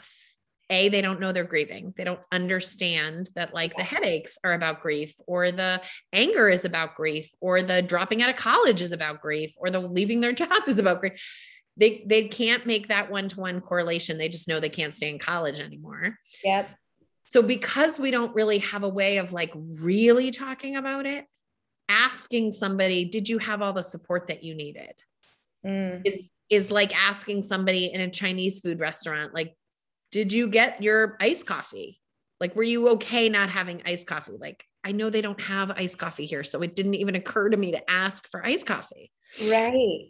A, 0.69 0.88
they 0.88 1.01
don't 1.01 1.19
know 1.19 1.34
they're 1.34 1.43
grieving. 1.43 1.93
They 1.97 2.05
don't 2.05 2.21
understand 2.32 3.29
that 3.36 3.53
like 3.53 3.75
the 3.75 3.84
headaches 3.84 4.38
are 4.41 4.53
about 4.53 4.82
grief, 4.82 5.13
or 5.27 5.51
the 5.51 5.82
anger 6.13 6.47
is 6.47 6.63
about 6.63 6.95
grief, 6.95 7.29
or 7.41 7.61
the 7.61 7.82
dropping 7.82 8.21
out 8.21 8.29
of 8.29 8.38
college 8.38 8.82
is 8.82 8.93
about 8.93 9.21
grief, 9.21 9.53
or 9.57 9.69
the 9.69 9.82
leaving 9.82 10.21
their 10.21 10.32
job 10.32 10.61
is 10.65 10.79
about 10.79 11.01
grief. 11.01 11.21
They 11.75 12.05
they 12.07 12.29
can't 12.29 12.65
make 12.65 12.88
that 12.88 13.11
one-to-one 13.11 13.59
correlation. 13.59 14.17
They 14.17 14.29
just 14.29 14.47
know 14.47 14.61
they 14.61 14.69
can't 14.69 14.93
stay 14.93 15.09
in 15.09 15.19
college 15.19 15.59
anymore. 15.59 16.15
Yep 16.41 16.69
so 17.32 17.41
because 17.41 17.97
we 17.97 18.11
don't 18.11 18.36
really 18.36 18.57
have 18.57 18.84
a 18.84 18.89
way 18.89 19.15
of 19.15 19.32
like 19.32 19.53
really 19.79 20.32
talking 20.32 20.75
about 20.75 21.05
it, 21.05 21.25
asking 21.88 22.51
somebody, 22.51 23.05
did 23.05 23.29
you 23.29 23.38
have 23.38 23.61
all 23.61 23.71
the 23.71 23.84
support 23.84 24.27
that 24.27 24.43
you 24.43 24.53
needed? 24.53 24.91
Mm. 25.65 26.01
Is, 26.03 26.29
is 26.49 26.71
like 26.73 26.93
asking 26.93 27.43
somebody 27.43 27.86
in 27.86 28.01
a 28.01 28.09
Chinese 28.09 28.59
food 28.59 28.82
restaurant, 28.82 29.34
like, 29.34 29.55
did 30.11 30.34
you 30.34 30.49
get 30.49 30.84
your 30.84 31.15
iced 31.21 31.45
coffee? 31.45 32.01
Like, 32.41 32.53
were 32.53 32.63
you 32.63 32.89
okay 32.89 33.29
not 33.29 33.49
having 33.49 33.82
iced 33.86 34.07
coffee? 34.07 34.36
Like, 34.38 34.65
I 34.84 34.91
know 34.91 35.09
they 35.09 35.21
don't 35.21 35.39
have 35.39 35.71
iced 35.71 35.97
coffee 35.97 36.25
here. 36.25 36.43
So 36.43 36.61
it 36.61 36.75
didn't 36.75 36.95
even 36.95 37.15
occur 37.15 37.47
to 37.47 37.55
me 37.55 37.71
to 37.71 37.89
ask 37.89 38.29
for 38.29 38.45
iced 38.45 38.65
coffee. 38.65 39.09
Right. 39.41 40.09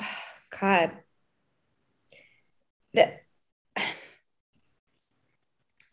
God. 0.60 0.98
The, 2.92 3.12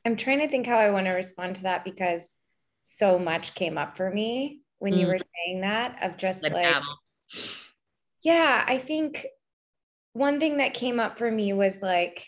I'm 0.06 0.16
trying 0.16 0.40
to 0.40 0.48
think 0.48 0.68
how 0.68 0.78
I 0.78 0.92
want 0.92 1.08
to 1.08 1.12
respond 1.12 1.58
to 1.58 1.64
that 1.64 1.84
because 1.84 2.28
so 2.84 3.18
much 3.18 3.56
came 3.56 3.78
up 3.78 3.98
for 3.98 4.10
me 4.10 4.62
when 4.78 4.94
mm. 4.94 5.00
you 5.00 5.08
were 5.08 5.18
saying 5.18 5.62
that 5.62 6.04
of 6.04 6.18
just 6.18 6.44
like, 6.44 6.76
yeah, 8.22 8.64
I 8.68 8.78
think 8.78 9.26
one 10.14 10.40
thing 10.40 10.58
that 10.58 10.76
came 10.76 11.00
up 11.00 11.18
for 11.18 11.30
me 11.30 11.54
was 11.54 11.82
like, 11.82 12.28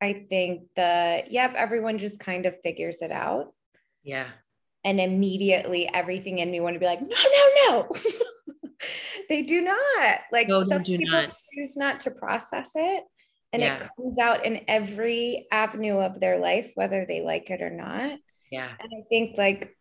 I 0.00 0.14
think 0.14 0.62
the, 0.74 1.22
yep, 1.30 1.54
everyone 1.56 1.98
just 1.98 2.18
kind 2.18 2.44
of 2.44 2.60
figures 2.60 3.02
it 3.02 3.12
out. 3.12 3.54
Yeah. 4.02 4.26
And 4.84 5.00
immediately 5.00 5.88
everything 5.88 6.40
in 6.40 6.50
me 6.50 6.58
want 6.58 6.74
to 6.74 6.80
be 6.80 6.86
like, 6.86 7.00
no, 7.00 7.08
no, 7.08 7.52
no. 7.68 7.88
they 9.28 9.42
do 9.42 9.60
not. 9.60 10.20
Like 10.32 10.48
no, 10.48 10.66
some 10.66 10.82
people 10.82 11.06
not. 11.08 11.36
choose 11.54 11.76
not 11.76 12.00
to 12.00 12.10
process 12.10 12.72
it 12.74 13.04
and 13.52 13.62
yeah. 13.62 13.76
it 13.76 13.90
comes 13.96 14.18
out 14.18 14.44
in 14.46 14.64
every 14.66 15.46
avenue 15.52 15.98
of 15.98 16.18
their 16.18 16.38
life 16.38 16.72
whether 16.74 17.04
they 17.06 17.20
like 17.20 17.50
it 17.50 17.62
or 17.62 17.70
not. 17.70 18.18
Yeah. 18.50 18.68
And 18.80 18.90
i 18.92 19.02
think 19.08 19.36
like 19.38 19.76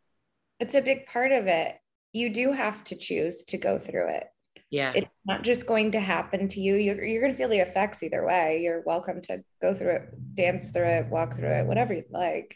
it's 0.60 0.76
a 0.76 0.82
big 0.82 1.08
part 1.08 1.32
of 1.32 1.48
it. 1.48 1.76
You 2.14 2.30
do 2.30 2.52
have 2.52 2.84
to 2.86 2.96
choose 2.96 3.46
to 3.46 3.58
go 3.58 3.80
through 3.80 4.10
it. 4.10 4.28
Yeah. 4.70 4.92
It's 4.96 5.10
not 5.26 5.44
just 5.44 5.66
going 5.66 5.94
to 5.94 6.00
happen 6.00 6.48
to 6.50 6.62
you. 6.62 6.76
You're, 6.76 7.04
you're 7.04 7.22
going 7.22 7.34
to 7.34 7.38
feel 7.38 7.50
the 7.50 7.60
effects 7.60 8.04
either 8.04 8.26
way. 8.26 8.62
You're 8.62 8.84
welcome 8.86 9.22
to 9.24 9.44
go 9.62 9.74
through 9.74 9.92
it 9.92 10.36
dance 10.36 10.72
through 10.72 10.86
it 10.86 11.08
walk 11.08 11.36
through 11.36 11.52
it 11.52 11.66
whatever 11.66 11.94
you 11.94 12.04
like. 12.10 12.56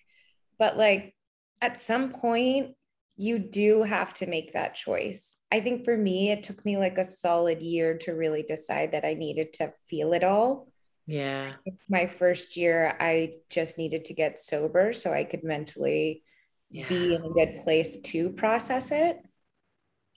But 0.59 0.77
like 0.77 1.15
at 1.61 1.79
some 1.79 2.11
point 2.11 2.75
you 3.17 3.39
do 3.39 3.83
have 3.83 4.13
to 4.15 4.27
make 4.27 4.53
that 4.53 4.75
choice. 4.75 5.35
I 5.51 5.61
think 5.61 5.85
for 5.85 5.95
me 5.95 6.31
it 6.31 6.43
took 6.43 6.63
me 6.65 6.77
like 6.77 6.97
a 6.97 7.03
solid 7.03 7.61
year 7.61 7.97
to 7.99 8.11
really 8.11 8.43
decide 8.43 8.91
that 8.91 9.05
i 9.05 9.13
needed 9.13 9.53
to 9.53 9.71
feel 9.89 10.11
it 10.13 10.23
all 10.23 10.67
yeah. 11.05 11.53
My 11.89 12.07
first 12.07 12.57
year, 12.57 12.95
I 12.99 13.35
just 13.49 13.77
needed 13.77 14.05
to 14.05 14.13
get 14.13 14.39
sober 14.39 14.93
so 14.93 15.13
I 15.13 15.23
could 15.23 15.43
mentally 15.43 16.23
yeah. 16.69 16.87
be 16.87 17.15
in 17.15 17.23
a 17.23 17.29
good 17.29 17.61
place 17.63 18.01
to 18.01 18.29
process 18.29 18.91
it. 18.91 19.17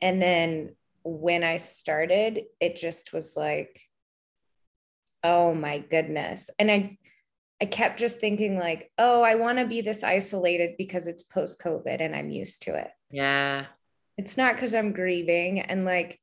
And 0.01 0.23
then 0.23 0.77
when 1.03 1.45
I 1.45 1.59
started, 1.59 2.45
it 2.61 2.77
just 2.77 3.13
was 3.13 3.37
like, 3.37 3.81
oh 5.23 5.55
my 5.55 5.79
goodness. 5.79 6.51
And 6.59 6.71
I, 6.71 6.99
I 7.61 7.67
kept 7.67 7.99
just 7.99 8.21
thinking 8.21 8.59
like, 8.59 8.91
oh, 8.99 9.23
I 9.23 9.35
want 9.35 9.59
to 9.59 9.67
be 9.67 9.81
this 9.81 10.03
isolated 10.03 10.77
because 10.79 11.07
it's 11.07 11.23
post 11.23 11.61
COVID 11.61 12.01
and 12.01 12.15
I'm 12.15 12.31
used 12.31 12.63
to 12.63 12.77
it. 12.77 12.91
Yeah. 13.11 13.67
It's 14.17 14.37
not 14.37 14.55
because 14.55 14.75
I'm 14.75 14.93
grieving. 14.93 15.61
And 15.61 15.85
like, 15.85 16.21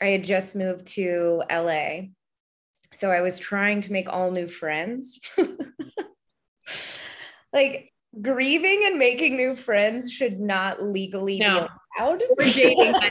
I 0.00 0.06
had 0.06 0.24
just 0.24 0.54
moved 0.54 0.86
to 0.88 1.42
LA 1.50 2.08
so 2.94 3.10
I 3.10 3.20
was 3.20 3.38
trying 3.38 3.82
to 3.82 3.92
make 3.92 4.08
all 4.08 4.30
new 4.30 4.46
friends. 4.46 5.20
like 7.52 7.92
grieving 8.20 8.82
and 8.84 8.98
making 8.98 9.36
new 9.36 9.54
friends 9.54 10.10
should 10.10 10.40
not 10.40 10.82
legally 10.82 11.38
no. 11.38 11.46
be 11.46 11.68
allowed. 11.98 12.22
Or 12.38 12.44
dating. 12.52 12.94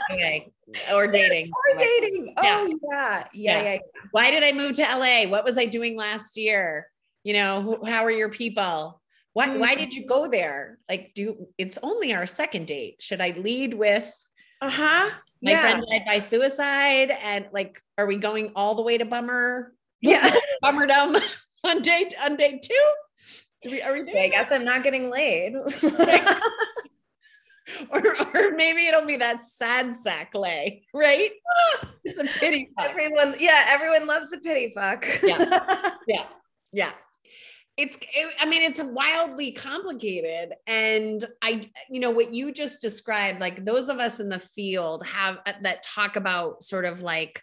Or 0.92 1.06
dating. 1.06 1.50
Or 1.50 1.78
dating. 1.78 2.34
Oh 2.36 2.42
yeah. 2.42 2.68
Yeah. 2.68 3.24
yeah. 3.32 3.34
yeah. 3.62 3.62
Yeah. 3.62 3.78
Why 4.10 4.30
did 4.30 4.44
I 4.44 4.52
move 4.52 4.74
to 4.74 4.82
LA? 4.82 5.26
What 5.26 5.44
was 5.44 5.56
I 5.56 5.64
doing 5.64 5.96
last 5.96 6.36
year? 6.36 6.88
You 7.24 7.32
know, 7.32 7.78
how 7.86 8.04
are 8.04 8.10
your 8.10 8.28
people? 8.28 9.00
Why, 9.32 9.48
mm-hmm. 9.48 9.60
why 9.60 9.76
did 9.76 9.94
you 9.94 10.04
go 10.04 10.28
there? 10.28 10.78
Like, 10.86 11.12
do 11.14 11.46
it's 11.56 11.78
only 11.82 12.12
our 12.12 12.26
second 12.26 12.66
date. 12.66 12.96
Should 13.00 13.22
I 13.22 13.30
lead 13.30 13.72
with 13.72 14.12
uh-huh 14.60 15.08
my 15.42 15.52
yeah. 15.52 15.60
friend 15.60 15.84
died 15.88 16.02
by 16.06 16.18
suicide 16.18 17.12
and 17.22 17.46
like 17.52 17.80
are 17.96 18.06
we 18.06 18.16
going 18.16 18.52
all 18.56 18.74
the 18.74 18.82
way 18.82 18.98
to 18.98 19.04
bummer? 19.04 19.72
Yeah. 20.00 20.30
Bummerdom 20.64 21.20
on 21.64 21.82
day 21.82 22.08
on 22.22 22.36
day 22.36 22.60
two? 22.62 22.92
Do 23.62 23.70
we 23.70 23.82
are 23.82 23.92
we 23.92 24.04
doing 24.04 24.16
i 24.16 24.28
guess 24.28 24.52
i'm 24.52 24.64
not 24.64 24.82
getting 24.82 25.10
laid. 25.10 25.54
Or, 27.90 28.02
or 28.34 28.52
maybe 28.52 28.86
it'll 28.86 29.04
be 29.04 29.16
that 29.16 29.44
sad 29.44 29.94
sack 29.94 30.34
lay 30.34 30.86
right? 30.94 31.32
It's 32.02 32.18
a 32.18 32.24
pity 32.24 32.70
fuck. 32.74 32.88
everyone 32.88 33.34
yeah 33.38 33.66
everyone 33.68 34.06
loves 34.06 34.30
the 34.30 34.38
pity 34.38 34.72
fuck. 34.74 35.06
Yeah. 35.22 35.90
Yeah. 36.06 36.24
Yeah 36.72 36.92
it's 37.78 37.96
it, 37.96 38.34
i 38.40 38.44
mean 38.44 38.62
it's 38.62 38.82
wildly 38.82 39.52
complicated. 39.52 40.52
And 40.66 41.24
i 41.40 41.62
you 41.88 42.00
know 42.00 42.10
what 42.10 42.34
you 42.34 42.52
just 42.52 42.82
described 42.82 43.40
like 43.40 43.64
those 43.64 43.88
of 43.88 43.98
us 43.98 44.20
in 44.20 44.28
the 44.28 44.38
field 44.38 45.06
have 45.06 45.38
uh, 45.46 45.52
that 45.62 45.82
talk 45.82 46.16
about 46.16 46.62
sort 46.62 46.84
of 46.84 47.00
like 47.00 47.42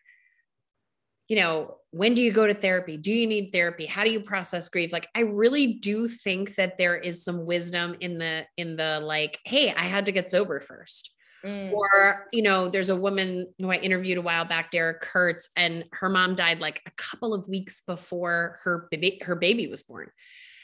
you 1.30 1.38
know 1.38 1.78
when 1.92 2.14
do 2.14 2.22
you 2.22 2.34
go 2.34 2.46
to 2.46 2.54
therapy? 2.54 2.98
Do 2.98 3.14
you 3.14 3.26
need 3.26 3.52
therapy? 3.54 3.86
How 3.86 4.04
do 4.04 4.12
you 4.12 4.20
process 4.20 4.68
grief? 4.68 4.92
Like 4.92 5.08
i 5.16 5.22
really 5.22 5.68
do 5.76 6.08
think 6.08 6.56
that 6.56 6.78
there 6.78 6.98
is 6.98 7.24
some 7.24 7.46
wisdom 7.46 7.96
in 8.02 8.18
the 8.20 8.46
in 8.58 8.76
the 8.76 9.00
like 9.02 9.40
hey 9.46 9.72
i 9.72 9.86
had 9.86 10.06
to 10.06 10.12
get 10.12 10.30
sober 10.30 10.60
1st 10.60 11.10
Mm. 11.46 11.72
Or, 11.74 12.28
you 12.34 12.42
know, 12.42 12.70
there's 12.70 12.90
a 12.90 12.96
woman 12.96 13.48
who 13.60 13.72
I 13.72 13.76
interviewed 13.76 14.18
a 14.18 14.22
while 14.22 14.46
back, 14.46 14.72
Derek 14.72 15.02
Kurtz, 15.02 15.50
and 15.56 15.86
her 15.92 16.10
mom 16.10 16.36
died 16.36 16.60
like 16.60 16.82
a 16.88 16.92
couple 16.98 17.34
of 17.34 17.48
weeks 17.48 17.82
before 17.82 18.60
her 18.64 18.88
baby, 18.90 19.20
her 19.24 19.36
baby 19.36 19.68
was 19.68 19.84
born. 19.84 20.10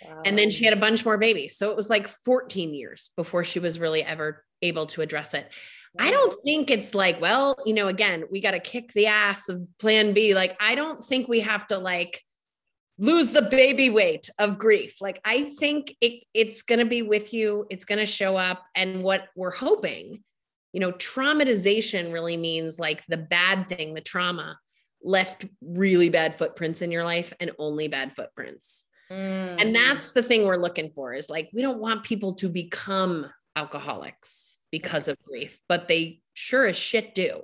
Wow. 0.03 0.23
And 0.25 0.37
then 0.37 0.49
she 0.49 0.65
had 0.65 0.73
a 0.73 0.79
bunch 0.79 1.05
more 1.05 1.17
babies. 1.17 1.55
So 1.57 1.69
it 1.69 1.75
was 1.75 1.89
like 1.89 2.07
14 2.07 2.73
years 2.73 3.11
before 3.15 3.43
she 3.43 3.59
was 3.59 3.79
really 3.79 4.03
ever 4.03 4.43
able 4.63 4.87
to 4.87 5.01
address 5.01 5.35
it. 5.35 5.51
I 5.99 6.09
don't 6.09 6.41
think 6.45 6.71
it's 6.71 6.95
like, 6.95 7.19
well, 7.19 7.57
you 7.65 7.73
know, 7.73 7.87
again, 7.87 8.23
we 8.31 8.39
got 8.39 8.51
to 8.51 8.59
kick 8.59 8.93
the 8.93 9.07
ass 9.07 9.49
of 9.49 9.61
plan 9.77 10.13
B. 10.13 10.33
Like, 10.33 10.55
I 10.59 10.73
don't 10.73 11.03
think 11.03 11.27
we 11.27 11.41
have 11.41 11.67
to 11.67 11.77
like 11.77 12.23
lose 12.97 13.31
the 13.31 13.41
baby 13.41 13.89
weight 13.89 14.29
of 14.39 14.57
grief. 14.57 15.01
Like, 15.01 15.19
I 15.25 15.43
think 15.59 15.93
it, 15.99 16.23
it's 16.33 16.61
going 16.61 16.79
to 16.79 16.85
be 16.85 17.01
with 17.01 17.33
you, 17.33 17.65
it's 17.69 17.85
going 17.85 17.99
to 17.99 18.05
show 18.05 18.37
up. 18.37 18.63
And 18.73 19.03
what 19.03 19.25
we're 19.35 19.51
hoping 19.51 20.23
you 20.73 20.79
know, 20.79 20.91
traumatization 20.91 22.11
really 22.13 22.37
means 22.37 22.79
like 22.79 23.05
the 23.07 23.17
bad 23.17 23.67
thing, 23.67 23.93
the 23.93 24.01
trauma 24.01 24.57
left 25.03 25.45
really 25.61 26.09
bad 26.09 26.37
footprints 26.37 26.81
in 26.81 26.91
your 26.91 27.03
life 27.03 27.33
and 27.39 27.51
only 27.57 27.87
bad 27.87 28.13
footprints. 28.13 28.85
Mm. 29.11 29.61
And 29.61 29.75
that's 29.75 30.11
the 30.11 30.23
thing 30.23 30.45
we're 30.45 30.55
looking 30.55 30.91
for 30.91 31.13
is 31.13 31.29
like, 31.29 31.49
we 31.53 31.61
don't 31.61 31.79
want 31.79 32.03
people 32.03 32.35
to 32.35 32.49
become 32.49 33.27
alcoholics 33.55 34.57
because 34.71 35.07
of 35.07 35.17
grief, 35.23 35.59
but 35.67 35.87
they 35.87 36.21
sure 36.33 36.67
as 36.67 36.77
shit 36.77 37.13
do. 37.13 37.41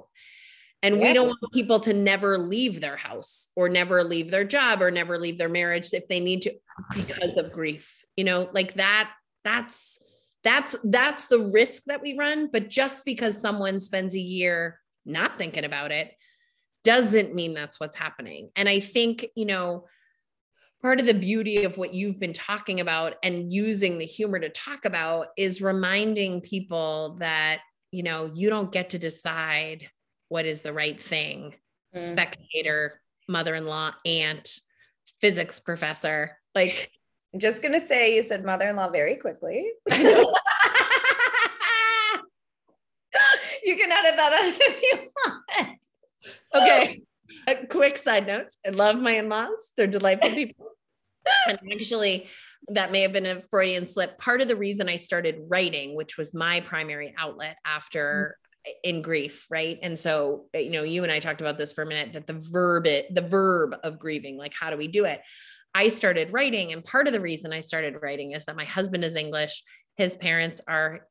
And 0.83 0.95
yeah. 0.95 1.07
we 1.07 1.13
don't 1.13 1.27
want 1.27 1.53
people 1.53 1.79
to 1.81 1.93
never 1.93 2.37
leave 2.37 2.79
their 2.79 2.95
house 2.95 3.47
or 3.55 3.67
never 3.67 4.03
leave 4.03 4.31
their 4.31 4.43
job 4.43 4.81
or 4.81 4.91
never 4.91 5.17
leave 5.17 5.37
their 5.37 5.49
marriage 5.49 5.89
if 5.91 6.07
they 6.07 6.19
need 6.19 6.43
to 6.43 6.53
because 6.93 7.35
of 7.35 7.51
grief. 7.51 8.05
You 8.15 8.23
know, 8.23 8.49
like 8.53 8.75
that, 8.75 9.11
that's 9.43 9.99
that's 10.47 10.77
that's 10.85 11.25
the 11.27 11.39
risk 11.39 11.83
that 11.83 12.01
we 12.01 12.17
run 12.17 12.49
but 12.51 12.69
just 12.69 13.03
because 13.03 13.39
someone 13.39 13.81
spends 13.81 14.15
a 14.15 14.19
year 14.19 14.79
not 15.05 15.37
thinking 15.37 15.65
about 15.65 15.91
it 15.91 16.13
doesn't 16.85 17.35
mean 17.35 17.53
that's 17.53 17.81
what's 17.81 17.97
happening 17.97 18.49
and 18.55 18.69
i 18.69 18.79
think 18.79 19.27
you 19.35 19.45
know 19.45 19.85
part 20.81 21.01
of 21.01 21.05
the 21.05 21.13
beauty 21.13 21.65
of 21.65 21.77
what 21.77 21.93
you've 21.93 22.19
been 22.19 22.31
talking 22.31 22.79
about 22.79 23.15
and 23.23 23.51
using 23.51 23.97
the 23.97 24.05
humor 24.05 24.39
to 24.39 24.47
talk 24.49 24.85
about 24.85 25.27
is 25.35 25.61
reminding 25.61 26.39
people 26.39 27.17
that 27.19 27.59
you 27.91 28.01
know 28.01 28.31
you 28.33 28.49
don't 28.49 28.71
get 28.71 28.91
to 28.91 28.97
decide 28.97 29.89
what 30.29 30.45
is 30.45 30.61
the 30.61 30.71
right 30.71 31.01
thing 31.01 31.53
mm. 31.93 31.99
spectator 31.99 33.01
mother-in-law 33.27 33.91
aunt 34.05 34.61
physics 35.19 35.59
professor 35.59 36.37
like 36.55 36.89
I'm 37.33 37.39
just 37.39 37.61
gonna 37.61 37.85
say 37.85 38.15
you 38.15 38.23
said 38.23 38.43
mother-in-law 38.43 38.89
very 38.91 39.15
quickly. 39.15 39.71
you 43.63 43.75
can 43.75 43.91
edit 43.91 44.15
that 44.15 44.33
out 44.33 44.53
if 44.59 44.81
you 44.81 45.09
want. 45.25 45.77
Okay. 46.55 47.01
A 47.47 47.65
quick 47.67 47.97
side 47.97 48.27
note. 48.27 48.47
I 48.65 48.69
love 48.69 48.99
my 48.99 49.11
in-laws. 49.11 49.71
They're 49.75 49.87
delightful 49.87 50.29
people. 50.31 50.71
and 51.47 51.59
actually, 51.71 52.27
that 52.69 52.91
may 52.91 53.01
have 53.01 53.13
been 53.13 53.25
a 53.25 53.41
Freudian 53.49 53.85
slip. 53.85 54.17
Part 54.17 54.41
of 54.41 54.47
the 54.47 54.55
reason 54.55 54.89
I 54.89 54.95
started 54.95 55.37
writing, 55.47 55.95
which 55.95 56.17
was 56.17 56.33
my 56.33 56.61
primary 56.61 57.13
outlet 57.17 57.57
after 57.65 58.37
mm-hmm. 58.65 58.95
in 58.95 59.01
grief, 59.01 59.45
right? 59.49 59.77
And 59.81 59.97
so, 59.97 60.45
you 60.53 60.71
know, 60.71 60.83
you 60.83 61.03
and 61.03 61.11
I 61.11 61.19
talked 61.19 61.41
about 61.41 61.57
this 61.57 61.73
for 61.73 61.83
a 61.83 61.87
minute 61.87 62.13
that 62.13 62.27
the 62.27 62.39
verb 62.39 62.85
it, 62.85 63.13
the 63.13 63.21
verb 63.21 63.75
of 63.83 63.99
grieving, 63.99 64.37
like 64.37 64.53
how 64.57 64.69
do 64.69 64.77
we 64.77 64.87
do 64.87 65.05
it? 65.05 65.21
I 65.77 65.89
started 65.89 66.33
writing. 66.33 66.73
And 66.73 66.83
part 66.83 67.05
of 67.05 67.13
the 67.13 67.21
reason 67.21 67.53
I 67.53 67.59
started 67.59 68.01
writing 68.01 68.31
is 68.31 68.45
that 68.45 68.55
my 68.55 68.65
husband 68.65 69.03
is 69.03 69.15
English. 69.15 69.63
His 69.95 70.15
parents 70.15 70.59
are 70.67 71.01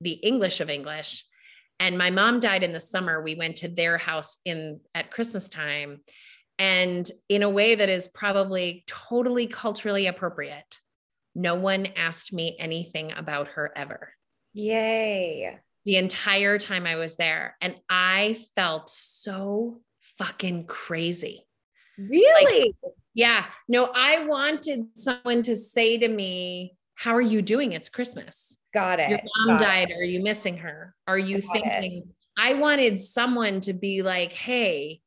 the 0.00 0.12
English 0.12 0.60
of 0.60 0.70
English. 0.70 1.26
And 1.78 1.98
my 1.98 2.08
mom 2.08 2.40
died 2.40 2.62
in 2.62 2.72
the 2.72 2.80
summer. 2.80 3.22
We 3.22 3.34
went 3.34 3.56
to 3.56 3.68
their 3.68 3.98
house 3.98 4.38
in 4.46 4.80
at 4.94 5.10
Christmas 5.10 5.50
time. 5.50 6.00
And 6.58 7.10
in 7.28 7.42
a 7.42 7.50
way 7.50 7.74
that 7.74 7.90
is 7.90 8.08
probably 8.08 8.84
totally 8.86 9.46
culturally 9.46 10.06
appropriate, 10.06 10.78
no 11.34 11.56
one 11.56 11.88
asked 11.94 12.32
me 12.32 12.56
anything 12.58 13.12
about 13.12 13.48
her 13.48 13.72
ever. 13.76 14.14
Yay. 14.54 15.58
The 15.84 15.96
entire 15.96 16.58
time 16.58 16.86
I 16.86 16.96
was 16.96 17.16
there. 17.16 17.58
And 17.60 17.78
I 17.90 18.38
felt 18.54 18.88
so 18.88 19.82
fucking 20.16 20.64
crazy. 20.66 21.46
Really? 21.98 22.72
Like, 22.82 22.94
yeah. 23.14 23.46
No, 23.68 23.90
I 23.94 24.26
wanted 24.26 24.86
someone 24.94 25.42
to 25.42 25.56
say 25.56 25.98
to 25.98 26.08
me, 26.08 26.76
How 26.94 27.14
are 27.14 27.20
you 27.20 27.42
doing? 27.42 27.72
It's 27.72 27.88
Christmas. 27.88 28.56
Got 28.72 29.00
it. 29.00 29.10
Your 29.10 29.20
mom 29.46 29.58
Got 29.58 29.60
died. 29.60 29.90
It. 29.90 29.94
Are 29.94 30.04
you 30.04 30.22
missing 30.22 30.56
her? 30.58 30.94
Are 31.06 31.18
you 31.18 31.40
Got 31.40 31.52
thinking? 31.52 31.92
It. 31.98 32.04
I 32.36 32.54
wanted 32.54 32.98
someone 32.98 33.60
to 33.60 33.72
be 33.72 34.02
like, 34.02 34.32
Hey, 34.32 35.00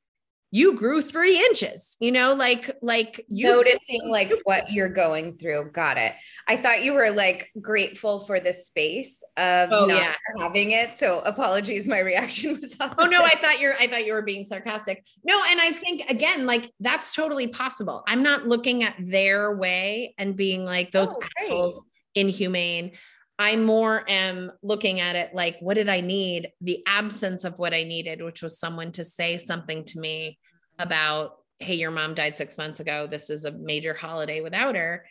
you 0.51 0.75
grew 0.75 1.01
three 1.01 1.37
inches 1.37 1.97
you 1.99 2.11
know 2.11 2.33
like 2.33 2.71
like 2.81 3.25
you 3.27 3.47
noticing 3.47 4.09
like 4.09 4.31
what 4.43 4.71
you're 4.71 4.89
going 4.89 5.37
through. 5.37 5.71
Got 5.71 5.97
it. 5.97 6.13
I 6.47 6.57
thought 6.57 6.83
you 6.83 6.93
were 6.93 7.11
like 7.11 7.51
grateful 7.59 8.19
for 8.19 8.39
the 8.39 8.53
space 8.53 9.23
of 9.35 9.69
oh, 9.71 9.85
not 9.85 9.97
yeah. 9.97 10.13
having 10.37 10.71
it. 10.71 10.97
So 10.97 11.19
apologies 11.19 11.87
my 11.87 11.99
reaction 11.99 12.51
was 12.61 12.75
opposite. 12.79 12.95
oh 12.99 13.07
no 13.07 13.23
i 13.23 13.37
thought 13.39 13.59
you're 13.59 13.75
i 13.75 13.87
thought 13.87 14.05
you 14.05 14.13
were 14.13 14.21
being 14.21 14.43
sarcastic. 14.43 15.05
No 15.23 15.41
and 15.49 15.59
i 15.59 15.71
think 15.71 16.09
again 16.09 16.45
like 16.45 16.71
that's 16.79 17.13
totally 17.13 17.47
possible. 17.47 18.03
I'm 18.07 18.23
not 18.23 18.47
looking 18.47 18.83
at 18.83 18.95
their 18.99 19.55
way 19.55 20.13
and 20.17 20.35
being 20.35 20.63
like 20.63 20.91
those 20.91 21.09
oh, 21.09 21.19
assholes 21.39 21.85
inhumane 22.15 22.91
I 23.39 23.55
more 23.55 24.03
am 24.09 24.51
looking 24.63 24.99
at 24.99 25.15
it 25.15 25.33
like, 25.33 25.59
what 25.59 25.75
did 25.75 25.89
I 25.89 26.01
need? 26.01 26.51
The 26.61 26.83
absence 26.87 27.43
of 27.43 27.59
what 27.59 27.73
I 27.73 27.83
needed, 27.83 28.21
which 28.21 28.41
was 28.41 28.59
someone 28.59 28.91
to 28.93 29.03
say 29.03 29.37
something 29.37 29.83
to 29.85 29.99
me 29.99 30.39
about, 30.79 31.33
hey, 31.59 31.75
your 31.75 31.91
mom 31.91 32.15
died 32.15 32.35
six 32.35 32.57
months 32.57 32.79
ago. 32.79 33.07
This 33.07 33.29
is 33.29 33.45
a 33.45 33.51
major 33.51 33.93
holiday 33.93 34.41
without 34.41 34.75
her. 34.75 35.05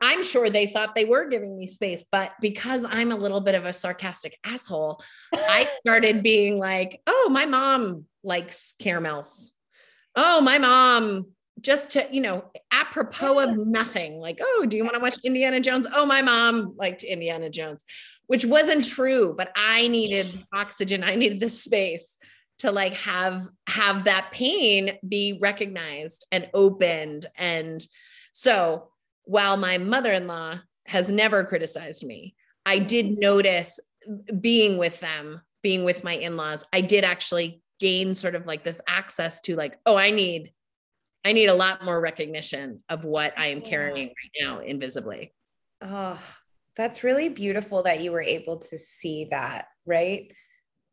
I'm 0.00 0.22
sure 0.22 0.48
they 0.48 0.66
thought 0.66 0.94
they 0.94 1.04
were 1.04 1.28
giving 1.28 1.56
me 1.56 1.66
space, 1.66 2.04
but 2.10 2.32
because 2.40 2.86
I'm 2.88 3.10
a 3.10 3.16
little 3.16 3.40
bit 3.40 3.56
of 3.56 3.64
a 3.64 3.72
sarcastic 3.72 4.38
asshole, 4.44 5.02
I 5.34 5.64
started 5.74 6.22
being 6.22 6.58
like, 6.58 7.00
oh, 7.08 7.28
my 7.32 7.46
mom 7.46 8.04
likes 8.22 8.74
caramels. 8.78 9.52
Oh, 10.14 10.40
my 10.40 10.58
mom 10.58 11.26
just 11.60 11.90
to, 11.90 12.06
you 12.10 12.20
know, 12.20 12.44
apropos 12.72 13.38
of 13.38 13.56
nothing, 13.56 14.18
like, 14.20 14.38
oh, 14.42 14.66
do 14.68 14.76
you 14.76 14.84
want 14.84 14.94
to 14.94 15.00
watch 15.00 15.16
Indiana 15.24 15.60
Jones? 15.60 15.86
Oh, 15.94 16.06
my 16.06 16.22
mom 16.22 16.74
liked 16.76 17.02
Indiana 17.02 17.50
Jones, 17.50 17.84
which 18.26 18.44
wasn't 18.44 18.86
true, 18.86 19.34
but 19.36 19.50
I 19.56 19.88
needed 19.88 20.26
oxygen. 20.52 21.04
I 21.04 21.14
needed 21.14 21.40
the 21.40 21.48
space 21.48 22.18
to 22.58 22.72
like 22.72 22.94
have 22.94 23.46
have 23.68 24.04
that 24.04 24.30
pain 24.32 24.98
be 25.06 25.38
recognized 25.40 26.26
and 26.32 26.48
opened. 26.54 27.26
And 27.36 27.86
so 28.32 28.88
while 29.24 29.56
my 29.56 29.78
mother-in-law 29.78 30.60
has 30.86 31.10
never 31.10 31.44
criticized 31.44 32.04
me, 32.04 32.34
I 32.66 32.78
did 32.78 33.06
mm-hmm. 33.06 33.20
notice 33.20 33.78
being 34.40 34.78
with 34.78 34.98
them, 35.00 35.40
being 35.62 35.84
with 35.84 36.04
my 36.04 36.14
in-laws, 36.14 36.64
I 36.72 36.80
did 36.80 37.04
actually 37.04 37.62
gain 37.78 38.14
sort 38.14 38.34
of 38.34 38.46
like 38.46 38.64
this 38.64 38.80
access 38.88 39.40
to 39.42 39.56
like, 39.56 39.78
oh, 39.86 39.96
I 39.96 40.10
need 40.10 40.52
I 41.24 41.32
need 41.32 41.46
a 41.46 41.54
lot 41.54 41.84
more 41.84 42.00
recognition 42.00 42.82
of 42.88 43.04
what 43.04 43.34
I 43.36 43.48
am 43.48 43.60
carrying 43.60 44.08
right 44.08 44.40
now 44.40 44.60
invisibly. 44.60 45.34
Oh, 45.82 46.18
that's 46.76 47.04
really 47.04 47.28
beautiful 47.28 47.82
that 47.82 48.00
you 48.00 48.12
were 48.12 48.22
able 48.22 48.58
to 48.58 48.78
see 48.78 49.28
that, 49.30 49.66
right? 49.84 50.30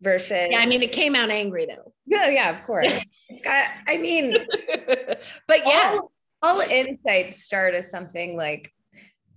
Versus 0.01 0.47
Yeah, 0.49 0.59
I 0.59 0.65
mean 0.65 0.81
it 0.81 0.91
came 0.91 1.15
out 1.15 1.29
angry 1.29 1.65
though. 1.65 1.93
Yeah, 2.07 2.29
yeah, 2.29 2.57
of 2.57 2.65
course. 2.65 3.03
got, 3.43 3.67
I 3.87 3.97
mean, 3.97 4.31
but 5.47 5.59
yeah, 5.65 5.97
all, 5.97 6.11
all 6.41 6.61
insights 6.61 7.43
start 7.43 7.73
as 7.73 7.89
something 7.89 8.37
like 8.37 8.71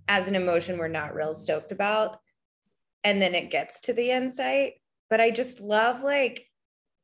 as 0.07 0.27
an 0.27 0.35
emotion 0.35 0.77
we're 0.77 0.87
not 0.87 1.15
real 1.15 1.33
stoked 1.33 1.71
about. 1.71 2.19
And 3.03 3.21
then 3.21 3.33
it 3.33 3.51
gets 3.51 3.81
to 3.81 3.93
the 3.93 4.11
insight. 4.11 4.73
But 5.09 5.21
I 5.21 5.31
just 5.31 5.61
love 5.61 6.03
like 6.03 6.45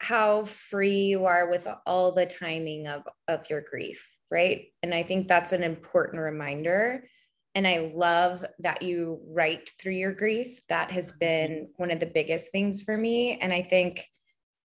how 0.05 0.45
free 0.45 1.03
you 1.03 1.25
are 1.25 1.49
with 1.49 1.67
all 1.85 2.11
the 2.11 2.25
timing 2.25 2.87
of 2.87 3.03
of 3.27 3.49
your 3.49 3.61
grief 3.61 4.05
right? 4.31 4.65
And 4.83 4.93
i 4.93 5.03
think 5.03 5.27
that's 5.27 5.51
an 5.51 5.63
important 5.63 6.21
reminder. 6.21 7.07
And 7.53 7.67
i 7.67 7.91
love 7.95 8.43
that 8.59 8.81
you 8.81 9.21
write 9.27 9.71
through 9.79 9.93
your 9.93 10.13
grief. 10.13 10.61
That 10.69 10.91
has 10.91 11.11
mm-hmm. 11.11 11.19
been 11.19 11.69
one 11.77 11.91
of 11.91 11.99
the 11.99 12.05
biggest 12.13 12.51
things 12.51 12.81
for 12.81 12.97
me. 12.97 13.37
And 13.39 13.53
i 13.53 13.61
think 13.61 14.05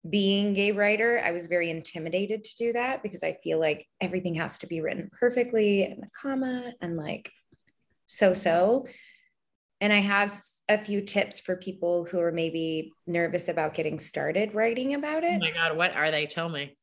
being 0.08 0.56
a 0.58 0.72
writer 0.72 1.20
i 1.26 1.32
was 1.32 1.48
very 1.48 1.72
intimidated 1.72 2.44
to 2.44 2.56
do 2.58 2.74
that 2.74 3.02
because 3.02 3.24
i 3.24 3.34
feel 3.44 3.60
like 3.60 3.88
everything 4.00 4.36
has 4.36 4.60
to 4.60 4.68
be 4.68 4.80
written 4.80 5.10
perfectly 5.12 5.84
and 5.84 6.00
the 6.04 6.10
comma 6.22 6.72
and 6.80 6.96
like 6.96 7.32
so 8.06 8.32
so 8.32 8.86
and 9.82 9.92
i 9.92 10.00
have 10.00 10.32
a 10.68 10.84
few 10.84 11.02
tips 11.02 11.40
for 11.40 11.56
people 11.56 12.06
who 12.06 12.20
are 12.20 12.32
maybe 12.32 12.92
nervous 13.06 13.48
about 13.48 13.74
getting 13.74 14.00
started 14.00 14.54
writing 14.56 14.96
about 14.96 15.24
oh 15.24 15.28
it. 15.28 15.36
Oh 15.36 15.40
my 15.40 15.52
God, 15.52 15.78
what 15.78 15.96
are 15.96 16.12
they? 16.12 16.26
Tell 16.26 16.50
me. 16.50 16.76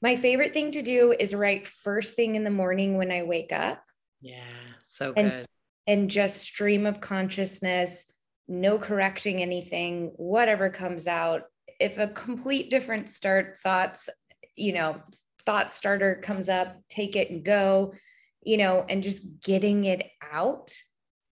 My 0.00 0.16
favorite 0.16 0.54
thing 0.54 0.70
to 0.72 0.82
do 0.82 1.14
is 1.18 1.34
write 1.34 1.66
first 1.66 2.16
thing 2.16 2.36
in 2.36 2.44
the 2.44 2.50
morning 2.50 2.96
when 2.96 3.10
I 3.10 3.24
wake 3.24 3.52
up. 3.52 3.82
Yeah, 4.20 4.44
so 4.82 5.12
and, 5.16 5.30
good. 5.30 5.46
And 5.86 6.10
just 6.10 6.38
stream 6.38 6.86
of 6.86 7.00
consciousness, 7.00 8.10
no 8.46 8.78
correcting 8.78 9.42
anything, 9.42 10.12
whatever 10.16 10.70
comes 10.70 11.06
out. 11.06 11.42
If 11.80 11.98
a 11.98 12.08
complete 12.08 12.70
different 12.70 13.08
start 13.08 13.56
thoughts, 13.56 14.08
you 14.56 14.72
know, 14.72 15.00
thought 15.44 15.72
starter 15.72 16.20
comes 16.24 16.48
up, 16.48 16.76
take 16.88 17.16
it 17.16 17.30
and 17.30 17.44
go, 17.44 17.94
you 18.42 18.56
know, 18.56 18.84
and 18.88 19.02
just 19.02 19.40
getting 19.42 19.84
it 19.84 20.04
out, 20.32 20.72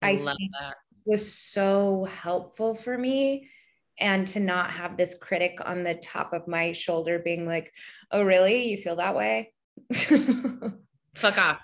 I, 0.03 0.11
I 0.11 0.17
think 0.17 0.53
that. 0.61 0.77
Was 1.07 1.33
so 1.33 2.05
helpful 2.05 2.75
for 2.75 2.97
me. 2.97 3.49
And 3.99 4.27
to 4.29 4.41
not 4.41 4.73
have 4.73 4.99
this 4.99 5.17
critic 5.19 5.59
on 5.65 5.83
the 5.83 5.95
top 5.95 6.35
of 6.35 6.47
my 6.47 6.73
shoulder 6.73 7.19
being 7.19 7.47
like, 7.47 7.73
oh, 8.11 8.23
really? 8.23 8.69
You 8.69 8.77
feel 8.77 8.97
that 8.97 9.17
way? 9.17 9.55
Fuck 11.15 11.39
off 11.39 11.61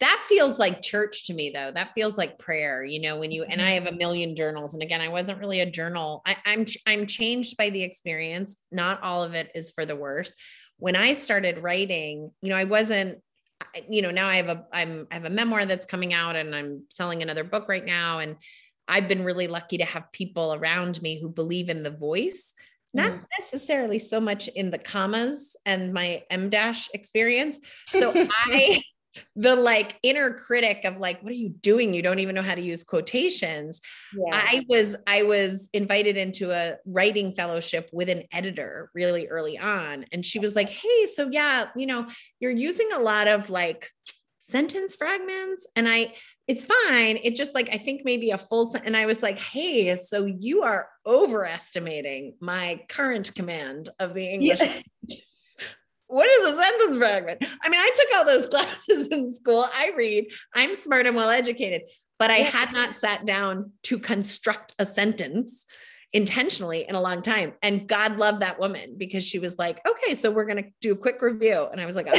that 0.00 0.24
feels 0.28 0.58
like 0.58 0.82
church 0.82 1.26
to 1.26 1.34
me 1.34 1.50
though 1.50 1.70
that 1.72 1.92
feels 1.94 2.16
like 2.16 2.38
prayer 2.38 2.84
you 2.84 3.00
know 3.00 3.18
when 3.18 3.30
you 3.30 3.44
and 3.44 3.60
i 3.60 3.72
have 3.72 3.86
a 3.86 3.88
mm-hmm. 3.88 3.98
million 3.98 4.36
journals 4.36 4.74
and 4.74 4.82
again 4.82 5.00
i 5.00 5.08
wasn't 5.08 5.38
really 5.38 5.60
a 5.60 5.70
journal 5.70 6.22
I, 6.26 6.36
i'm 6.44 6.66
i'm 6.86 7.06
changed 7.06 7.56
by 7.56 7.70
the 7.70 7.82
experience 7.82 8.60
not 8.70 9.02
all 9.02 9.22
of 9.22 9.34
it 9.34 9.50
is 9.54 9.70
for 9.70 9.84
the 9.84 9.96
worse 9.96 10.34
when 10.78 10.96
i 10.96 11.12
started 11.12 11.62
writing 11.62 12.30
you 12.42 12.50
know 12.50 12.56
i 12.56 12.64
wasn't 12.64 13.20
you 13.88 14.02
know 14.02 14.10
now 14.10 14.28
i 14.28 14.36
have 14.36 14.48
a 14.48 14.64
i'm 14.72 15.06
i 15.10 15.14
have 15.14 15.24
a 15.24 15.30
memoir 15.30 15.66
that's 15.66 15.86
coming 15.86 16.14
out 16.14 16.36
and 16.36 16.54
i'm 16.54 16.82
selling 16.90 17.22
another 17.22 17.44
book 17.44 17.68
right 17.68 17.84
now 17.84 18.20
and 18.20 18.36
i've 18.86 19.08
been 19.08 19.24
really 19.24 19.48
lucky 19.48 19.78
to 19.78 19.84
have 19.84 20.10
people 20.12 20.54
around 20.54 21.00
me 21.02 21.20
who 21.20 21.28
believe 21.28 21.68
in 21.68 21.82
the 21.82 21.90
voice 21.90 22.54
not 22.94 23.12
mm. 23.12 23.24
necessarily 23.38 23.98
so 23.98 24.20
much 24.20 24.48
in 24.48 24.70
the 24.70 24.78
commas 24.78 25.56
and 25.66 25.92
my 25.92 26.22
em 26.30 26.50
dash 26.50 26.88
experience. 26.94 27.60
So 27.94 28.12
I 28.16 28.82
the 29.36 29.56
like 29.56 29.98
inner 30.02 30.32
critic 30.32 30.82
of 30.84 30.98
like 30.98 31.22
what 31.22 31.30
are 31.30 31.36
you 31.36 31.48
doing? 31.48 31.94
You 31.94 32.02
don't 32.02 32.18
even 32.18 32.34
know 32.34 32.42
how 32.42 32.54
to 32.54 32.60
use 32.60 32.84
quotations. 32.84 33.80
Yeah. 34.14 34.30
i 34.32 34.64
was 34.68 34.96
i 35.06 35.22
was 35.22 35.68
invited 35.72 36.16
into 36.16 36.50
a 36.50 36.76
writing 36.86 37.32
fellowship 37.32 37.90
with 37.92 38.08
an 38.08 38.24
editor 38.32 38.90
really 38.94 39.28
early 39.28 39.58
on 39.58 40.04
and 40.12 40.24
she 40.24 40.38
was 40.38 40.54
like 40.54 40.68
hey 40.68 41.06
so 41.06 41.28
yeah 41.30 41.66
you 41.76 41.86
know 41.86 42.06
you're 42.40 42.50
using 42.50 42.90
a 42.92 42.98
lot 42.98 43.28
of 43.28 43.50
like 43.50 43.90
sentence 44.38 44.96
fragments. 44.96 45.66
And 45.76 45.88
i 45.88 46.12
it's 46.46 46.64
fine. 46.64 47.18
It 47.22 47.36
just 47.36 47.54
like 47.54 47.68
i 47.72 47.78
think 47.78 48.02
maybe 48.04 48.30
a 48.30 48.38
full 48.38 48.74
and 48.82 48.96
i 48.96 49.06
was 49.06 49.22
like 49.22 49.38
hey 49.38 49.94
so 49.96 50.24
you 50.24 50.62
are 50.62 50.88
overestimating 51.06 52.34
my 52.40 52.80
current 52.88 53.34
command 53.34 53.90
of 53.98 54.14
the 54.14 54.26
english 54.26 54.60
yeah 54.60 55.16
what 56.08 56.28
is 56.28 56.52
a 56.52 56.56
sentence 56.56 56.96
fragment? 56.96 57.44
I 57.62 57.68
mean, 57.68 57.80
I 57.80 57.90
took 57.94 58.06
all 58.16 58.24
those 58.24 58.46
classes 58.50 59.08
in 59.08 59.32
school. 59.32 59.66
I 59.72 59.92
read, 59.96 60.32
I'm 60.54 60.74
smart 60.74 61.06
and 61.06 61.14
well 61.14 61.30
educated, 61.30 61.82
but 62.18 62.30
I 62.30 62.38
had 62.38 62.72
not 62.72 62.94
sat 62.94 63.24
down 63.24 63.72
to 63.84 63.98
construct 63.98 64.74
a 64.78 64.84
sentence 64.84 65.66
intentionally 66.14 66.88
in 66.88 66.94
a 66.94 67.00
long 67.00 67.20
time. 67.20 67.52
And 67.62 67.86
God 67.86 68.16
loved 68.16 68.40
that 68.40 68.58
woman 68.58 68.94
because 68.96 69.26
she 69.26 69.38
was 69.38 69.58
like, 69.58 69.80
okay, 69.86 70.14
so 70.14 70.30
we're 70.30 70.46
going 70.46 70.64
to 70.64 70.70
do 70.80 70.92
a 70.92 70.96
quick 70.96 71.20
review. 71.20 71.68
And 71.70 71.80
I 71.80 71.86
was 71.86 71.94
like, 71.94 72.08
I, 72.08 72.16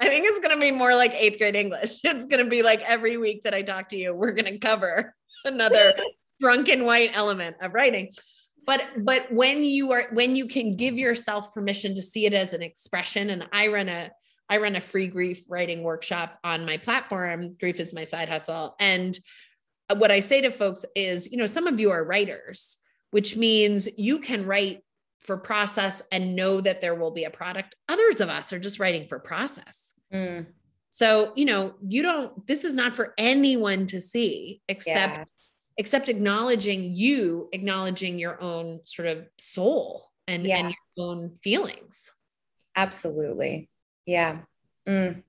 I 0.00 0.08
think 0.08 0.26
it's 0.26 0.40
going 0.40 0.54
to 0.54 0.60
be 0.60 0.72
more 0.72 0.94
like 0.96 1.14
eighth 1.14 1.38
grade 1.38 1.54
English. 1.54 2.00
It's 2.04 2.26
going 2.26 2.44
to 2.44 2.50
be 2.50 2.62
like 2.62 2.82
every 2.82 3.16
week 3.16 3.44
that 3.44 3.54
I 3.54 3.62
talk 3.62 3.90
to 3.90 3.96
you, 3.96 4.12
we're 4.12 4.32
going 4.32 4.52
to 4.52 4.58
cover 4.58 5.14
another 5.44 5.94
drunken 6.40 6.84
white 6.84 7.12
element 7.14 7.56
of 7.62 7.72
writing 7.72 8.10
but 8.66 8.88
but 8.98 9.26
when 9.32 9.62
you 9.62 9.92
are 9.92 10.04
when 10.12 10.36
you 10.36 10.46
can 10.46 10.76
give 10.76 10.96
yourself 10.96 11.52
permission 11.54 11.94
to 11.94 12.02
see 12.02 12.26
it 12.26 12.34
as 12.34 12.52
an 12.52 12.62
expression 12.62 13.30
and 13.30 13.44
i 13.52 13.66
run 13.68 13.88
a 13.88 14.10
i 14.48 14.56
run 14.56 14.76
a 14.76 14.80
free 14.80 15.08
grief 15.08 15.44
writing 15.48 15.82
workshop 15.82 16.38
on 16.44 16.66
my 16.66 16.76
platform 16.76 17.56
grief 17.58 17.80
is 17.80 17.94
my 17.94 18.04
side 18.04 18.28
hustle. 18.28 18.74
And 18.78 19.18
what 19.96 20.10
i 20.10 20.20
say 20.20 20.40
to 20.40 20.50
folks 20.50 20.84
is 20.94 21.30
you 21.32 21.38
know 21.38 21.46
some 21.46 21.66
of 21.66 21.80
you 21.80 21.90
are 21.90 22.04
writers 22.04 22.78
which 23.10 23.36
means 23.36 23.88
you 23.98 24.20
can 24.20 24.46
write 24.46 24.82
for 25.18 25.36
process 25.36 26.02
and 26.12 26.34
know 26.34 26.60
that 26.60 26.80
there 26.80 26.94
will 26.94 27.10
be 27.10 27.24
a 27.24 27.30
product. 27.30 27.74
Others 27.88 28.20
of 28.20 28.28
us 28.28 28.52
are 28.52 28.58
just 28.58 28.78
writing 28.78 29.06
for 29.06 29.18
process. 29.18 29.92
Mm. 30.12 30.46
so 30.90 31.32
you 31.36 31.44
know 31.44 31.74
you 31.86 32.02
don't 32.02 32.44
this 32.48 32.64
is 32.64 32.74
not 32.74 32.96
for 32.96 33.14
anyone 33.16 33.86
to 33.86 34.00
see 34.00 34.60
except 34.66 35.18
yeah 35.18 35.24
except 35.80 36.10
acknowledging 36.10 36.94
you 36.94 37.48
acknowledging 37.54 38.18
your 38.18 38.38
own 38.42 38.80
sort 38.84 39.08
of 39.08 39.24
soul 39.38 40.04
and, 40.28 40.44
yeah. 40.44 40.58
and 40.58 40.68
your 40.68 41.06
own 41.06 41.38
feelings. 41.42 42.12
Absolutely. 42.76 43.70
Yeah. 44.04 44.40
Mm. 44.86 45.22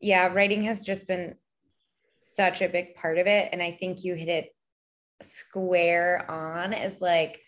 yeah 0.00 0.32
writing 0.32 0.64
has 0.64 0.82
just 0.82 1.06
been 1.06 1.36
such 2.16 2.60
a 2.60 2.68
big 2.68 2.94
part 2.94 3.18
of 3.18 3.26
it 3.26 3.48
and 3.52 3.60
i 3.60 3.72
think 3.72 4.04
you 4.04 4.14
hit 4.14 4.28
it 4.28 4.54
square 5.20 6.24
on 6.30 6.72
is 6.72 7.00
like 7.00 7.40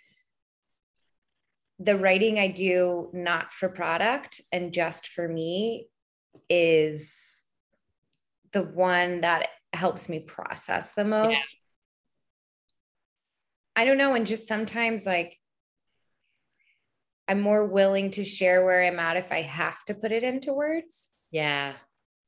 the 1.78 1.96
writing 1.96 2.38
i 2.38 2.48
do 2.48 3.10
not 3.12 3.52
for 3.52 3.68
product 3.68 4.40
and 4.50 4.72
just 4.72 5.06
for 5.06 5.28
me 5.28 5.86
is 6.50 7.44
the 8.52 8.64
one 8.64 9.20
that 9.20 9.46
helps 9.72 10.08
me 10.08 10.18
process 10.18 10.92
the 10.92 11.04
most 11.04 11.58
I 13.78 13.84
don't 13.84 13.96
know. 13.96 14.14
And 14.14 14.26
just 14.26 14.48
sometimes 14.48 15.06
like 15.06 15.38
I'm 17.28 17.40
more 17.40 17.64
willing 17.64 18.10
to 18.12 18.24
share 18.24 18.64
where 18.64 18.82
I'm 18.82 18.98
at 18.98 19.16
if 19.16 19.30
I 19.30 19.42
have 19.42 19.84
to 19.84 19.94
put 19.94 20.10
it 20.10 20.24
into 20.24 20.52
words. 20.52 21.10
Yeah. 21.30 21.74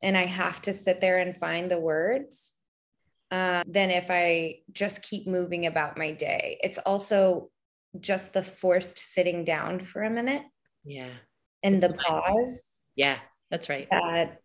And 0.00 0.16
I 0.16 0.26
have 0.26 0.62
to 0.62 0.72
sit 0.72 1.00
there 1.00 1.18
and 1.18 1.36
find 1.36 1.68
the 1.68 1.80
words 1.80 2.52
uh, 3.32 3.64
than 3.66 3.90
if 3.90 4.12
I 4.12 4.60
just 4.70 5.02
keep 5.02 5.26
moving 5.26 5.66
about 5.66 5.98
my 5.98 6.12
day. 6.12 6.60
It's 6.62 6.78
also 6.78 7.50
just 7.98 8.32
the 8.32 8.44
forced 8.44 9.00
sitting 9.00 9.44
down 9.44 9.84
for 9.84 10.04
a 10.04 10.10
minute. 10.10 10.44
Yeah. 10.84 11.10
And 11.64 11.82
the 11.82 11.94
pause. 11.94 12.62
Yeah, 12.94 13.18
that's 13.50 13.68
right. 13.68 13.88
That 13.90 14.38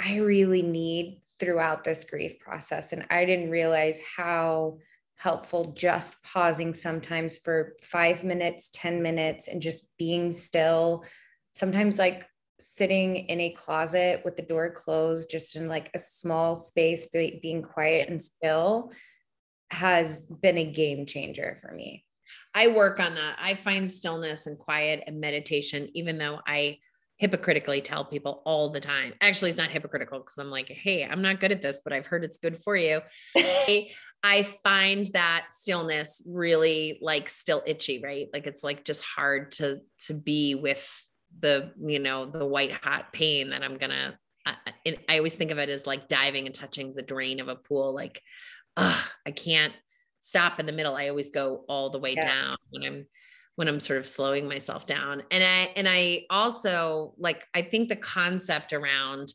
I 0.00 0.16
really 0.16 0.62
need 0.62 1.20
throughout 1.38 1.84
this 1.84 2.02
grief 2.02 2.40
process. 2.40 2.92
And 2.92 3.06
I 3.08 3.24
didn't 3.24 3.50
realize 3.50 4.00
how 4.16 4.78
helpful 5.20 5.74
just 5.76 6.22
pausing 6.22 6.72
sometimes 6.72 7.36
for 7.36 7.74
five 7.82 8.24
minutes, 8.24 8.70
10 8.72 9.02
minutes, 9.02 9.48
and 9.48 9.60
just 9.60 9.94
being 9.98 10.32
still. 10.32 11.04
Sometimes, 11.52 11.98
like 11.98 12.26
sitting 12.58 13.16
in 13.16 13.38
a 13.38 13.50
closet 13.50 14.22
with 14.24 14.36
the 14.36 14.42
door 14.42 14.70
closed, 14.70 15.30
just 15.30 15.56
in 15.56 15.68
like 15.68 15.90
a 15.92 15.98
small 15.98 16.54
space, 16.54 17.08
being 17.08 17.62
quiet 17.62 18.08
and 18.08 18.22
still 18.22 18.92
has 19.70 20.20
been 20.20 20.56
a 20.56 20.72
game 20.72 21.04
changer 21.04 21.58
for 21.60 21.74
me. 21.74 22.06
I 22.54 22.68
work 22.68 22.98
on 22.98 23.14
that. 23.16 23.36
I 23.38 23.56
find 23.56 23.90
stillness 23.90 24.46
and 24.46 24.58
quiet 24.58 25.04
and 25.06 25.20
meditation, 25.20 25.90
even 25.92 26.16
though 26.16 26.40
I 26.46 26.78
hypocritically 27.20 27.82
tell 27.82 28.02
people 28.02 28.40
all 28.46 28.70
the 28.70 28.80
time. 28.80 29.12
Actually, 29.20 29.50
it's 29.50 29.58
not 29.58 29.70
hypocritical 29.70 30.20
because 30.20 30.38
I'm 30.38 30.50
like, 30.50 30.68
hey, 30.68 31.04
I'm 31.04 31.20
not 31.20 31.38
good 31.38 31.52
at 31.52 31.60
this, 31.60 31.82
but 31.84 31.92
I've 31.92 32.06
heard 32.06 32.24
it's 32.24 32.38
good 32.38 32.58
for 32.62 32.74
you. 32.74 33.02
I 33.36 34.42
find 34.64 35.04
that 35.12 35.48
stillness 35.50 36.26
really 36.26 36.98
like 37.02 37.28
still 37.28 37.62
itchy, 37.66 38.00
right? 38.02 38.28
Like 38.32 38.46
it's 38.46 38.64
like 38.64 38.86
just 38.86 39.04
hard 39.04 39.52
to 39.52 39.80
to 40.06 40.14
be 40.14 40.54
with 40.54 40.90
the, 41.38 41.72
you 41.78 41.98
know, 41.98 42.24
the 42.24 42.46
white 42.46 42.72
hot 42.72 43.12
pain 43.12 43.50
that 43.50 43.62
I'm 43.62 43.76
gonna. 43.76 44.18
I, 44.46 44.56
I 45.06 45.18
always 45.18 45.34
think 45.34 45.50
of 45.50 45.58
it 45.58 45.68
as 45.68 45.86
like 45.86 46.08
diving 46.08 46.46
and 46.46 46.54
touching 46.54 46.94
the 46.94 47.02
drain 47.02 47.40
of 47.40 47.48
a 47.48 47.56
pool. 47.56 47.94
Like, 47.94 48.22
ugh, 48.78 49.04
I 49.26 49.30
can't 49.30 49.74
stop 50.20 50.58
in 50.58 50.64
the 50.64 50.72
middle. 50.72 50.96
I 50.96 51.10
always 51.10 51.28
go 51.28 51.66
all 51.68 51.90
the 51.90 51.98
way 51.98 52.14
yeah. 52.14 52.24
down 52.24 52.56
when 52.70 52.82
I'm 52.82 53.06
when 53.60 53.68
I'm 53.68 53.78
sort 53.78 53.98
of 53.98 54.08
slowing 54.08 54.48
myself 54.48 54.86
down. 54.86 55.22
And 55.30 55.44
I 55.44 55.70
and 55.76 55.86
I 55.86 56.24
also 56.30 57.12
like 57.18 57.46
I 57.52 57.60
think 57.60 57.90
the 57.90 57.96
concept 57.96 58.72
around 58.72 59.34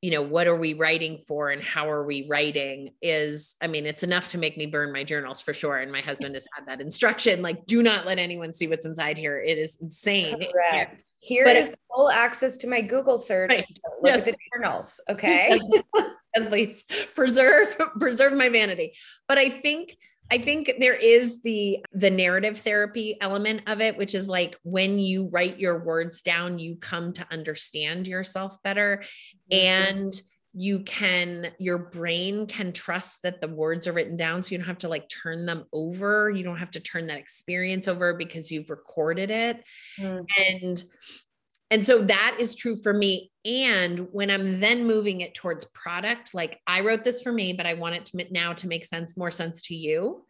you 0.00 0.10
know 0.10 0.22
what 0.22 0.46
are 0.46 0.56
we 0.56 0.72
writing 0.72 1.18
for 1.18 1.50
and 1.50 1.62
how 1.62 1.90
are 1.90 2.04
we 2.04 2.24
writing 2.30 2.90
is 3.02 3.56
i 3.60 3.66
mean 3.66 3.84
it's 3.84 4.04
enough 4.04 4.28
to 4.28 4.38
make 4.38 4.56
me 4.56 4.64
burn 4.64 4.92
my 4.92 5.02
journals 5.02 5.40
for 5.40 5.52
sure 5.52 5.78
and 5.78 5.90
my 5.90 6.00
husband 6.00 6.34
has 6.34 6.46
had 6.54 6.64
that 6.68 6.80
instruction 6.80 7.42
like 7.42 7.66
do 7.66 7.82
not 7.82 8.06
let 8.06 8.16
anyone 8.16 8.52
see 8.52 8.68
what's 8.68 8.86
inside 8.86 9.18
here 9.18 9.40
it 9.40 9.58
is 9.58 9.76
insane 9.80 10.46
Correct. 10.52 11.10
here 11.18 11.44
but 11.44 11.56
is 11.56 11.74
full 11.92 12.08
access 12.10 12.56
to 12.58 12.68
my 12.68 12.80
google 12.80 13.18
search 13.18 13.50
right. 13.50 13.78
look 14.00 14.14
yes. 14.14 14.28
at 14.28 14.34
the 14.34 14.38
journals 14.54 15.00
okay 15.10 15.58
yes, 16.36 16.46
please 16.46 16.84
preserve 17.16 17.76
preserve 17.98 18.34
my 18.34 18.48
vanity 18.48 18.92
but 19.26 19.36
i 19.36 19.50
think 19.50 19.96
I 20.30 20.38
think 20.38 20.74
there 20.78 20.94
is 20.94 21.42
the 21.42 21.84
the 21.92 22.10
narrative 22.10 22.58
therapy 22.58 23.16
element 23.20 23.62
of 23.66 23.80
it 23.80 23.96
which 23.96 24.14
is 24.14 24.28
like 24.28 24.56
when 24.62 24.98
you 24.98 25.28
write 25.28 25.58
your 25.58 25.84
words 25.84 26.22
down 26.22 26.58
you 26.58 26.76
come 26.76 27.12
to 27.14 27.26
understand 27.30 28.06
yourself 28.06 28.62
better 28.62 29.02
mm-hmm. 29.50 29.58
and 29.58 30.22
you 30.54 30.80
can 30.80 31.52
your 31.58 31.78
brain 31.78 32.46
can 32.46 32.72
trust 32.72 33.22
that 33.22 33.40
the 33.40 33.48
words 33.48 33.86
are 33.86 33.92
written 33.92 34.16
down 34.16 34.42
so 34.42 34.52
you 34.52 34.58
don't 34.58 34.66
have 34.66 34.78
to 34.78 34.88
like 34.88 35.08
turn 35.08 35.46
them 35.46 35.64
over 35.72 36.30
you 36.30 36.42
don't 36.42 36.56
have 36.56 36.70
to 36.70 36.80
turn 36.80 37.06
that 37.06 37.18
experience 37.18 37.86
over 37.86 38.14
because 38.14 38.50
you've 38.50 38.70
recorded 38.70 39.30
it 39.30 39.62
mm-hmm. 39.98 40.24
and 40.42 40.82
and 41.70 41.84
so 41.84 42.02
that 42.02 42.36
is 42.38 42.54
true 42.54 42.76
for 42.76 42.92
me. 42.92 43.30
And 43.48 44.08
when 44.12 44.30
I'm 44.30 44.60
then 44.60 44.86
moving 44.86 45.22
it 45.22 45.34
towards 45.34 45.64
product, 45.66 46.34
like 46.34 46.60
I 46.66 46.80
wrote 46.80 47.02
this 47.02 47.22
for 47.22 47.32
me, 47.32 47.54
but 47.54 47.64
I 47.64 47.74
want 47.74 47.94
it 47.94 48.04
to 48.06 48.26
now 48.30 48.52
to 48.52 48.68
make 48.68 48.84
sense, 48.84 49.16
more 49.16 49.30
sense 49.30 49.62
to 49.62 49.74
you. 49.74 50.26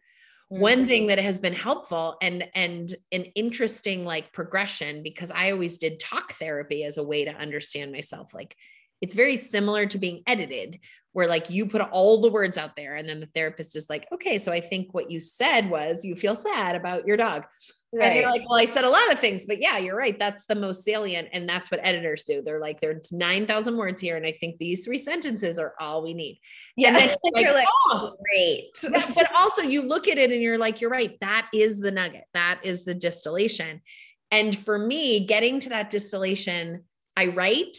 Mm-hmm. 0.51 0.61
One 0.61 0.87
thing 0.87 1.07
that 1.07 1.19
has 1.19 1.37
been 1.37 1.53
helpful 1.53 2.17
and 2.21 2.47
and 2.55 2.95
an 3.11 3.25
interesting 3.35 4.05
like 4.05 4.31
progression 4.31 5.03
because 5.03 5.31
I 5.31 5.51
always 5.51 5.79
did 5.79 5.99
talk 5.99 6.31
therapy 6.33 6.85
as 6.85 6.97
a 6.97 7.03
way 7.03 7.25
to 7.25 7.31
understand 7.31 7.91
myself 7.91 8.33
like 8.33 8.55
it's 9.01 9.13
very 9.13 9.37
similar 9.37 9.85
to 9.85 9.97
being 9.97 10.23
edited 10.25 10.79
where 11.13 11.27
like 11.27 11.49
you 11.49 11.67
put 11.67 11.81
all 11.81 12.19
the 12.19 12.31
words 12.31 12.57
out 12.57 12.75
there 12.75 12.95
and 12.95 13.07
then 13.07 13.19
the 13.19 13.29
therapist 13.35 13.75
is 13.75 13.89
like 13.89 14.07
okay 14.11 14.39
so 14.39 14.51
I 14.51 14.59
think 14.59 14.91
what 14.91 15.11
you 15.11 15.19
said 15.19 15.69
was 15.69 16.03
you 16.03 16.15
feel 16.15 16.35
sad 16.35 16.75
about 16.75 17.05
your 17.05 17.17
dog 17.17 17.45
Right. 17.91 18.05
And 18.05 18.19
you're 18.19 18.29
like, 18.29 18.47
well, 18.47 18.59
I 18.59 18.65
said 18.65 18.83
a 18.83 18.89
lot 18.89 19.11
of 19.11 19.19
things, 19.19 19.47
but 19.47 19.59
yeah, 19.59 19.79
you're 19.79 19.97
right. 19.97 20.17
That's 20.17 20.45
the 20.45 20.55
most 20.55 20.83
salient. 20.83 21.29
And 21.33 21.49
that's 21.49 21.71
what 21.71 21.79
editors 21.83 22.21
do. 22.21 22.43
They're 22.43 22.59
like, 22.59 22.79
there's 22.79 23.11
9,000 23.11 23.77
words 23.77 23.99
here. 23.99 24.15
And 24.15 24.27
I 24.27 24.31
think 24.31 24.59
these 24.59 24.85
three 24.85 24.99
sentences 24.99 25.57
are 25.57 25.73
all 25.79 26.03
we 26.03 26.13
need. 26.13 26.39
Yeah. 26.75 26.89
And 26.89 26.97
then 26.97 27.15
like, 27.33 27.33
you're 27.43 27.53
like, 27.53 27.67
oh, 27.87 28.13
oh, 28.13 28.17
great. 28.23 28.67
but 29.15 29.27
also 29.35 29.63
you 29.63 29.81
look 29.81 30.07
at 30.07 30.19
it 30.19 30.31
and 30.31 30.41
you're 30.41 30.59
like, 30.59 30.81
you're 30.81 30.91
right. 30.91 31.17
That 31.21 31.49
is 31.51 31.79
the 31.79 31.89
nugget. 31.89 32.25
That 32.35 32.59
is 32.63 32.85
the 32.85 32.93
distillation. 32.93 33.81
And 34.29 34.55
for 34.55 34.77
me, 34.77 35.25
getting 35.25 35.59
to 35.61 35.69
that 35.69 35.89
distillation, 35.89 36.83
I 37.17 37.27
write, 37.27 37.77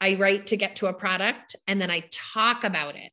I 0.00 0.14
write 0.14 0.48
to 0.48 0.56
get 0.56 0.76
to 0.76 0.86
a 0.86 0.94
product, 0.94 1.54
and 1.68 1.80
then 1.80 1.90
I 1.90 2.08
talk 2.10 2.64
about 2.64 2.96
it 2.96 3.12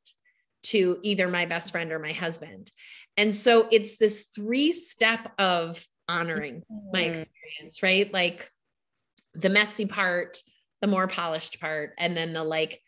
to 0.64 0.98
either 1.02 1.28
my 1.28 1.46
best 1.46 1.72
friend 1.72 1.92
or 1.92 2.00
my 2.00 2.14
husband. 2.14 2.72
And 3.18 3.36
so 3.36 3.68
it's 3.72 3.98
this 3.98 4.28
three 4.34 4.72
step 4.72 5.34
of 5.38 5.86
honoring 6.12 6.64
my 6.92 7.04
mm-hmm. 7.04 7.12
experience, 7.12 7.82
right? 7.82 8.14
Like 8.14 8.50
the 9.34 9.50
messy 9.50 9.86
part, 9.86 10.38
the 10.82 10.88
more 10.88 11.08
polished 11.08 11.60
part, 11.60 11.94
and 11.98 12.16
then 12.16 12.34
the 12.34 12.44
like, 12.44 12.80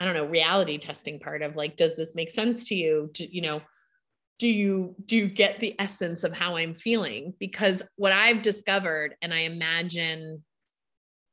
I 0.00 0.04
don't 0.04 0.14
know, 0.14 0.26
reality 0.26 0.78
testing 0.78 1.20
part 1.20 1.42
of 1.42 1.56
like, 1.56 1.76
does 1.76 1.96
this 1.96 2.14
make 2.14 2.30
sense 2.30 2.64
to 2.68 2.74
you? 2.74 3.10
Do, 3.12 3.26
you 3.30 3.42
know, 3.42 3.62
do 4.38 4.48
you 4.48 4.94
do 5.06 5.16
you 5.16 5.28
get 5.28 5.60
the 5.60 5.74
essence 5.78 6.24
of 6.24 6.36
how 6.36 6.56
I'm 6.56 6.74
feeling? 6.74 7.32
Because 7.38 7.82
what 7.96 8.12
I've 8.12 8.42
discovered, 8.42 9.14
and 9.22 9.32
I 9.32 9.40
imagine 9.40 10.44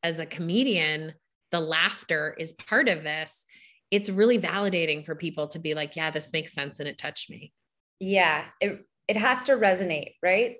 as 0.03 0.19
a 0.19 0.25
comedian, 0.25 1.13
the 1.51 1.59
laughter 1.59 2.36
is 2.39 2.53
part 2.53 2.88
of 2.88 3.03
this. 3.03 3.45
It's 3.91 4.09
really 4.09 4.39
validating 4.39 5.05
for 5.05 5.15
people 5.15 5.47
to 5.49 5.59
be 5.59 5.73
like, 5.73 5.95
yeah, 5.95 6.11
this 6.11 6.31
makes 6.31 6.53
sense 6.53 6.79
and 6.79 6.88
it 6.88 6.97
touched 6.97 7.29
me. 7.29 7.51
Yeah, 7.99 8.45
it 8.61 8.86
it 9.07 9.17
has 9.17 9.43
to 9.45 9.53
resonate, 9.53 10.15
right? 10.21 10.57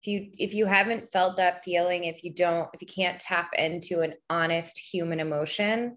If 0.00 0.06
you 0.06 0.30
if 0.38 0.54
you 0.54 0.66
haven't 0.66 1.10
felt 1.12 1.36
that 1.36 1.64
feeling 1.64 2.04
if 2.04 2.22
you 2.22 2.32
don't 2.32 2.68
if 2.72 2.80
you 2.80 2.86
can't 2.86 3.20
tap 3.20 3.50
into 3.56 4.00
an 4.00 4.14
honest 4.30 4.78
human 4.78 5.20
emotion 5.20 5.96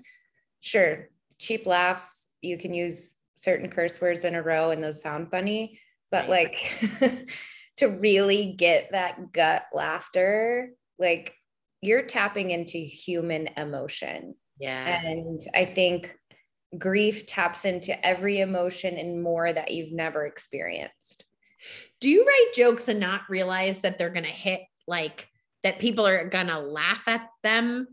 sure 0.59 1.09
cheap 1.37 1.65
laughs 1.65 2.27
you 2.41 2.57
can 2.57 2.73
use 2.73 3.15
certain 3.35 3.69
curse 3.69 3.99
words 4.01 4.25
in 4.25 4.35
a 4.35 4.41
row 4.41 4.71
and 4.71 4.83
those 4.83 5.01
sound 5.01 5.29
funny 5.29 5.79
but 6.09 6.29
like 6.29 6.55
to 7.77 7.87
really 7.87 8.53
get 8.57 8.89
that 8.91 9.31
gut 9.31 9.63
laughter 9.73 10.71
like 10.99 11.33
you're 11.81 12.03
tapping 12.03 12.51
into 12.51 12.77
human 12.77 13.49
emotion. 13.57 14.35
Yeah. 14.59 15.01
And 15.03 15.41
i 15.55 15.65
think 15.65 16.15
grief 16.77 17.25
taps 17.25 17.65
into 17.65 18.05
every 18.05 18.39
emotion 18.39 18.97
and 18.97 19.21
more 19.21 19.51
that 19.51 19.71
you've 19.71 19.91
never 19.91 20.25
experienced 20.25 21.25
do 21.99 22.09
you 22.09 22.25
write 22.25 22.53
jokes 22.53 22.87
and 22.87 22.99
not 22.99 23.29
realize 23.29 23.79
that 23.79 23.97
they're 23.97 24.09
going 24.09 24.25
to 24.25 24.29
hit 24.29 24.61
like 24.87 25.27
that 25.63 25.79
people 25.79 26.07
are 26.07 26.27
going 26.27 26.47
to 26.47 26.59
laugh 26.59 27.07
at 27.07 27.27
them 27.43 27.87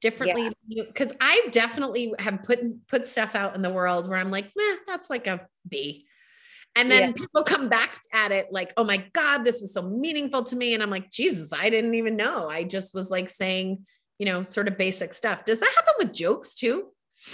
differently 0.00 0.52
because 0.68 1.12
yeah. 1.12 1.18
I 1.20 1.48
definitely 1.50 2.12
have 2.18 2.42
put 2.42 2.60
put 2.88 3.08
stuff 3.08 3.34
out 3.34 3.54
in 3.56 3.62
the 3.62 3.72
world 3.72 4.08
where 4.08 4.18
I'm 4.18 4.30
like, 4.30 4.50
"Meh, 4.54 4.76
that's 4.86 5.08
like 5.08 5.26
a 5.26 5.46
B." 5.66 6.06
And 6.76 6.90
then 6.90 7.02
yeah. 7.02 7.12
people 7.12 7.42
come 7.42 7.68
back 7.68 7.98
at 8.12 8.30
it 8.30 8.48
like, 8.50 8.74
"Oh 8.76 8.84
my 8.84 8.98
god, 9.14 9.44
this 9.44 9.62
was 9.62 9.72
so 9.72 9.80
meaningful 9.80 10.42
to 10.44 10.56
me." 10.56 10.74
And 10.74 10.82
I'm 10.82 10.90
like, 10.90 11.10
"Jesus, 11.10 11.52
I 11.54 11.70
didn't 11.70 11.94
even 11.94 12.16
know. 12.16 12.48
I 12.48 12.64
just 12.64 12.94
was 12.94 13.10
like 13.10 13.30
saying, 13.30 13.86
you 14.18 14.26
know, 14.26 14.42
sort 14.42 14.68
of 14.68 14.76
basic 14.76 15.14
stuff." 15.14 15.46
Does 15.46 15.60
that 15.60 15.72
happen 15.74 15.94
with 15.98 16.14
jokes 16.14 16.54
too? 16.54 16.88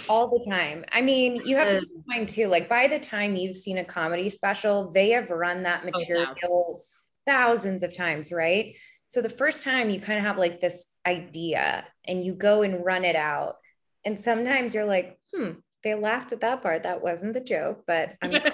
All 0.07 0.27
the 0.27 0.49
time. 0.49 0.85
I 0.91 1.01
mean, 1.01 1.41
you 1.45 1.55
have 1.57 1.69
to 1.69 1.79
keep 1.79 1.89
in 1.89 2.03
mind 2.07 2.29
too, 2.29 2.47
like 2.47 2.69
by 2.69 2.87
the 2.87 2.99
time 2.99 3.35
you've 3.35 3.55
seen 3.55 3.77
a 3.77 3.85
comedy 3.85 4.29
special, 4.29 4.91
they 4.91 5.11
have 5.11 5.29
run 5.29 5.63
that 5.63 5.85
material 5.85 6.35
oh, 6.45 6.77
thousands 7.25 7.83
of 7.83 7.95
times, 7.95 8.31
right? 8.31 8.75
So 9.07 9.21
the 9.21 9.29
first 9.29 9.63
time 9.63 9.89
you 9.89 9.99
kind 9.99 10.17
of 10.17 10.25
have 10.25 10.37
like 10.37 10.59
this 10.59 10.85
idea 11.05 11.85
and 12.05 12.23
you 12.23 12.33
go 12.33 12.61
and 12.61 12.85
run 12.85 13.03
it 13.03 13.15
out. 13.15 13.57
And 14.05 14.17
sometimes 14.17 14.73
you're 14.73 14.85
like, 14.85 15.19
hmm, 15.33 15.51
they 15.83 15.95
laughed 15.95 16.31
at 16.31 16.41
that 16.41 16.61
part. 16.61 16.83
That 16.83 17.01
wasn't 17.01 17.33
the 17.33 17.41
joke, 17.41 17.83
but 17.85 18.15
I'm 18.21 18.31
going 18.31 18.41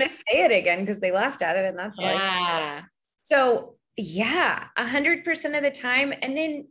to 0.00 0.08
say 0.08 0.44
it 0.44 0.50
again 0.52 0.80
because 0.80 1.00
they 1.00 1.12
laughed 1.12 1.42
at 1.42 1.56
it. 1.56 1.66
And 1.66 1.78
that's 1.78 1.98
yeah. 1.98 2.82
So 3.24 3.76
yeah, 3.96 4.64
a 4.76 4.86
hundred 4.86 5.24
percent 5.24 5.54
of 5.54 5.62
the 5.62 5.70
time. 5.70 6.14
And 6.22 6.36
then 6.36 6.68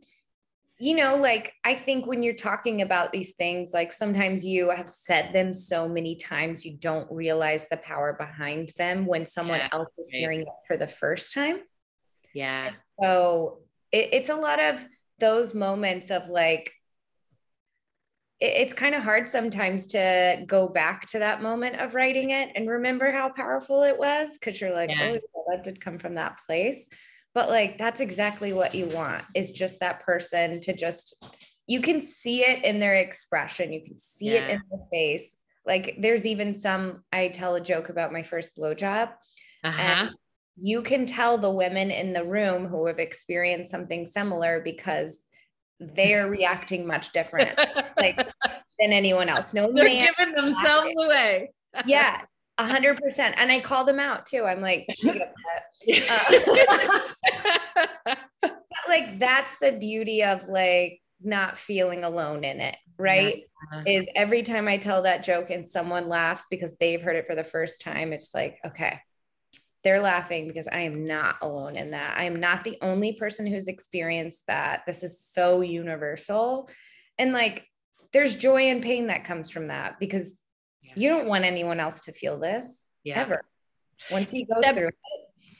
you 0.80 0.94
know, 0.94 1.16
like 1.16 1.54
I 1.64 1.74
think 1.74 2.06
when 2.06 2.22
you're 2.22 2.34
talking 2.34 2.82
about 2.82 3.10
these 3.10 3.34
things, 3.34 3.70
like 3.74 3.92
sometimes 3.92 4.46
you 4.46 4.70
have 4.70 4.88
said 4.88 5.32
them 5.32 5.52
so 5.52 5.88
many 5.88 6.14
times, 6.14 6.64
you 6.64 6.76
don't 6.76 7.10
realize 7.10 7.68
the 7.68 7.78
power 7.78 8.12
behind 8.12 8.72
them 8.76 9.04
when 9.04 9.26
someone 9.26 9.58
yeah, 9.58 9.68
else 9.72 9.92
is 9.98 10.10
right. 10.12 10.20
hearing 10.20 10.40
it 10.42 10.48
for 10.68 10.76
the 10.76 10.86
first 10.86 11.34
time. 11.34 11.58
Yeah. 12.32 12.70
so 13.02 13.58
it, 13.90 14.10
it's 14.12 14.30
a 14.30 14.36
lot 14.36 14.60
of 14.60 14.86
those 15.18 15.52
moments 15.52 16.12
of 16.12 16.28
like, 16.28 16.72
it, 18.38 18.46
it's 18.46 18.74
kind 18.74 18.94
of 18.94 19.02
hard 19.02 19.28
sometimes 19.28 19.88
to 19.88 20.44
go 20.46 20.68
back 20.68 21.06
to 21.06 21.18
that 21.18 21.42
moment 21.42 21.80
of 21.80 21.96
writing 21.96 22.30
it 22.30 22.50
and 22.54 22.68
remember 22.68 23.10
how 23.10 23.30
powerful 23.30 23.82
it 23.82 23.98
was 23.98 24.38
because 24.38 24.60
you're 24.60 24.74
like, 24.74 24.90
yeah. 24.90 25.16
oh, 25.34 25.44
that 25.50 25.64
did 25.64 25.80
come 25.80 25.98
from 25.98 26.14
that 26.14 26.38
place 26.46 26.88
but 27.38 27.50
like 27.50 27.78
that's 27.78 28.00
exactly 28.00 28.52
what 28.52 28.74
you 28.74 28.86
want 28.86 29.24
is 29.32 29.52
just 29.52 29.78
that 29.78 30.00
person 30.00 30.58
to 30.60 30.74
just 30.74 31.24
you 31.68 31.80
can 31.80 32.00
see 32.00 32.40
it 32.40 32.64
in 32.64 32.80
their 32.80 32.96
expression. 32.96 33.72
You 33.72 33.80
can 33.84 33.96
see 33.96 34.34
yeah. 34.34 34.40
it 34.40 34.50
in 34.50 34.62
their 34.68 34.80
face. 34.90 35.36
Like 35.64 35.98
there's 36.00 36.26
even 36.26 36.58
some 36.58 37.04
i 37.12 37.28
tell 37.28 37.54
a 37.54 37.60
joke 37.60 37.90
about 37.90 38.12
my 38.12 38.24
first 38.24 38.56
blowjob. 38.56 39.12
Uh-huh. 39.62 39.80
and 39.80 40.10
you 40.56 40.82
can 40.82 41.06
tell 41.06 41.38
the 41.38 41.50
women 41.50 41.92
in 41.92 42.12
the 42.12 42.24
room 42.24 42.66
who 42.66 42.86
have 42.86 42.98
experienced 42.98 43.70
something 43.70 44.04
similar 44.04 44.60
because 44.60 45.20
they're 45.78 46.28
reacting 46.28 46.88
much 46.88 47.12
different 47.12 47.56
like 48.00 48.16
than 48.80 48.92
anyone 48.92 49.28
else. 49.28 49.54
No 49.54 49.72
they're 49.72 50.10
giving 50.10 50.34
themselves 50.34 50.90
away. 51.04 51.52
Yeah 51.86 52.22
a 52.58 52.66
hundred 52.66 53.00
percent. 53.00 53.36
And 53.38 53.50
I 53.50 53.60
call 53.60 53.84
them 53.84 54.00
out 54.00 54.26
too. 54.26 54.44
I'm 54.44 54.60
like, 54.60 54.86
she 54.94 55.12
gets 55.12 55.32
that. 55.86 57.04
Uh, 57.24 58.16
like 58.88 59.18
that's 59.18 59.56
the 59.58 59.72
beauty 59.72 60.24
of 60.24 60.48
like 60.48 61.00
not 61.22 61.58
feeling 61.58 62.04
alone 62.04 62.44
in 62.44 62.60
it, 62.60 62.76
right? 62.98 63.44
Yeah. 63.72 63.82
Is 63.86 64.08
every 64.14 64.42
time 64.42 64.68
I 64.68 64.76
tell 64.78 65.02
that 65.02 65.24
joke 65.24 65.50
and 65.50 65.68
someone 65.68 66.08
laughs 66.08 66.44
because 66.50 66.76
they've 66.78 67.00
heard 67.00 67.16
it 67.16 67.26
for 67.26 67.34
the 67.34 67.44
first 67.44 67.80
time, 67.80 68.12
it's 68.12 68.34
like, 68.34 68.58
okay, 68.66 69.00
they're 69.84 70.00
laughing 70.00 70.48
because 70.48 70.68
I 70.68 70.80
am 70.80 71.04
not 71.04 71.36
alone 71.42 71.76
in 71.76 71.92
that. 71.92 72.18
I 72.18 72.24
am 72.24 72.36
not 72.36 72.64
the 72.64 72.78
only 72.82 73.14
person 73.14 73.46
who's 73.46 73.68
experienced 73.68 74.44
that. 74.48 74.82
This 74.86 75.02
is 75.02 75.22
so 75.22 75.60
universal. 75.60 76.68
And 77.18 77.32
like, 77.32 77.66
there's 78.12 78.36
joy 78.36 78.62
and 78.64 78.82
pain 78.82 79.08
that 79.08 79.24
comes 79.24 79.50
from 79.50 79.66
that 79.66 79.98
because 80.00 80.38
you 80.94 81.08
don't 81.08 81.26
want 81.26 81.44
anyone 81.44 81.80
else 81.80 82.00
to 82.02 82.12
feel 82.12 82.38
this 82.38 82.84
yeah. 83.04 83.20
ever. 83.20 83.42
Once 84.10 84.32
you 84.32 84.46
go 84.46 84.60
that, 84.62 84.74
through 84.74 84.88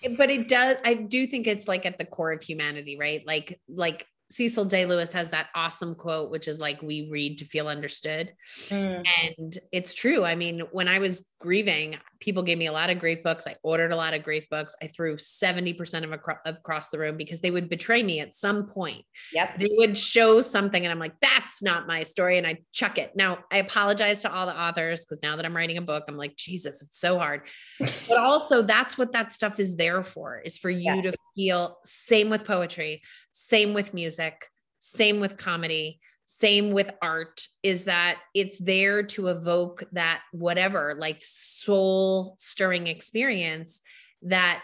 it. 0.03 0.17
But 0.17 0.31
it 0.31 0.49
does, 0.49 0.77
I 0.85 0.95
do 0.95 1.27
think 1.27 1.47
it's 1.47 1.67
like 1.67 1.85
at 1.87 1.99
the 1.99 2.05
core 2.05 2.33
of 2.33 2.43
humanity, 2.43 2.97
right? 2.99 3.27
Like, 3.27 3.61
like 3.69 4.07
Cecil 4.31 4.67
Day 4.67 4.85
Lewis 4.87 5.13
has 5.13 5.31
that 5.31 5.49
awesome 5.55 5.95
quote, 5.95 6.31
which 6.31 6.49
is 6.49 6.61
like, 6.61 6.83
we 6.83 7.09
read 7.11 7.39
to 7.39 7.45
feel 7.45 7.67
understood. 7.67 8.33
Mm. 8.69 9.07
And 9.23 9.59
it's 9.73 9.95
true. 9.95 10.25
I 10.25 10.35
mean, 10.35 10.63
when 10.71 10.87
I 10.87 10.99
was 10.99 11.27
grieving, 11.41 11.97
people 12.21 12.43
gave 12.43 12.59
me 12.59 12.67
a 12.67 12.73
lot 12.73 12.91
of 12.91 12.99
grief 12.99 13.23
books. 13.23 13.47
I 13.47 13.55
ordered 13.63 13.93
a 13.93 13.97
lot 13.97 14.13
of 14.13 14.25
grief 14.25 14.49
books. 14.51 14.75
I 14.83 14.89
threw 14.89 15.17
70% 15.17 16.05
of 16.05 16.13
acro- 16.13 16.39
across 16.45 16.89
the 16.89 16.99
room 16.99 17.17
because 17.17 17.41
they 17.41 17.51
would 17.51 17.69
betray 17.69 18.03
me 18.03 18.21
at 18.21 18.33
some 18.33 18.67
point. 18.67 19.05
Yep. 19.33 19.59
They 19.59 19.71
would 19.73 19.97
show 19.97 20.41
something 20.41 20.83
and 20.83 20.91
I'm 20.91 20.99
like, 20.99 21.19
that's 21.21 21.63
not 21.63 21.87
my 21.87 22.03
story. 22.03 22.39
And 22.39 22.47
I 22.47 22.59
chuck 22.73 22.99
it. 22.99 23.13
Now 23.15 23.39
I 23.53 23.59
apologize 23.59 24.21
to 24.23 24.33
all 24.33 24.47
the 24.47 24.59
authors 24.59 25.05
because 25.05 25.23
now 25.23 25.37
that 25.37 25.45
I'm 25.45 25.57
writing 25.57 25.79
a 25.79 25.83
book, 25.83 26.05
I'm 26.09 26.17
like, 26.17 26.37
Jesus, 26.37 26.83
it's 26.83 26.99
so 26.99 27.19
hard. 27.19 27.43
but 27.81 28.19
also 28.19 28.63
that's 28.63 28.99
what 28.99 29.13
that 29.13 29.33
stuff 29.33 29.61
is 29.61 29.77
there 29.77 30.03
for, 30.03 30.41
is 30.41 30.59
for 30.59 30.71
you 30.71 30.95
yeah. 30.95 31.03
to 31.03 31.13
feel 31.37 31.79
same 31.85 32.31
with 32.31 32.45
poetry, 32.45 33.03
same 33.33 33.75
with 33.75 33.95
music, 33.95 34.47
same 34.81 35.21
with 35.21 35.37
comedy 35.37 36.01
same 36.31 36.73
with 36.73 36.91
art 37.01 37.49
is 37.63 37.85
that 37.85 38.19
it's 38.35 38.59
there 38.59 39.03
to 39.03 39.29
evoke 39.29 39.83
that 39.93 40.21
whatever 40.31 40.95
like 40.99 41.17
soul 41.23 42.35
stirring 42.37 42.87
experience 42.87 43.81
that 44.21 44.63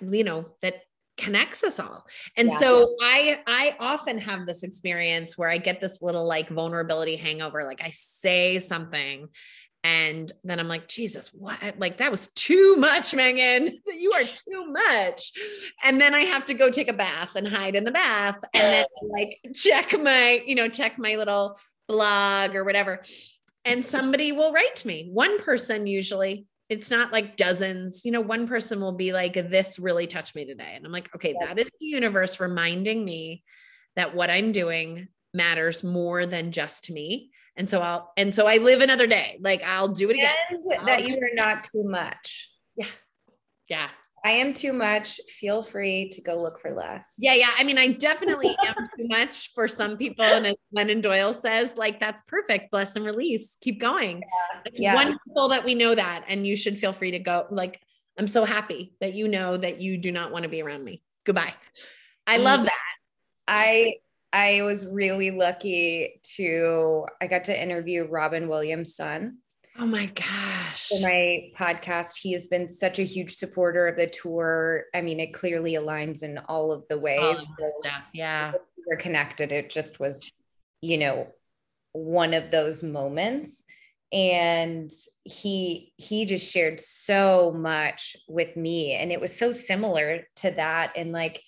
you 0.00 0.22
know 0.22 0.44
that 0.62 0.74
connects 1.16 1.64
us 1.64 1.80
all 1.80 2.06
and 2.36 2.50
yeah. 2.50 2.56
so 2.58 2.94
i 3.02 3.40
i 3.48 3.74
often 3.80 4.16
have 4.16 4.46
this 4.46 4.62
experience 4.62 5.36
where 5.36 5.48
i 5.48 5.58
get 5.58 5.80
this 5.80 6.02
little 6.02 6.24
like 6.24 6.48
vulnerability 6.50 7.16
hangover 7.16 7.64
like 7.64 7.82
i 7.82 7.90
say 7.90 8.60
something 8.60 9.26
And 9.86 10.32
then 10.42 10.58
I'm 10.58 10.66
like, 10.66 10.88
Jesus, 10.88 11.28
what? 11.32 11.60
Like 11.78 11.98
that 11.98 12.10
was 12.10 12.26
too 12.32 12.74
much, 12.76 13.14
Megan. 13.14 13.78
You 13.98 14.12
are 14.12 14.24
too 14.24 14.72
much. 14.72 15.32
And 15.82 16.00
then 16.00 16.14
I 16.14 16.20
have 16.20 16.44
to 16.46 16.54
go 16.54 16.70
take 16.70 16.88
a 16.88 16.92
bath 16.92 17.34
and 17.34 17.46
hide 17.46 17.74
in 17.74 17.84
the 17.84 17.90
bath 17.90 18.38
and 18.52 18.62
then 18.62 18.84
like 19.10 19.38
check 19.54 19.98
my, 20.00 20.42
you 20.46 20.54
know, 20.54 20.68
check 20.68 20.98
my 20.98 21.16
little 21.16 21.58
blog 21.88 22.54
or 22.54 22.64
whatever. 22.64 23.00
And 23.64 23.84
somebody 23.84 24.32
will 24.32 24.52
write 24.52 24.76
to 24.76 24.86
me. 24.86 25.08
One 25.12 25.40
person 25.40 25.86
usually, 25.86 26.46
it's 26.68 26.90
not 26.90 27.12
like 27.12 27.36
dozens, 27.36 28.04
you 28.04 28.10
know, 28.10 28.20
one 28.20 28.46
person 28.46 28.80
will 28.80 28.92
be 28.92 29.12
like, 29.12 29.34
this 29.34 29.78
really 29.78 30.06
touched 30.06 30.34
me 30.34 30.44
today. 30.44 30.72
And 30.74 30.84
I'm 30.84 30.92
like, 30.92 31.14
okay, 31.14 31.34
that 31.40 31.58
is 31.58 31.70
the 31.80 31.86
universe 31.86 32.38
reminding 32.38 33.04
me 33.04 33.44
that 33.94 34.14
what 34.14 34.30
I'm 34.30 34.52
doing 34.52 35.08
matters 35.32 35.82
more 35.82 36.26
than 36.26 36.52
just 36.52 36.84
to 36.84 36.92
me 36.92 37.30
and 37.56 37.68
so 37.68 37.80
I'll, 37.80 38.12
and 38.16 38.32
so 38.32 38.46
I 38.46 38.58
live 38.58 38.80
another 38.80 39.06
day. 39.06 39.38
Like 39.40 39.62
I'll 39.62 39.88
do 39.88 40.10
it 40.10 40.14
again. 40.14 40.34
And 40.50 40.86
that 40.88 41.06
you 41.06 41.16
are 41.16 41.34
not 41.34 41.64
too 41.64 41.84
much. 41.84 42.50
Yeah. 42.76 42.86
Yeah. 43.68 43.88
I 44.24 44.32
am 44.32 44.54
too 44.54 44.72
much. 44.72 45.20
Feel 45.28 45.62
free 45.62 46.08
to 46.08 46.20
go 46.20 46.42
look 46.42 46.58
for 46.58 46.74
less. 46.74 47.14
Yeah, 47.16 47.34
yeah. 47.34 47.50
I 47.58 47.62
mean, 47.62 47.78
I 47.78 47.92
definitely 47.92 48.56
am 48.66 48.74
too 48.74 49.06
much 49.08 49.52
for 49.54 49.68
some 49.68 49.96
people. 49.96 50.24
And 50.24 50.46
as 50.46 50.56
Glennon 50.74 51.00
Doyle 51.00 51.32
says, 51.32 51.76
like, 51.76 52.00
that's 52.00 52.22
perfect. 52.22 52.72
Bless 52.72 52.96
and 52.96 53.04
release. 53.04 53.56
Keep 53.60 53.78
going. 53.78 54.18
Yeah. 54.18 54.60
It's 54.64 54.80
yeah. 54.80 54.94
wonderful 54.96 55.48
that 55.50 55.64
we 55.64 55.76
know 55.76 55.94
that. 55.94 56.24
And 56.26 56.44
you 56.44 56.56
should 56.56 56.76
feel 56.76 56.92
free 56.92 57.12
to 57.12 57.20
go. 57.20 57.46
Like, 57.50 57.80
I'm 58.18 58.26
so 58.26 58.44
happy 58.44 58.94
that 59.00 59.12
you 59.12 59.28
know 59.28 59.56
that 59.56 59.80
you 59.80 59.96
do 59.96 60.10
not 60.10 60.32
want 60.32 60.42
to 60.42 60.48
be 60.48 60.60
around 60.60 60.82
me. 60.82 61.02
Goodbye. 61.24 61.54
I 62.26 62.38
love 62.38 62.60
mm. 62.60 62.64
that. 62.64 62.80
I 63.46 63.94
I 64.36 64.60
was 64.60 64.86
really 64.86 65.30
lucky 65.30 66.20
to 66.36 67.06
I 67.22 67.26
got 67.26 67.44
to 67.44 67.58
interview 67.62 68.06
Robin 68.06 68.48
Williams' 68.48 68.94
son. 68.94 69.38
Oh 69.78 69.86
my 69.86 70.06
gosh. 70.06 70.88
For 70.88 71.00
my 71.00 71.50
podcast, 71.56 72.18
he 72.20 72.32
has 72.32 72.46
been 72.46 72.68
such 72.68 72.98
a 72.98 73.02
huge 73.02 73.36
supporter 73.36 73.88
of 73.88 73.96
the 73.96 74.08
tour. 74.08 74.84
I 74.94 75.00
mean, 75.00 75.20
it 75.20 75.32
clearly 75.32 75.72
aligns 75.72 76.22
in 76.22 76.36
all 76.48 76.70
of 76.70 76.84
the 76.90 76.98
ways. 76.98 77.38
Of 77.38 77.46
the 77.58 77.72
stuff. 77.82 78.02
Yeah. 78.12 78.52
We're 78.86 78.98
connected. 78.98 79.52
It 79.52 79.70
just 79.70 80.00
was, 80.00 80.30
you 80.82 80.98
know, 80.98 81.28
one 81.92 82.34
of 82.34 82.50
those 82.50 82.82
moments. 82.82 83.64
And 84.12 84.90
he 85.24 85.94
he 85.96 86.26
just 86.26 86.52
shared 86.52 86.78
so 86.78 87.54
much 87.56 88.16
with 88.28 88.54
me. 88.54 88.92
And 88.92 89.10
it 89.10 89.20
was 89.20 89.34
so 89.34 89.50
similar 89.50 90.26
to 90.36 90.50
that. 90.50 90.92
And 90.94 91.12
like 91.12 91.42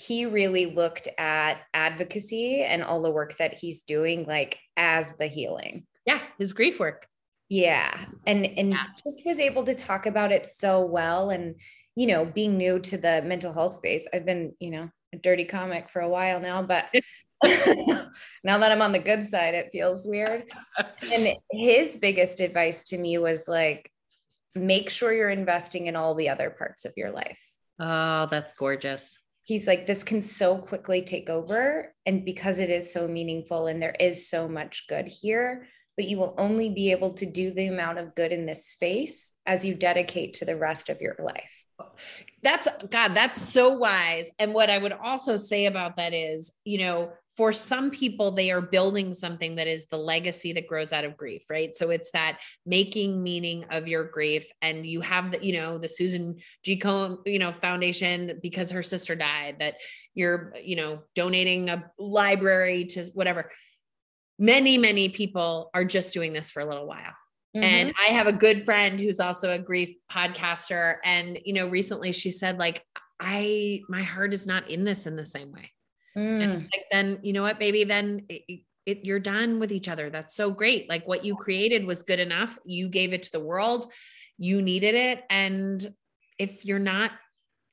he 0.00 0.24
really 0.24 0.64
looked 0.64 1.08
at 1.18 1.58
advocacy 1.74 2.62
and 2.62 2.82
all 2.82 3.02
the 3.02 3.10
work 3.10 3.36
that 3.36 3.52
he's 3.52 3.82
doing 3.82 4.24
like 4.24 4.58
as 4.74 5.12
the 5.18 5.26
healing. 5.26 5.86
Yeah, 6.06 6.22
his 6.38 6.54
grief 6.54 6.80
work. 6.80 7.06
Yeah. 7.50 8.06
And 8.26 8.46
and 8.46 8.70
yeah. 8.70 8.84
just 9.04 9.26
was 9.26 9.38
able 9.38 9.64
to 9.66 9.74
talk 9.74 10.06
about 10.06 10.32
it 10.32 10.46
so 10.46 10.86
well 10.86 11.28
and 11.28 11.56
you 11.96 12.06
know, 12.06 12.24
being 12.24 12.56
new 12.56 12.78
to 12.78 12.96
the 12.96 13.20
mental 13.22 13.52
health 13.52 13.74
space. 13.74 14.08
I've 14.14 14.24
been, 14.24 14.54
you 14.58 14.70
know, 14.70 14.90
a 15.12 15.18
dirty 15.18 15.44
comic 15.44 15.90
for 15.90 16.00
a 16.00 16.08
while 16.08 16.40
now, 16.40 16.62
but 16.62 16.86
now 17.42 18.58
that 18.58 18.72
I'm 18.72 18.80
on 18.80 18.92
the 18.92 19.00
good 19.00 19.22
side, 19.22 19.54
it 19.54 19.70
feels 19.70 20.06
weird. 20.06 20.44
And 20.78 21.36
his 21.50 21.96
biggest 21.96 22.40
advice 22.40 22.84
to 22.84 22.98
me 22.98 23.18
was 23.18 23.48
like 23.48 23.90
make 24.54 24.88
sure 24.88 25.12
you're 25.12 25.28
investing 25.28 25.88
in 25.88 25.96
all 25.96 26.14
the 26.14 26.30
other 26.30 26.48
parts 26.48 26.86
of 26.86 26.94
your 26.96 27.10
life. 27.10 27.38
Oh, 27.78 28.28
that's 28.30 28.54
gorgeous 28.54 29.18
he's 29.50 29.66
like 29.66 29.84
this 29.84 30.04
can 30.04 30.20
so 30.20 30.56
quickly 30.56 31.02
take 31.02 31.28
over. 31.28 31.92
And 32.06 32.24
because 32.24 32.60
it 32.60 32.70
is 32.70 32.92
so 32.92 33.08
meaningful 33.08 33.66
and 33.66 33.82
there 33.82 33.96
is 33.98 34.30
so 34.30 34.48
much 34.48 34.86
good 34.88 35.08
here 35.08 35.66
but 35.96 36.08
you 36.08 36.16
will 36.16 36.34
only 36.38 36.70
be 36.70 36.92
able 36.92 37.12
to 37.12 37.26
do 37.26 37.50
the 37.50 37.66
amount 37.66 37.98
of 37.98 38.14
good 38.14 38.32
in 38.32 38.46
this 38.46 38.64
space 38.64 39.34
as 39.44 39.66
you 39.66 39.74
dedicate 39.74 40.32
to 40.32 40.46
the 40.46 40.56
rest 40.56 40.88
of 40.88 41.02
your 41.02 41.14
life. 41.18 41.64
That's 42.42 42.68
god 42.90 43.14
that's 43.14 43.42
so 43.42 43.70
wise. 43.76 44.30
And 44.38 44.54
what 44.54 44.70
i 44.70 44.78
would 44.78 44.92
also 44.92 45.36
say 45.36 45.66
about 45.66 45.96
that 45.96 46.14
is 46.14 46.52
you 46.64 46.78
know 46.78 47.12
for 47.36 47.52
some 47.52 47.90
people, 47.90 48.32
they 48.32 48.50
are 48.50 48.60
building 48.60 49.14
something 49.14 49.56
that 49.56 49.66
is 49.66 49.86
the 49.86 49.96
legacy 49.96 50.52
that 50.52 50.66
grows 50.66 50.92
out 50.92 51.04
of 51.04 51.16
grief, 51.16 51.44
right? 51.48 51.74
So 51.74 51.90
it's 51.90 52.10
that 52.10 52.40
making 52.66 53.22
meaning 53.22 53.64
of 53.70 53.88
your 53.88 54.04
grief. 54.04 54.50
And 54.60 54.84
you 54.84 55.00
have 55.00 55.32
the, 55.32 55.44
you 55.44 55.54
know, 55.54 55.78
the 55.78 55.88
Susan 55.88 56.36
G. 56.64 56.76
Komen, 56.76 57.18
you 57.24 57.38
know, 57.38 57.52
foundation 57.52 58.38
because 58.42 58.70
her 58.72 58.82
sister 58.82 59.14
died, 59.14 59.56
that 59.60 59.76
you're, 60.14 60.52
you 60.62 60.76
know, 60.76 61.02
donating 61.14 61.70
a 61.70 61.90
library 61.98 62.84
to 62.86 63.04
whatever. 63.14 63.50
Many, 64.38 64.76
many 64.76 65.08
people 65.08 65.70
are 65.72 65.84
just 65.84 66.12
doing 66.12 66.32
this 66.32 66.50
for 66.50 66.60
a 66.60 66.66
little 66.66 66.86
while. 66.86 67.14
Mm-hmm. 67.56 67.64
And 67.64 67.94
I 67.98 68.12
have 68.12 68.26
a 68.26 68.32
good 68.32 68.64
friend 68.64 69.00
who's 69.00 69.20
also 69.20 69.52
a 69.52 69.58
grief 69.58 69.94
podcaster. 70.10 70.96
And, 71.04 71.38
you 71.44 71.52
know, 71.52 71.68
recently 71.68 72.12
she 72.12 72.30
said, 72.30 72.58
like, 72.58 72.84
I, 73.18 73.82
my 73.88 74.02
heart 74.02 74.34
is 74.34 74.46
not 74.46 74.70
in 74.70 74.84
this 74.84 75.06
in 75.06 75.16
the 75.16 75.26
same 75.26 75.52
way. 75.52 75.70
Mm. 76.16 76.62
like, 76.62 76.84
then 76.90 77.18
you 77.22 77.32
know 77.32 77.42
what, 77.42 77.58
baby, 77.58 77.84
then 77.84 78.26
it, 78.28 78.62
it, 78.86 79.04
you're 79.04 79.20
done 79.20 79.60
with 79.60 79.72
each 79.72 79.88
other. 79.88 80.10
That's 80.10 80.34
so 80.34 80.50
great. 80.50 80.88
Like 80.88 81.06
what 81.06 81.24
you 81.24 81.36
created 81.36 81.84
was 81.84 82.02
good 82.02 82.20
enough. 82.20 82.58
You 82.64 82.88
gave 82.88 83.12
it 83.12 83.24
to 83.24 83.32
the 83.32 83.40
world. 83.40 83.92
You 84.38 84.62
needed 84.62 84.94
it. 84.94 85.22
And 85.30 85.86
if 86.38 86.64
you're 86.64 86.78
not 86.78 87.12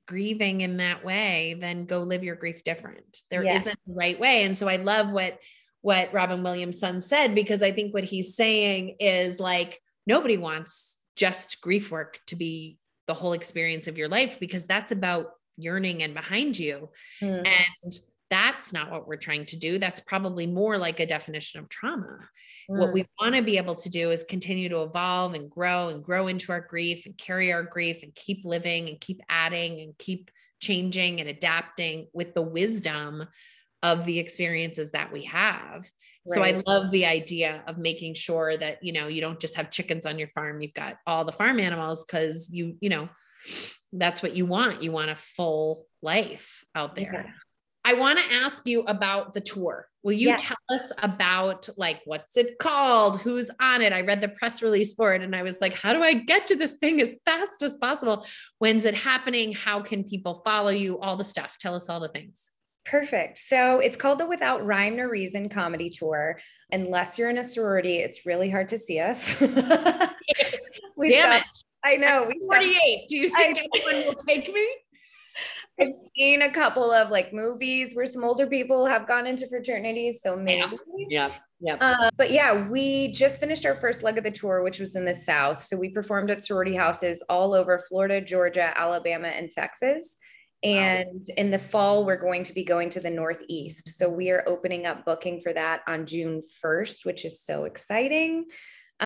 grieving 0.08 0.62
in 0.62 0.78
that 0.78 1.04
way, 1.04 1.58
then 1.60 1.86
go 1.86 2.04
live 2.04 2.24
your 2.24 2.36
grief 2.36 2.64
different. 2.64 3.24
There 3.30 3.44
not 3.44 3.68
a 3.68 3.76
right 3.88 4.20
way. 4.20 4.44
And 4.44 4.58
so 4.58 4.68
I 4.68 4.78
love 4.78 5.10
what 5.10 5.40
what 5.82 6.12
Robin 6.12 6.44
Williams' 6.44 6.80
son 6.80 7.00
said 7.00 7.36
because 7.36 7.62
I 7.62 7.72
think 7.72 7.94
what 7.94 8.04
he's 8.04 8.36
saying 8.36 8.96
is 9.00 9.40
like 9.40 9.80
nobody 10.06 10.36
wants 10.36 11.00
just 11.16 11.62
grief 11.62 11.92
work 11.92 12.20
to 12.28 12.36
be 12.36 12.78
the 13.08 13.14
whole 13.14 13.34
experience 13.34 13.88
of 13.88 13.98
your 13.98 14.08
life 14.08 14.40
because 14.40 14.68
that's 14.68 14.92
about 14.92 15.32
yearning 15.56 16.04
and 16.04 16.14
behind 16.14 16.58
you. 16.58 16.90
Mm. 17.22 17.48
And 17.48 18.00
that's 18.30 18.73
not 18.73 18.91
what 18.91 19.07
we're 19.07 19.15
trying 19.15 19.45
to 19.45 19.57
do. 19.57 19.80
That's 19.80 19.99
probably 19.99 20.47
more 20.47 20.78
like 20.78 20.99
a 20.99 21.05
definition 21.05 21.59
of 21.59 21.69
trauma. 21.69 22.19
Mm. 22.69 22.80
What 22.80 22.93
we 22.93 23.05
want 23.19 23.36
to 23.36 23.41
be 23.41 23.57
able 23.57 23.75
to 23.75 23.89
do 23.89 24.11
is 24.11 24.23
continue 24.23 24.69
to 24.69 24.82
evolve 24.82 25.34
and 25.34 25.49
grow 25.49 25.89
and 25.89 26.03
grow 26.03 26.28
into 26.28 26.51
our 26.51 26.61
grief 26.61 27.05
and 27.05 27.17
carry 27.17 27.53
our 27.53 27.63
grief 27.63 28.03
and 28.03 28.13
keep 28.13 28.43
living 28.43 28.89
and 28.89 28.99
keep 28.99 29.21
adding 29.30 29.80
and 29.80 29.97
keep 29.97 30.32
changing 30.59 31.19
and 31.19 31.30
adapting 31.30 32.07
with 32.13 32.34
the 32.34 32.41
wisdom 32.41 33.25
of 33.84 34.05
the 34.05 34.19
experiences 34.19 34.91
that 34.91 35.11
we 35.11 35.23
have. 35.25 35.82
Right. 35.82 36.36
So 36.36 36.43
I 36.43 36.63
love 36.65 36.91
the 36.91 37.05
idea 37.05 37.63
of 37.67 37.78
making 37.78 38.15
sure 38.15 38.57
that, 38.57 38.84
you 38.84 38.91
know, 38.91 39.07
you 39.07 39.21
don't 39.21 39.39
just 39.39 39.55
have 39.55 39.71
chickens 39.71 40.05
on 40.05 40.19
your 40.19 40.30
farm, 40.30 40.61
you've 40.61 40.73
got 40.73 40.97
all 41.05 41.23
the 41.23 41.32
farm 41.32 41.59
animals 41.59 42.03
cuz 42.03 42.49
you, 42.51 42.75
you 42.82 42.89
know, 42.89 43.07
that's 43.93 44.21
what 44.21 44.36
you 44.36 44.45
want. 44.45 44.84
You 44.84 44.91
want 44.91 45.11
a 45.11 45.15
full 45.15 45.86
life 46.01 46.65
out 46.75 46.95
there. 46.95 47.34
I 47.88 47.94
want 47.94 48.20
to 48.20 48.34
ask 48.34 48.68
you 48.68 48.82
about 48.82 49.32
the 49.32 49.40
tour. 49.40 49.88
Will 50.04 50.12
you 50.12 50.28
yes. 50.28 50.42
tell 50.42 50.58
us 50.68 50.92
about 51.04 51.70
like 51.78 52.02
what's 52.04 52.36
it 52.36 52.60
called? 52.60 53.22
Who's 53.22 53.50
on 53.62 53.82
it? 53.82 53.94
I 53.94 54.02
read 54.02 54.20
the 54.20 54.28
press 54.28 54.62
release 54.62 54.94
for 54.94 55.16
it 55.16 55.22
and 55.22 55.34
I 55.34 55.42
was 55.42 55.62
like, 55.62 55.74
how 55.74 55.94
do 55.94 56.04
I 56.04 56.14
get 56.14 56.46
to 56.48 56.58
this 56.58 56.76
thing 56.76 57.02
as 57.02 57.16
fast 57.24 57.62
as 57.62 57.78
possible? 57.78 58.26
When's 58.60 58.84
it 58.84 58.94
happening? 58.94 59.54
How 59.54 59.80
can 59.80 60.04
people 60.04 60.42
follow 60.44 60.68
you? 60.68 61.00
All 61.00 61.16
the 61.16 61.24
stuff. 61.24 61.56
Tell 61.62 61.76
us 61.76 61.88
all 61.88 62.02
the 62.02 62.10
things. 62.10 62.52
Perfect. 62.86 63.38
So 63.38 63.80
it's 63.80 63.96
called 63.96 64.20
the 64.20 64.28
Without 64.28 64.66
Rhyme 64.66 64.98
Nor 64.98 65.10
Reason 65.10 65.48
Comedy 65.48 65.90
Tour. 65.90 66.42
Unless 66.74 67.18
you're 67.18 67.30
in 67.30 67.38
a 67.38 67.44
sorority, 67.44 68.00
it's 68.00 68.26
really 68.26 68.50
hard 68.50 68.68
to 68.68 68.78
see 68.78 69.00
us. 69.00 69.40
Damn 69.40 70.12
it. 70.98 71.44
I 71.86 71.96
know. 71.96 72.26
We 72.28 72.38
48. 72.46 73.08
Do 73.08 73.16
you 73.16 73.30
think 73.30 73.60
anyone 73.60 74.08
will 74.08 74.14
take 74.14 74.54
me? 74.54 74.68
I've 75.80 75.91
seen 76.15 76.41
a 76.41 76.51
couple 76.51 76.91
of 76.91 77.09
like 77.09 77.34
movies 77.34 77.95
where 77.95 78.05
some 78.05 78.23
older 78.23 78.47
people 78.47 78.86
have 78.86 79.07
gone 79.07 79.28
into 79.28 79.47
fraternities. 79.47 80.21
So 80.23 80.36
maybe. 80.36 80.78
Yeah. 81.09 81.32
Yeah. 81.59 81.75
Uh, 81.80 82.11
but 82.17 82.32
yeah, 82.32 82.69
we 82.69 83.11
just 83.11 83.39
finished 83.39 83.65
our 83.65 83.75
first 83.75 84.03
leg 84.03 84.17
of 84.17 84.23
the 84.23 84.32
tour, 84.32 84.63
which 84.63 84.80
was 84.80 84.95
in 84.95 85.05
the 85.05 85.13
South. 85.13 85.59
So 85.59 85.75
we 85.75 85.89
performed 85.89 86.30
at 86.30 86.43
sorority 86.43 86.75
houses 86.75 87.23
all 87.30 87.53
over 87.53 87.80
Florida, 87.89 88.21
Georgia, 88.21 88.73
Alabama, 88.75 89.28
and 89.30 89.49
Texas. 89.49 90.17
And 90.63 91.25
wow. 91.28 91.36
in 91.38 91.51
the 91.51 91.59
fall, 91.59 92.05
we're 92.05 92.17
going 92.17 92.43
to 92.43 92.53
be 92.53 92.63
going 92.63 92.89
to 92.89 92.99
the 92.99 93.09
Northeast. 93.09 93.97
So 93.97 94.09
we 94.09 94.30
are 94.32 94.43
opening 94.47 94.86
up 94.86 95.05
booking 95.05 95.39
for 95.41 95.53
that 95.53 95.82
on 95.88 96.05
June 96.05 96.41
1st, 96.63 97.05
which 97.05 97.25
is 97.25 97.43
so 97.43 97.65
exciting. 97.65 98.45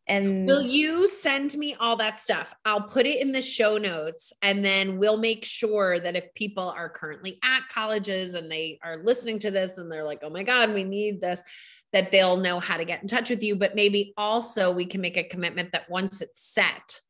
And 0.07 0.47
will 0.47 0.61
you 0.61 1.07
send 1.07 1.55
me 1.57 1.75
all 1.75 1.97
that 1.97 2.19
stuff? 2.19 2.53
I'll 2.65 2.83
put 2.83 3.05
it 3.05 3.21
in 3.21 3.31
the 3.31 3.41
show 3.41 3.77
notes 3.77 4.31
and 4.41 4.63
then 4.63 4.97
we'll 4.97 5.17
make 5.17 5.43
sure 5.43 5.99
that 5.99 6.15
if 6.15 6.33
people 6.33 6.69
are 6.69 6.89
currently 6.89 7.39
at 7.43 7.67
colleges 7.69 8.33
and 8.33 8.49
they 8.49 8.79
are 8.83 9.03
listening 9.03 9.39
to 9.39 9.51
this 9.51 9.77
and 9.77 9.91
they're 9.91 10.05
like, 10.05 10.19
oh 10.23 10.29
my 10.29 10.43
God, 10.43 10.73
we 10.73 10.83
need 10.83 11.19
this, 11.19 11.43
that 11.91 12.11
they'll 12.11 12.37
know 12.37 12.59
how 12.59 12.77
to 12.77 12.85
get 12.85 13.01
in 13.01 13.07
touch 13.07 13.29
with 13.29 13.43
you. 13.43 13.55
But 13.55 13.75
maybe 13.75 14.13
also 14.15 14.71
we 14.71 14.85
can 14.85 15.01
make 15.01 15.17
a 15.17 15.23
commitment 15.23 15.73
that 15.73 15.89
once 15.89 16.21
it's 16.21 16.41
set, 16.41 17.01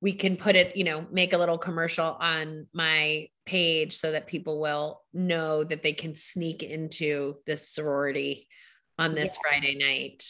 we 0.00 0.14
can 0.14 0.36
put 0.36 0.56
it, 0.56 0.74
you 0.76 0.84
know, 0.84 1.06
make 1.12 1.34
a 1.34 1.38
little 1.38 1.58
commercial 1.58 2.16
on 2.18 2.66
my 2.72 3.28
page 3.44 3.92
so 3.92 4.12
that 4.12 4.26
people 4.26 4.60
will 4.60 5.02
know 5.12 5.64
that 5.64 5.82
they 5.82 5.92
can 5.92 6.14
sneak 6.14 6.62
into 6.62 7.36
this 7.46 7.68
sorority 7.68 8.48
on 8.98 9.14
this 9.14 9.36
yeah. 9.36 9.50
Friday 9.50 9.74
night 9.76 10.24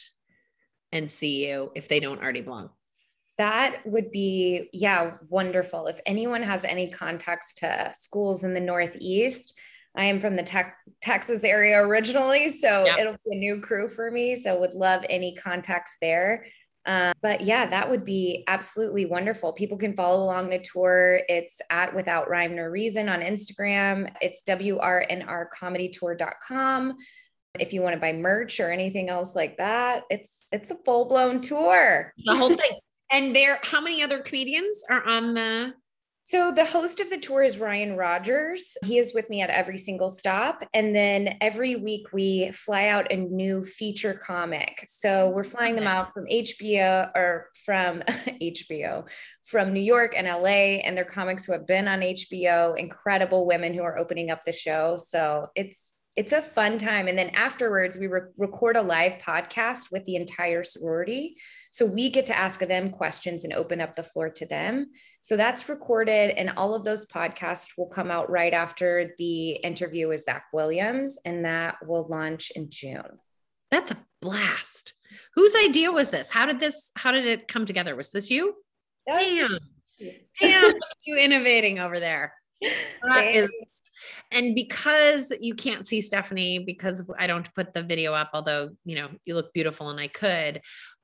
and 0.93 1.11
see 1.11 1.49
you 1.49 1.73
if 1.75 1.89
they 1.89 2.01
don't 2.01 2.23
already 2.23 2.43
belong. 2.43 2.71
That 3.39 3.81
would 3.87 4.13
be, 4.13 4.69
yeah, 4.73 5.15
wonderful. 5.29 5.87
If 5.87 6.01
anyone 6.07 6.43
has 6.43 6.65
any 6.65 6.91
contacts 6.91 7.55
to 7.55 7.91
schools 7.93 8.45
in 8.45 8.55
the 8.55 8.61
Northeast, 8.61 9.59
I 9.97 10.05
am 10.05 10.21
from 10.21 10.37
the 10.37 10.43
te- 10.43 10.63
Texas 11.01 11.45
area 11.45 11.81
originally, 11.81 12.49
so 12.49 12.85
yeah. 12.85 12.99
it'll 12.99 13.17
be 13.27 13.37
a 13.37 13.39
new 13.39 13.61
crew 13.61 13.89
for 13.89 14.11
me. 14.11 14.37
So 14.37 14.61
would 14.61 14.75
love 14.75 15.05
any 15.09 15.35
contacts 15.35 15.97
there. 16.01 16.45
Um, 16.85 17.13
but 17.23 17.43
yeah, 17.43 17.67
that 17.67 17.89
would 17.89 18.05
be 18.05 18.43
absolutely 18.49 19.07
wonderful. 19.07 19.53
People 19.53 19.79
can 19.79 19.95
follow 19.95 20.25
along 20.25 20.51
the 20.51 20.59
tour. 20.59 21.21
It's 21.29 21.61
at 21.71 21.95
Without 21.95 22.29
Rhyme 22.29 22.57
Nor 22.57 22.71
Reason 22.71 23.09
on 23.09 23.21
Instagram. 23.21 24.13
It's 24.21 24.43
WRNRcomedytour.com. 24.43 26.97
If 27.59 27.73
you 27.73 27.83
want 27.83 27.95
to 27.95 28.01
buy 28.01 28.13
merch 28.13 28.61
or 28.61 28.71
anything 28.71 29.09
else 29.09 29.35
like 29.35 29.59
that, 29.59 30.05
it's 30.11 30.49
it's 30.53 30.71
a 30.71 30.77
full 30.77 31.07
blown 31.07 31.41
tour. 31.41 32.13
The 32.25 32.37
whole 32.37 32.49
thing. 32.49 32.73
and 33.13 33.37
there, 33.37 33.59
how 33.63 33.81
many 33.81 34.03
other 34.03 34.21
comedians 34.21 34.85
are 34.89 35.07
on 35.07 35.35
the 35.35 35.75
so 36.25 36.53
the 36.53 36.65
host 36.65 37.01
of 37.01 37.11
the 37.11 37.19
tour 37.19 37.43
is 37.43 37.59
Ryan 37.59 37.97
Rogers. 37.97 38.77
He 38.85 38.99
is 38.99 39.13
with 39.13 39.29
me 39.29 39.43
at 39.43 39.51
every 39.51 39.77
single 39.77 40.09
stop. 40.09 40.63
And 40.73 40.95
then 40.95 41.37
every 41.41 41.75
week 41.75 42.13
we 42.13 42.53
fly 42.53 42.87
out 42.89 43.11
a 43.11 43.17
new 43.17 43.65
feature 43.65 44.15
comic. 44.15 44.85
So 44.87 45.31
we're 45.31 45.43
flying 45.43 45.75
them 45.75 45.89
out 45.89 46.15
from 46.15 46.25
HBO 46.27 47.11
or 47.17 47.49
from 47.67 48.01
HBO, 48.41 49.09
from 49.45 49.73
New 49.73 49.81
York 49.81 50.15
and 50.17 50.29
LA. 50.29 50.79
And 50.85 50.97
they're 50.97 51.05
comics 51.05 51.45
who 51.45 51.53
have 51.53 51.67
been 51.67 51.89
on 51.89 52.01
HBO, 52.01 52.79
incredible 52.79 53.45
women 53.45 53.75
who 53.75 53.83
are 53.83 53.99
opening 53.99 54.31
up 54.31 54.45
the 54.45 54.53
show. 54.53 54.99
So 55.05 55.49
it's 55.57 55.92
it's 56.17 56.33
a 56.33 56.43
fun 56.43 56.77
time. 56.77 57.09
And 57.09 57.17
then 57.17 57.31
afterwards, 57.31 57.97
we 57.97 58.07
re- 58.07 58.21
record 58.37 58.77
a 58.77 58.83
live 58.83 59.15
podcast 59.21 59.91
with 59.91 60.05
the 60.05 60.17
entire 60.17 60.63
sorority. 60.63 61.37
So 61.71 61.87
we 61.87 62.11
get 62.11 62.27
to 62.27 62.37
ask 62.37 62.61
them 62.61 62.91
questions 62.91 63.45
and 63.45 63.55
open 63.55 63.81
up 63.81 63.97
the 63.97 64.03
floor 64.03 64.29
to 64.29 64.47
them. 64.47 64.91
So 65.23 65.39
that's 65.39 65.71
recorded, 65.71 66.37
and 66.37 66.51
all 66.51 66.75
of 66.75 66.85
those 66.85 67.07
podcasts 67.07 67.69
will 67.79 67.87
come 67.87 68.11
out 68.11 68.29
right 68.29 68.53
after 68.53 69.15
the 69.17 69.53
interview 69.53 70.09
with 70.09 70.25
Zach 70.25 70.45
Williams, 70.53 71.19
and 71.25 71.47
that 71.47 71.77
will 71.87 72.07
launch 72.09 72.53
in 72.55 72.69
June. 72.69 73.19
That's 73.71 73.91
a 73.91 73.97
blast. 74.21 74.93
Whose 75.35 75.55
idea 75.55 75.91
was 75.91 76.11
this? 76.11 76.31
How 76.31 76.45
did 76.45 76.61
this? 76.61 76.93
How 76.95 77.11
did 77.11 77.25
it 77.25 77.49
come 77.49 77.65
together? 77.65 77.97
Was 77.97 78.11
this 78.11 78.31
you? 78.31 78.55
Damn, 79.15 79.59
damn, 80.41 80.75
you 81.07 81.17
innovating 81.17 81.79
over 81.79 81.99
there. 81.99 82.35
That 83.03 83.25
is 83.25 83.51
and 84.33 84.55
because 84.55 85.33
you 85.41 85.55
can't 85.55 85.87
see 85.87 86.01
Stephanie 86.01 86.61
because 86.61 87.05
I 87.19 87.27
don't 87.27 87.53
put 87.55 87.73
the 87.73 87.83
video 87.83 88.13
up, 88.13 88.31
although 88.33 88.71
you 88.85 88.97
know 88.97 89.09
you 89.25 89.35
look 89.35 89.53
beautiful 89.53 89.91
and 89.91 90.01
I 90.01 90.09
could, 90.09 90.63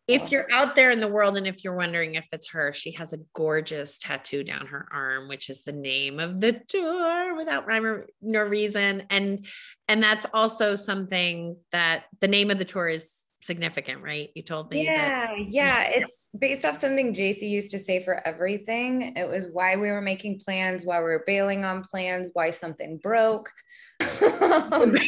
if 0.09 0.33
you're 0.33 0.51
out 0.51 0.75
there 0.75 0.91
in 0.91 1.01
the 1.01 1.09
world 1.09 1.37
and 1.37 1.47
if 1.47 1.63
you're 1.63 1.77
wondering 1.77 2.15
if 2.15 2.25
it's 2.33 2.49
her, 2.49 2.73
she 2.73 2.93
has 2.93 3.13
a 3.13 3.19
gorgeous 3.35 3.99
tattoo 3.99 4.43
down 4.43 4.67
her 4.67 4.89
arm, 4.91 5.29
which 5.29 5.51
is 5.51 5.63
the 5.63 5.73
name 5.73 6.19
of 6.19 6.41
the 6.41 6.61
tour 6.67 7.37
without 7.37 7.67
rhyme 7.67 7.85
or 7.85 8.07
no 8.23 8.41
reason. 8.41 9.05
And 9.11 9.47
and 9.87 10.03
that's 10.03 10.27
also 10.33 10.75
something 10.75 11.59
that 11.73 12.05
the 12.21 12.29
name 12.29 12.51
of 12.51 12.59
the 12.59 12.65
tour 12.65 12.89
is 12.89 13.27
significant, 13.41 14.03
right? 14.03 14.31
You 14.35 14.43
told 14.43 14.71
me. 14.71 14.85
Yeah, 14.85 15.27
that, 15.27 15.49
yeah. 15.49 15.83
It's 15.85 16.29
based 16.39 16.65
off 16.65 16.81
something 16.81 17.15
JC 17.15 17.43
used 17.43 17.71
to 17.73 17.79
say 17.79 18.01
for 18.01 18.27
everything. 18.27 19.17
It 19.17 19.29
was 19.29 19.49
why 19.53 19.77
we 19.77 19.91
were 19.91 20.01
making 20.01 20.41
plans, 20.41 20.85
why 20.85 20.99
we 20.99 21.05
were 21.05 21.25
bailing 21.27 21.65
on 21.65 21.83
plans, 21.83 22.29
why 22.33 22.51
something 22.51 22.99
broke. 22.99 23.51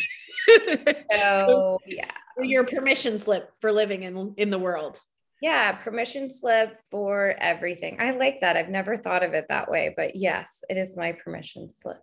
so 1.13 1.79
yeah 1.87 2.11
your 2.43 2.65
permission 2.65 3.19
slip 3.19 3.53
for 3.61 3.73
living 3.73 4.03
in 4.05 4.35
in 4.37 4.51
the 4.51 4.59
world 4.59 5.01
yeah 5.41 5.73
permission 5.73 6.33
slip 6.33 6.81
for 6.91 7.35
everything 7.41 7.99
i 8.01 8.11
like 8.13 8.41
that 8.41 8.57
i've 8.57 8.69
never 8.69 8.97
thought 8.97 9.23
of 9.23 9.33
it 9.33 9.47
that 9.49 9.71
way 9.71 9.93
but 9.97 10.17
yes 10.17 10.65
it 10.69 10.77
is 10.77 10.97
my 10.97 11.13
permission 11.13 11.69
slip 11.71 12.01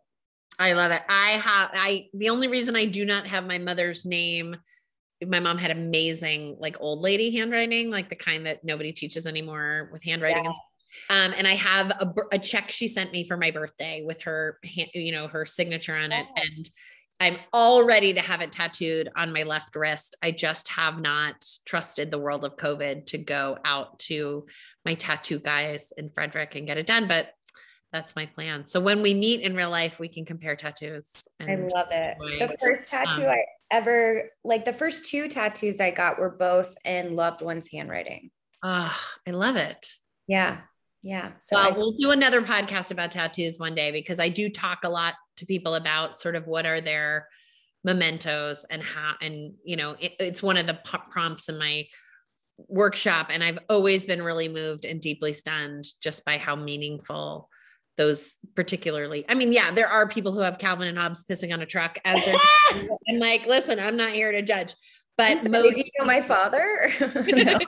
i 0.60 0.74
love 0.74 0.92
it 0.92 1.02
i 1.10 1.32
have 1.32 1.70
i 1.74 2.06
the 2.14 2.30
only 2.30 2.48
reason 2.48 2.76
i 2.76 2.86
do 2.86 3.06
not 3.06 3.26
have 3.28 3.46
my 3.46 3.58
mother's 3.58 4.06
name 4.06 4.56
my 5.26 5.40
mom 5.40 5.58
had 5.58 5.72
amazing 5.72 6.56
like 6.60 6.78
old 6.80 7.00
lady 7.00 7.36
handwriting 7.36 7.90
like 7.90 8.10
the 8.10 8.16
kind 8.16 8.46
that 8.46 8.64
nobody 8.64 8.92
teaches 8.92 9.26
anymore 9.26 9.90
with 9.92 10.04
handwriting 10.04 10.44
yeah. 10.44 10.50
and 10.50 10.56
um, 11.10 11.34
and 11.38 11.48
I 11.48 11.56
have 11.56 11.92
a, 11.92 12.14
a, 12.32 12.40
check 12.40 12.72
she 12.72 12.88
sent 12.88 13.12
me 13.12 13.28
for 13.28 13.38
my 13.38 13.52
birthday 13.52 14.04
with 14.06 14.22
her, 14.24 14.58
hand, 14.64 14.90
you 14.94 15.12
know, 15.12 15.28
her 15.28 15.46
signature 15.46 15.96
on 15.96 16.12
it. 16.12 16.26
Oh. 16.30 16.42
And 16.42 16.70
I'm 17.20 17.38
all 17.52 17.84
ready 17.84 18.14
to 18.14 18.22
have 18.22 18.42
it 18.42 18.52
tattooed 18.52 19.10
on 19.16 19.34
my 19.34 19.44
left 19.44 19.76
wrist. 19.76 20.16
I 20.22 20.32
just 20.32 20.70
have 20.70 21.00
not 21.00 21.46
trusted 21.66 22.12
the 22.12 22.20
world 22.20 22.46
of 22.46 22.58
COVID 22.58 23.08
to 23.08 23.18
go 23.18 23.58
out 23.66 24.00
to 24.00 24.46
my 24.86 24.94
tattoo 24.94 25.40
guys 25.40 25.92
in 25.98 26.10
Frederick 26.10 26.56
and 26.56 26.68
get 26.68 26.78
it 26.78 26.88
done. 26.88 27.08
But 27.08 27.30
that's 27.92 28.16
my 28.16 28.26
plan. 28.28 28.66
So 28.66 28.80
when 28.80 29.02
we 29.02 29.14
meet 29.14 29.42
in 29.42 29.56
real 29.56 29.70
life, 29.70 30.00
we 30.00 30.10
can 30.10 30.26
compare 30.26 30.56
tattoos. 30.56 31.12
I 31.42 31.56
love 31.56 31.88
it. 31.92 32.18
The 32.20 32.58
first 32.60 32.90
tattoo 32.90 33.24
um, 33.24 33.30
I 33.30 33.44
ever, 33.72 34.32
like 34.44 34.66
the 34.66 34.74
first 34.74 35.06
two 35.06 35.28
tattoos 35.28 35.80
I 35.80 35.92
got 35.92 36.20
were 36.20 36.30
both 36.30 36.76
in 36.86 37.16
loved 37.16 37.42
one's 37.42 37.70
handwriting. 37.72 38.32
Ah, 38.64 38.98
oh, 38.98 39.20
I 39.28 39.32
love 39.32 39.56
it. 39.56 39.92
Yeah. 40.28 40.60
Yeah. 41.04 41.32
So 41.40 41.56
well, 41.56 41.74
I- 41.74 41.78
we'll 41.78 41.98
do 41.98 42.12
another 42.12 42.42
podcast 42.42 42.92
about 42.92 43.12
tattoos 43.12 43.60
one 43.60 43.76
day 43.76 43.92
because 43.92 44.20
I 44.20 44.30
do 44.30 44.50
talk 44.50 44.80
a 44.84 44.90
lot 44.90 45.14
to 45.38 45.46
people 45.46 45.76
about 45.76 46.18
sort 46.18 46.36
of 46.36 46.48
what 46.48 46.66
are 46.66 46.82
their 46.82 47.28
mementos 47.84 48.66
and 48.70 48.82
how, 48.82 49.14
and, 49.22 49.54
you 49.64 49.76
know, 49.76 49.96
it, 50.00 50.14
it's 50.20 50.44
one 50.44 50.58
of 50.58 50.68
the 50.68 50.80
prompts 51.10 51.48
in 51.48 51.58
my 51.58 51.86
workshop. 52.58 53.28
And 53.30 53.44
I've 53.44 53.60
always 53.70 54.06
been 54.06 54.22
really 54.22 54.48
moved 54.48 54.84
and 54.84 55.00
deeply 55.00 55.34
stunned 55.34 55.86
just 56.02 56.26
by 56.26 56.38
how 56.38 56.56
meaningful 56.56 57.50
those 57.98 58.38
particularly 58.56 59.26
i 59.28 59.34
mean 59.34 59.52
yeah 59.52 59.72
there 59.72 59.88
are 59.88 60.08
people 60.08 60.32
who 60.32 60.40
have 60.40 60.58
calvin 60.58 60.88
and 60.88 60.98
hobbes 60.98 61.24
pissing 61.24 61.54
on 61.54 61.62
a 61.62 61.66
truck 61.66 62.00
as 62.06 62.24
they're 62.26 62.36
and 63.08 63.20
like 63.20 63.46
listen 63.46 63.80
i'm 63.80 63.98
not 63.98 64.12
here 64.12 64.32
to 64.32 64.42
judge 64.42 64.74
but 65.18 65.50
most 65.50 65.78
you 65.78 65.84
know 66.00 66.06
my 66.06 66.26
father 66.28 66.92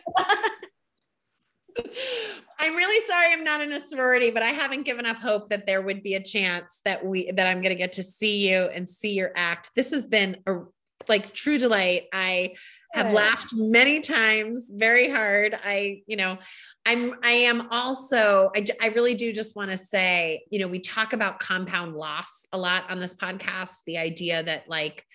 I'm 2.61 2.75
really 2.75 3.07
sorry 3.07 3.31
I'm 3.31 3.45
not 3.45 3.61
in 3.61 3.71
a 3.71 3.79
sorority, 3.79 4.31
but 4.31 4.43
I 4.43 4.49
haven't 4.49 4.83
given 4.83 5.05
up 5.05 5.17
hope 5.17 5.49
that 5.49 5.65
there 5.65 5.81
would 5.81 6.03
be 6.03 6.15
a 6.15 6.21
chance 6.21 6.81
that 6.83 7.05
we 7.05 7.31
that 7.31 7.47
I'm 7.47 7.61
going 7.61 7.69
to 7.69 7.75
get 7.75 7.93
to 7.93 8.03
see 8.03 8.49
you 8.49 8.63
and 8.63 8.87
see 8.87 9.11
your 9.11 9.31
act. 9.35 9.71
This 9.75 9.91
has 9.91 10.05
been 10.05 10.37
a 10.45 10.61
like 11.07 11.33
true 11.33 11.57
delight. 11.57 12.07
I 12.11 12.55
have 12.93 13.13
laughed 13.13 13.53
many 13.53 13.99
times 13.99 14.71
very 14.73 15.09
hard 15.09 15.57
i 15.63 16.01
you 16.07 16.17
know 16.17 16.37
i'm 16.85 17.15
i 17.23 17.31
am 17.31 17.67
also 17.69 18.51
i, 18.55 18.65
I 18.81 18.87
really 18.87 19.13
do 19.13 19.31
just 19.31 19.55
want 19.55 19.69
to 19.71 19.77
say 19.77 20.43
you 20.49 20.59
know 20.59 20.67
we 20.67 20.79
talk 20.79 21.13
about 21.13 21.39
compound 21.39 21.95
loss 21.95 22.45
a 22.51 22.57
lot 22.57 22.89
on 22.89 22.99
this 22.99 23.13
podcast 23.15 23.83
the 23.85 23.97
idea 23.97 24.41
that 24.43 24.67
like 24.67 25.05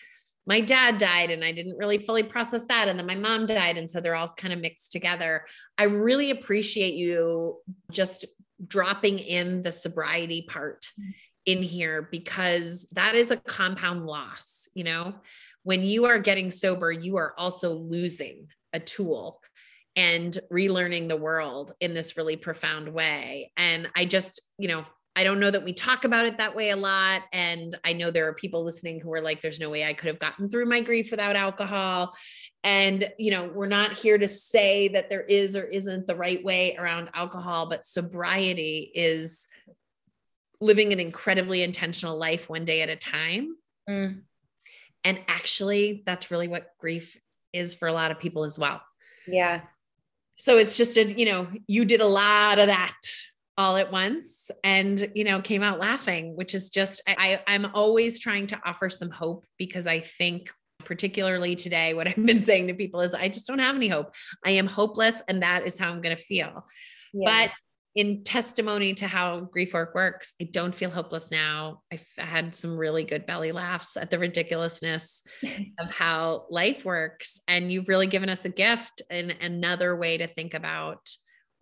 my 0.46 0.60
dad 0.60 0.98
died 0.98 1.30
and 1.30 1.42
I 1.42 1.52
didn't 1.52 1.78
really 1.78 1.98
fully 1.98 2.22
process 2.22 2.66
that. 2.66 2.88
And 2.88 2.98
then 2.98 3.06
my 3.06 3.14
mom 3.14 3.46
died. 3.46 3.78
And 3.78 3.90
so 3.90 4.00
they're 4.00 4.14
all 4.14 4.28
kind 4.28 4.52
of 4.52 4.60
mixed 4.60 4.92
together. 4.92 5.46
I 5.78 5.84
really 5.84 6.30
appreciate 6.30 6.94
you 6.94 7.60
just 7.90 8.26
dropping 8.66 9.18
in 9.18 9.62
the 9.62 9.72
sobriety 9.72 10.42
part 10.48 10.86
mm. 11.00 11.14
in 11.46 11.62
here 11.62 12.08
because 12.10 12.86
that 12.92 13.14
is 13.14 13.30
a 13.30 13.36
compound 13.36 14.06
loss. 14.06 14.68
You 14.74 14.84
know, 14.84 15.14
when 15.64 15.82
you 15.82 16.04
are 16.04 16.18
getting 16.18 16.50
sober, 16.50 16.92
you 16.92 17.16
are 17.16 17.34
also 17.36 17.74
losing 17.74 18.46
a 18.72 18.80
tool 18.80 19.40
and 19.96 20.38
relearning 20.52 21.08
the 21.08 21.16
world 21.16 21.72
in 21.80 21.94
this 21.94 22.16
really 22.16 22.36
profound 22.36 22.92
way. 22.92 23.52
And 23.56 23.88
I 23.96 24.04
just, 24.04 24.40
you 24.58 24.68
know, 24.68 24.84
I 25.16 25.22
don't 25.22 25.38
know 25.38 25.50
that 25.50 25.64
we 25.64 25.72
talk 25.72 26.04
about 26.04 26.26
it 26.26 26.38
that 26.38 26.56
way 26.56 26.70
a 26.70 26.76
lot. 26.76 27.22
And 27.32 27.78
I 27.84 27.92
know 27.92 28.10
there 28.10 28.26
are 28.28 28.34
people 28.34 28.64
listening 28.64 29.00
who 29.00 29.12
are 29.12 29.20
like, 29.20 29.40
there's 29.40 29.60
no 29.60 29.70
way 29.70 29.84
I 29.84 29.94
could 29.94 30.08
have 30.08 30.18
gotten 30.18 30.48
through 30.48 30.66
my 30.66 30.80
grief 30.80 31.12
without 31.12 31.36
alcohol. 31.36 32.12
And, 32.64 33.08
you 33.16 33.30
know, 33.30 33.48
we're 33.54 33.68
not 33.68 33.92
here 33.92 34.18
to 34.18 34.26
say 34.26 34.88
that 34.88 35.10
there 35.10 35.22
is 35.22 35.54
or 35.54 35.64
isn't 35.64 36.08
the 36.08 36.16
right 36.16 36.42
way 36.42 36.76
around 36.76 37.10
alcohol, 37.14 37.68
but 37.68 37.84
sobriety 37.84 38.90
is 38.92 39.46
living 40.60 40.92
an 40.92 40.98
incredibly 40.98 41.62
intentional 41.62 42.18
life 42.18 42.48
one 42.48 42.64
day 42.64 42.82
at 42.82 42.88
a 42.88 42.96
time. 42.96 43.56
Mm. 43.88 44.22
And 45.04 45.20
actually, 45.28 46.02
that's 46.06 46.30
really 46.30 46.48
what 46.48 46.70
grief 46.78 47.18
is 47.52 47.74
for 47.74 47.86
a 47.88 47.92
lot 47.92 48.10
of 48.10 48.18
people 48.18 48.44
as 48.44 48.58
well. 48.58 48.80
Yeah. 49.26 49.62
So 50.36 50.58
it's 50.58 50.76
just 50.76 50.96
a, 50.96 51.12
you 51.12 51.26
know, 51.26 51.48
you 51.68 51.84
did 51.84 52.00
a 52.00 52.06
lot 52.06 52.58
of 52.58 52.66
that 52.66 52.96
all 53.56 53.76
at 53.76 53.92
once 53.92 54.50
and 54.64 55.10
you 55.14 55.22
know 55.22 55.40
came 55.40 55.62
out 55.62 55.78
laughing 55.78 56.34
which 56.36 56.54
is 56.54 56.70
just 56.70 57.00
I, 57.06 57.40
i'm 57.46 57.66
always 57.66 58.18
trying 58.18 58.48
to 58.48 58.60
offer 58.64 58.90
some 58.90 59.10
hope 59.10 59.46
because 59.58 59.86
i 59.86 60.00
think 60.00 60.50
particularly 60.84 61.54
today 61.54 61.94
what 61.94 62.08
i've 62.08 62.26
been 62.26 62.40
saying 62.40 62.66
to 62.66 62.74
people 62.74 63.00
is 63.00 63.14
i 63.14 63.28
just 63.28 63.46
don't 63.46 63.60
have 63.60 63.76
any 63.76 63.88
hope 63.88 64.14
i 64.44 64.50
am 64.50 64.66
hopeless 64.66 65.22
and 65.28 65.42
that 65.42 65.66
is 65.66 65.78
how 65.78 65.90
i'm 65.90 66.02
going 66.02 66.16
to 66.16 66.22
feel 66.22 66.66
yeah. 67.12 67.48
but 67.48 67.52
in 67.94 68.24
testimony 68.24 68.92
to 68.94 69.06
how 69.06 69.40
grief 69.40 69.72
work 69.72 69.94
works 69.94 70.32
i 70.40 70.44
don't 70.44 70.74
feel 70.74 70.90
hopeless 70.90 71.30
now 71.30 71.80
i've 71.92 72.08
had 72.18 72.54
some 72.54 72.76
really 72.76 73.04
good 73.04 73.24
belly 73.26 73.52
laughs 73.52 73.96
at 73.96 74.10
the 74.10 74.18
ridiculousness 74.18 75.22
of 75.78 75.90
how 75.90 76.44
life 76.50 76.84
works 76.84 77.40
and 77.46 77.70
you've 77.70 77.88
really 77.88 78.06
given 78.06 78.28
us 78.28 78.44
a 78.44 78.48
gift 78.48 79.02
and 79.10 79.30
another 79.40 79.94
way 79.94 80.18
to 80.18 80.26
think 80.26 80.54
about 80.54 81.08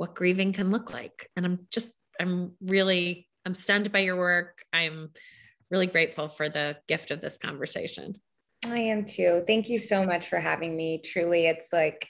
what 0.03 0.17
grieving 0.17 0.53
can 0.53 0.73
look 0.73 0.93
like. 0.93 1.31
And 1.37 1.47
I'm 1.47 1.67
just, 1.71 1.93
I'm 2.21 2.53
really, 2.61 3.29
I'm 3.47 3.55
stunned 3.55 3.93
by 3.93 4.01
your 4.01 4.17
work. 4.17 4.65
I'm 4.73 5.11
really 5.71 5.87
grateful 5.87 6.27
for 6.27 6.49
the 6.49 6.77
gift 6.89 7.13
of 7.13 7.21
this 7.21 7.39
conversation. 7.39 8.17
I 8.67 8.79
am 8.79 9.05
too. 9.05 9.45
Thank 9.47 9.69
you 9.69 9.79
so 9.79 10.05
much 10.05 10.29
for 10.29 10.41
having 10.41 10.77
me. 10.77 11.01
Truly, 11.05 11.47
it's 11.47 11.73
like 11.73 12.09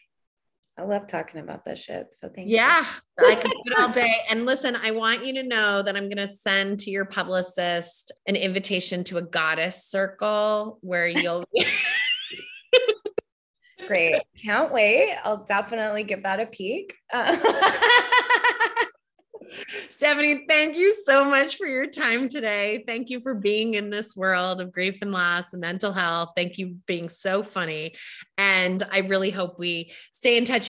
I 0.79 0.85
love 0.85 1.07
talking 1.07 1.41
about 1.41 1.65
this 1.65 1.79
shit. 1.79 2.15
So 2.15 2.31
thank 2.35 2.49
yeah, 2.49 2.81
you. 2.81 2.87
Yeah, 3.21 3.29
I 3.29 3.35
could 3.35 3.51
do 3.51 3.63
it 3.67 3.79
all 3.79 3.91
day. 3.91 4.15
And 4.31 4.47
listen, 4.47 4.75
I 4.77 4.91
want 4.91 5.25
you 5.25 5.35
to 5.35 5.43
know 5.43 5.83
that 5.83 5.97
I'm 5.97 6.05
going 6.05 6.17
to 6.17 6.27
send 6.27 6.81
to 6.81 6.91
your 6.91 7.05
publicist 7.05 8.11
an 8.27 8.37
invitation 8.37 9.05
to 9.05 9.19
a 9.19 9.23
goddess 9.23 9.85
circle 9.85 10.79
where 10.81 11.07
you'll. 11.07 11.45
Great. 13.87 14.23
Can't 14.43 14.73
wait. 14.73 15.15
I'll 15.25 15.45
definitely 15.45 16.05
give 16.05 16.23
that 16.23 16.41
a 16.41 16.47
peek. 16.47 16.95
Uh- 17.13 17.37
Stephanie, 19.91 20.45
thank 20.49 20.77
you 20.77 20.95
so 21.05 21.25
much 21.25 21.57
for 21.57 21.67
your 21.67 21.87
time 21.87 22.29
today. 22.29 22.85
Thank 22.87 23.11
you 23.11 23.21
for 23.21 23.35
being 23.35 23.75
in 23.75 23.91
this 23.91 24.17
world 24.17 24.61
of 24.61 24.73
grief 24.73 25.03
and 25.03 25.13
loss 25.13 25.53
and 25.53 25.61
mental 25.61 25.93
health. 25.93 26.33
Thank 26.37 26.59
you 26.59 26.69
for 26.69 26.81
being 26.87 27.09
so 27.09 27.43
funny. 27.43 27.95
And 28.39 28.83
I 28.91 29.01
really 29.01 29.31
hope 29.31 29.59
we 29.59 29.93
stay 30.11 30.37
in 30.37 30.45
touch. 30.45 30.69